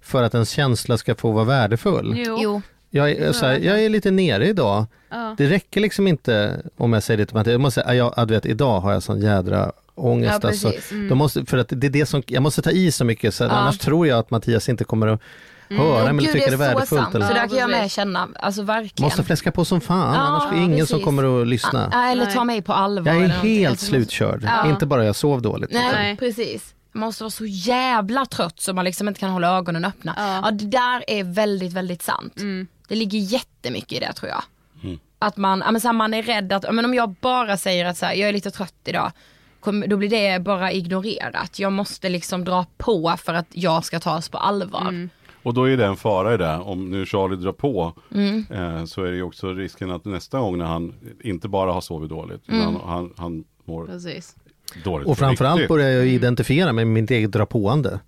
för 0.00 0.22
att 0.22 0.34
ens 0.34 0.50
känsla 0.50 0.98
ska 0.98 1.14
få 1.14 1.30
vara 1.32 1.44
värdefull. 1.44 2.14
Jo. 2.16 2.38
Jo, 2.42 2.62
Jag 2.94 3.10
är, 3.10 3.32
så 3.32 3.46
här, 3.46 3.58
jag 3.58 3.84
är 3.84 3.88
lite 3.88 4.10
nere 4.10 4.48
idag. 4.48 4.84
Ja. 5.10 5.34
Det 5.38 5.46
räcker 5.46 5.80
liksom 5.80 6.06
inte 6.06 6.60
om 6.76 6.92
jag 6.92 7.02
säger 7.02 7.18
det 7.18 7.26
till 7.26 7.34
Mattias. 7.36 7.52
Jag 7.52 7.60
måste 7.60 7.80
säga, 7.82 7.94
ja, 7.94 8.14
ja, 8.16 8.24
du 8.24 8.34
vet, 8.34 8.46
idag 8.46 8.80
har 8.80 8.92
jag 8.92 9.02
sån 9.02 9.20
jädra 9.20 9.72
ångest. 9.94 10.38
Ja, 10.42 10.48
alltså. 10.48 10.72
Då 11.08 11.14
måste, 11.14 11.44
för 11.46 11.58
att 11.58 11.68
det 11.68 11.86
är 11.86 11.90
det 11.90 12.06
som, 12.06 12.22
jag 12.26 12.42
måste 12.42 12.62
ta 12.62 12.70
i 12.70 12.92
så 12.92 13.04
mycket, 13.04 13.34
så 13.34 13.44
Ja. 13.44 13.48
annars 13.50 13.78
tror 13.78 14.06
jag 14.06 14.18
att 14.18 14.30
Mattias 14.30 14.68
inte 14.68 14.84
kommer 14.84 15.06
att 15.06 15.20
höra 15.68 15.80
Åh, 16.04 16.12
mig 16.12 16.24
eller 16.24 16.32
tycka 16.32 16.46
det 16.46 16.52
är 16.52 16.56
värdefullt. 16.56 17.02
sant. 17.02 17.14
Eller 17.14 17.26
Så 17.28 17.34
där 17.34 17.48
kan 17.48 17.58
jag 17.58 17.70
med 17.70 17.90
känna, 17.90 18.28
alltså 18.40 18.62
verkligen. 18.62 19.06
Måste 19.06 19.22
fläska 19.24 19.52
på 19.52 19.64
som 19.64 19.80
fan, 19.80 20.14
Ja, 20.14 20.20
annars 20.20 20.52
är 20.52 20.56
det 20.56 20.62
ingen 20.62 20.86
som 20.86 21.00
kommer 21.00 21.40
att 21.42 21.48
lyssna. 21.48 21.88
Ja, 21.92 22.10
eller 22.10 22.26
ta 22.26 22.44
mig 22.44 22.62
på 22.62 22.72
allvar. 22.72 23.12
Jag 23.12 23.22
är 23.24 23.28
helt 23.28 23.80
slutkörd, 23.80 24.42
Ja. 24.44 24.70
inte 24.70 24.86
bara 24.86 25.04
jag 25.04 25.16
sov 25.16 25.42
dåligt. 25.42 25.70
Nej, 25.72 25.92
Nej. 25.94 26.16
precis. 26.16 26.74
Man 26.94 27.00
måste 27.06 27.22
vara 27.22 27.30
så 27.30 27.44
jävla 27.46 28.26
trött 28.26 28.60
så 28.60 28.72
man 28.74 28.84
liksom 28.84 29.08
inte 29.08 29.20
kan 29.20 29.30
hålla 29.30 29.56
ögonen 29.58 29.84
öppna. 29.84 30.14
Ja, 30.16 30.40
Ja. 30.44 30.50
det 30.50 30.66
där 30.66 31.04
är 31.06 31.24
väldigt, 31.24 31.72
väldigt 31.72 32.02
sant. 32.02 32.34
Det 32.88 32.94
ligger 32.94 33.18
jättemycket 33.18 33.92
i 33.92 33.98
det 34.00 34.12
tror 34.12 34.30
jag. 34.30 34.42
Att 35.18 35.36
man, 35.36 35.62
ja, 35.64 35.70
men 35.70 35.80
så 35.80 35.88
här, 35.88 35.92
man 35.92 36.14
är 36.14 36.22
rädd 36.22 36.52
att, 36.52 36.64
ja, 36.64 36.72
men 36.72 36.84
om 36.84 36.94
jag 36.94 37.14
bara 37.20 37.56
säger 37.56 37.84
att 37.84 37.96
så 37.96 38.06
här, 38.06 38.14
jag 38.14 38.28
är 38.28 38.32
lite 38.32 38.50
trött 38.50 38.74
idag, 38.84 39.12
då 39.86 39.96
blir 39.96 40.08
det 40.08 40.40
bara 40.42 40.72
ignorerat. 40.72 41.58
Jag 41.58 41.72
måste 41.72 42.08
liksom 42.08 42.44
dra 42.44 42.66
på 42.76 43.14
för 43.18 43.34
att 43.34 43.46
jag 43.50 43.84
ska 43.84 44.00
tas 44.00 44.28
på 44.28 44.38
allvar. 44.38 45.08
Och 45.42 45.54
då 45.54 45.68
är 45.68 45.76
det 45.76 45.86
en 45.86 45.96
fara 45.96 46.34
i 46.34 46.36
det. 46.36 46.56
Om 46.58 46.90
nu 46.90 47.06
Charlie 47.06 47.36
drar 47.36 47.52
på 47.52 47.92
Mm. 48.14 48.46
eh, 48.50 48.84
så 48.84 49.04
är 49.04 49.10
det 49.10 49.16
ju 49.16 49.22
också 49.22 49.52
risken 49.52 49.90
att 49.90 50.04
nästa 50.04 50.38
gång 50.38 50.58
när 50.58 50.64
han 50.64 50.94
inte 51.20 51.48
bara 51.48 51.72
har 51.72 51.80
sovit 51.80 52.10
dåligt 52.10 52.48
Mm. 52.48 52.60
utan 52.60 52.80
han, 52.88 53.12
han 53.16 53.44
mår 53.64 53.86
Precis. 53.86 54.36
Dåligt. 54.84 55.08
Och 55.08 55.18
framförallt 55.18 55.58
riktigt. 55.58 55.68
börjar 55.68 55.90
jag 55.90 56.06
identifiera 56.06 56.72
mig 56.72 56.84
med 56.84 57.02
mitt 57.02 57.10
eget 57.10 57.32
drapåande. 57.32 58.00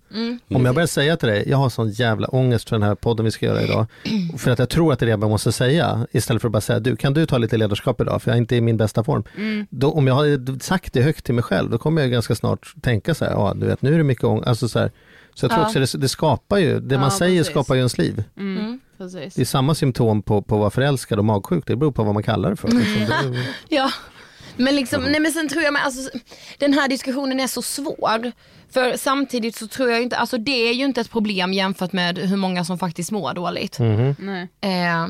Om 0.55 0.65
jag 0.65 0.75
börjar 0.75 0.87
säga 0.87 1.17
till 1.17 1.27
dig, 1.29 1.43
jag 1.49 1.57
har 1.57 1.69
sån 1.69 1.89
jävla 1.89 2.27
ångest 2.27 2.69
för 2.69 2.75
den 2.75 2.83
här 2.83 2.95
podden 2.95 3.25
vi 3.25 3.31
ska 3.31 3.45
göra 3.45 3.61
idag. 3.61 3.85
För 4.37 4.51
att 4.51 4.59
jag 4.59 4.69
tror 4.69 4.93
att 4.93 4.99
det 4.99 5.03
är 5.03 5.07
det 5.07 5.11
jag 5.11 5.29
måste 5.29 5.51
säga. 5.51 6.07
Istället 6.11 6.41
för 6.41 6.47
att 6.47 6.51
bara 6.53 6.61
säga, 6.61 6.79
du 6.79 6.95
kan 6.95 7.13
du 7.13 7.25
ta 7.25 7.37
lite 7.37 7.57
ledarskap 7.57 8.01
idag 8.01 8.21
för 8.21 8.31
jag 8.31 8.35
är 8.35 8.41
inte 8.41 8.55
i 8.55 8.61
min 8.61 8.77
bästa 8.77 9.03
form. 9.03 9.23
Då, 9.69 9.91
om 9.91 10.07
jag 10.07 10.13
har 10.15 10.59
sagt 10.59 10.93
det 10.93 11.01
högt 11.01 11.25
till 11.25 11.33
mig 11.35 11.43
själv, 11.43 11.69
då 11.69 11.77
kommer 11.77 12.01
jag 12.01 12.11
ganska 12.11 12.35
snart 12.35 12.73
tänka 12.81 13.13
så 13.15 13.25
här, 13.25 13.31
ja 13.31 13.53
du 13.55 13.65
vet 13.65 13.81
nu 13.81 13.93
är 13.93 13.97
det 13.97 14.03
mycket 14.03 14.23
ångest. 14.23 14.47
Alltså 14.47 14.67
så, 14.67 14.79
här, 14.79 14.91
så 15.33 15.45
jag 15.45 15.51
tror 15.51 15.61
Ja. 15.61 15.67
också 15.67 15.97
det, 15.97 16.01
det 16.01 16.09
skapar 16.09 16.57
ju, 16.57 16.79
det 16.79 16.95
Ja, 16.95 17.01
man 17.01 17.11
säger 17.11 17.39
precis. 17.39 17.51
skapar 17.51 17.75
ju 17.75 17.79
ens 17.79 17.97
liv. 17.97 18.23
Mm. 18.37 18.79
Precis. 18.97 19.35
Det 19.35 19.41
är 19.41 19.45
samma 19.45 19.75
symptom 19.75 20.21
på, 20.21 20.41
på 20.41 20.55
att 20.55 20.59
vara 20.59 20.69
förälskad 20.69 21.19
och 21.19 21.25
magsjuk, 21.25 21.63
det 21.67 21.75
beror 21.75 21.91
på 21.91 22.03
vad 22.03 22.13
man 22.13 22.23
kallar 22.23 22.49
det 22.49 22.55
för. 22.55 22.67
Liksom. 22.67 23.35
Ja, 23.69 23.89
men 24.57 24.75
liksom, 24.75 25.03
nej 25.03 25.19
men 25.19 25.31
sen 25.31 25.49
tror 25.49 25.63
jag 25.63 25.77
alltså, 25.77 26.19
den 26.59 26.73
här 26.73 26.87
diskussionen 26.89 27.39
är 27.39 27.47
så 27.47 27.61
svår. 27.61 28.31
För 28.69 28.97
samtidigt 28.97 29.55
så 29.55 29.67
tror 29.67 29.89
jag 29.89 30.01
inte, 30.01 30.17
alltså 30.17 30.37
det 30.37 30.69
är 30.69 30.73
ju 30.73 30.85
inte 30.85 31.01
ett 31.01 31.11
problem 31.11 31.53
jämfört 31.53 31.93
med 31.93 32.17
hur 32.17 32.37
många 32.37 32.65
som 32.65 32.79
faktiskt 32.79 33.11
mår 33.11 33.33
dåligt. 33.33 33.77
Nej. 34.19 34.47
Eh, 34.61 35.07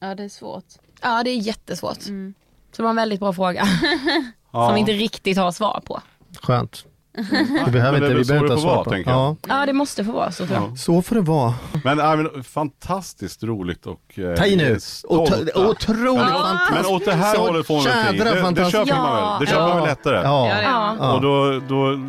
Ja 0.00 0.14
det 0.14 0.24
är 0.24 0.28
svårt. 0.28 0.64
ja 1.02 1.22
det 1.22 1.30
är 1.30 1.36
jättesvårt. 1.36 2.02
Så 2.02 2.76
det 2.76 2.82
var 2.82 2.90
en 2.90 2.96
väldigt 2.96 3.20
bra 3.20 3.32
fråga. 3.32 3.66
Som 4.52 4.74
vi 4.74 4.80
inte 4.80 4.92
riktigt 4.92 5.36
har 5.38 5.52
svar 5.52 5.82
på. 5.86 6.02
skönt. 6.42 6.84
Du 7.14 7.70
behöver 7.70 8.00
det 8.00 8.06
är 8.06 8.10
inte, 8.10 8.14
vi 8.14 8.24
behöver 8.24 8.24
så 8.24 8.32
det 8.32 8.38
inte 8.38 8.54
ha 8.54 8.74
vara, 8.74 8.84
svar 8.84 8.84
på. 8.84 8.96
jag. 8.96 9.02
Ja, 9.06 9.36
Ja 9.48 9.66
det 9.66 9.72
måste 9.72 10.04
få 10.04 10.12
vara 10.12 10.30
så 10.30 10.46
tror 10.46 10.58
jag. 10.58 10.78
så 10.78 11.02
får 11.02 11.14
det 11.16 11.20
vara. 11.22 11.54
Men, 11.84 11.98
ja, 11.98 12.16
men 12.16 12.44
fantastiskt 12.44 13.42
roligt 13.44 13.86
och... 13.86 14.18
Eh, 14.18 14.34
Ta 14.34 14.46
i 14.46 14.56
nu. 14.56 14.74
Otro- 14.76 15.68
Otroligt 15.70 16.22
fantastiskt. 16.22 16.82
Men 16.82 16.86
åt 16.86 17.04
det 17.04 17.12
här 17.12 17.34
Så 17.34 17.40
hållet 17.40 17.66
får 17.66 17.74
man 17.74 17.84
väl. 17.84 18.16
Det, 18.16 18.24
det 18.64 18.70
köper 18.70 18.94
man 18.96 19.18
Ja. 19.18 19.30
väl? 19.38 19.40
Det 19.40 19.46
köper 19.52 19.68
man 19.68 19.76
väl 19.76 19.86
lättare? 19.86 20.16
Ja. 20.22 20.48
Ja, 20.48 20.56
det 20.60 20.68
man. 20.72 20.96
Ja. 21.00 21.12
Och 21.14 21.20
då, 21.20 21.60
då 21.68 22.00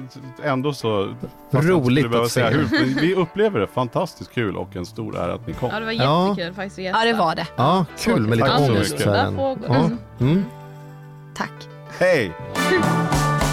ändå 0.44 0.74
så... 0.74 1.14
Roligt 1.52 2.16
att 2.16 2.32
säga 2.32 2.50
se. 2.52 2.56
hur, 2.58 3.02
Vi 3.02 3.16
upplever 3.16 3.60
det 3.60 3.68
fantastiskt 3.68 4.34
kul 4.34 4.58
och 4.58 4.76
en 4.76 4.86
stor 4.86 5.18
ära 5.18 5.34
att 5.34 5.48
ni 5.48 5.54
kom. 5.54 5.70
Ja 5.74 5.80
det 5.80 5.86
var 5.86 5.92
Ja. 5.92 6.30
jättekul 6.30 6.54
faktiskt 6.54 6.78
att 6.78 6.84
gästa. 6.84 7.06
Ja 7.06 7.12
det 7.12 7.18
var 7.20 7.36
det. 7.36 7.48
Ja, 7.56 7.86
kul 8.00 8.22
med 8.28 8.38
lite 8.38 8.50
Tack 8.50 8.60
så 8.60 8.66
ångest. 8.72 8.92
mycket. 8.92 9.06
så 9.06 9.32
frågor. 9.36 9.60
Ja. 9.68 9.90
Mm. 10.20 10.46
Tack. 11.36 11.52
Hej! 12.00 12.32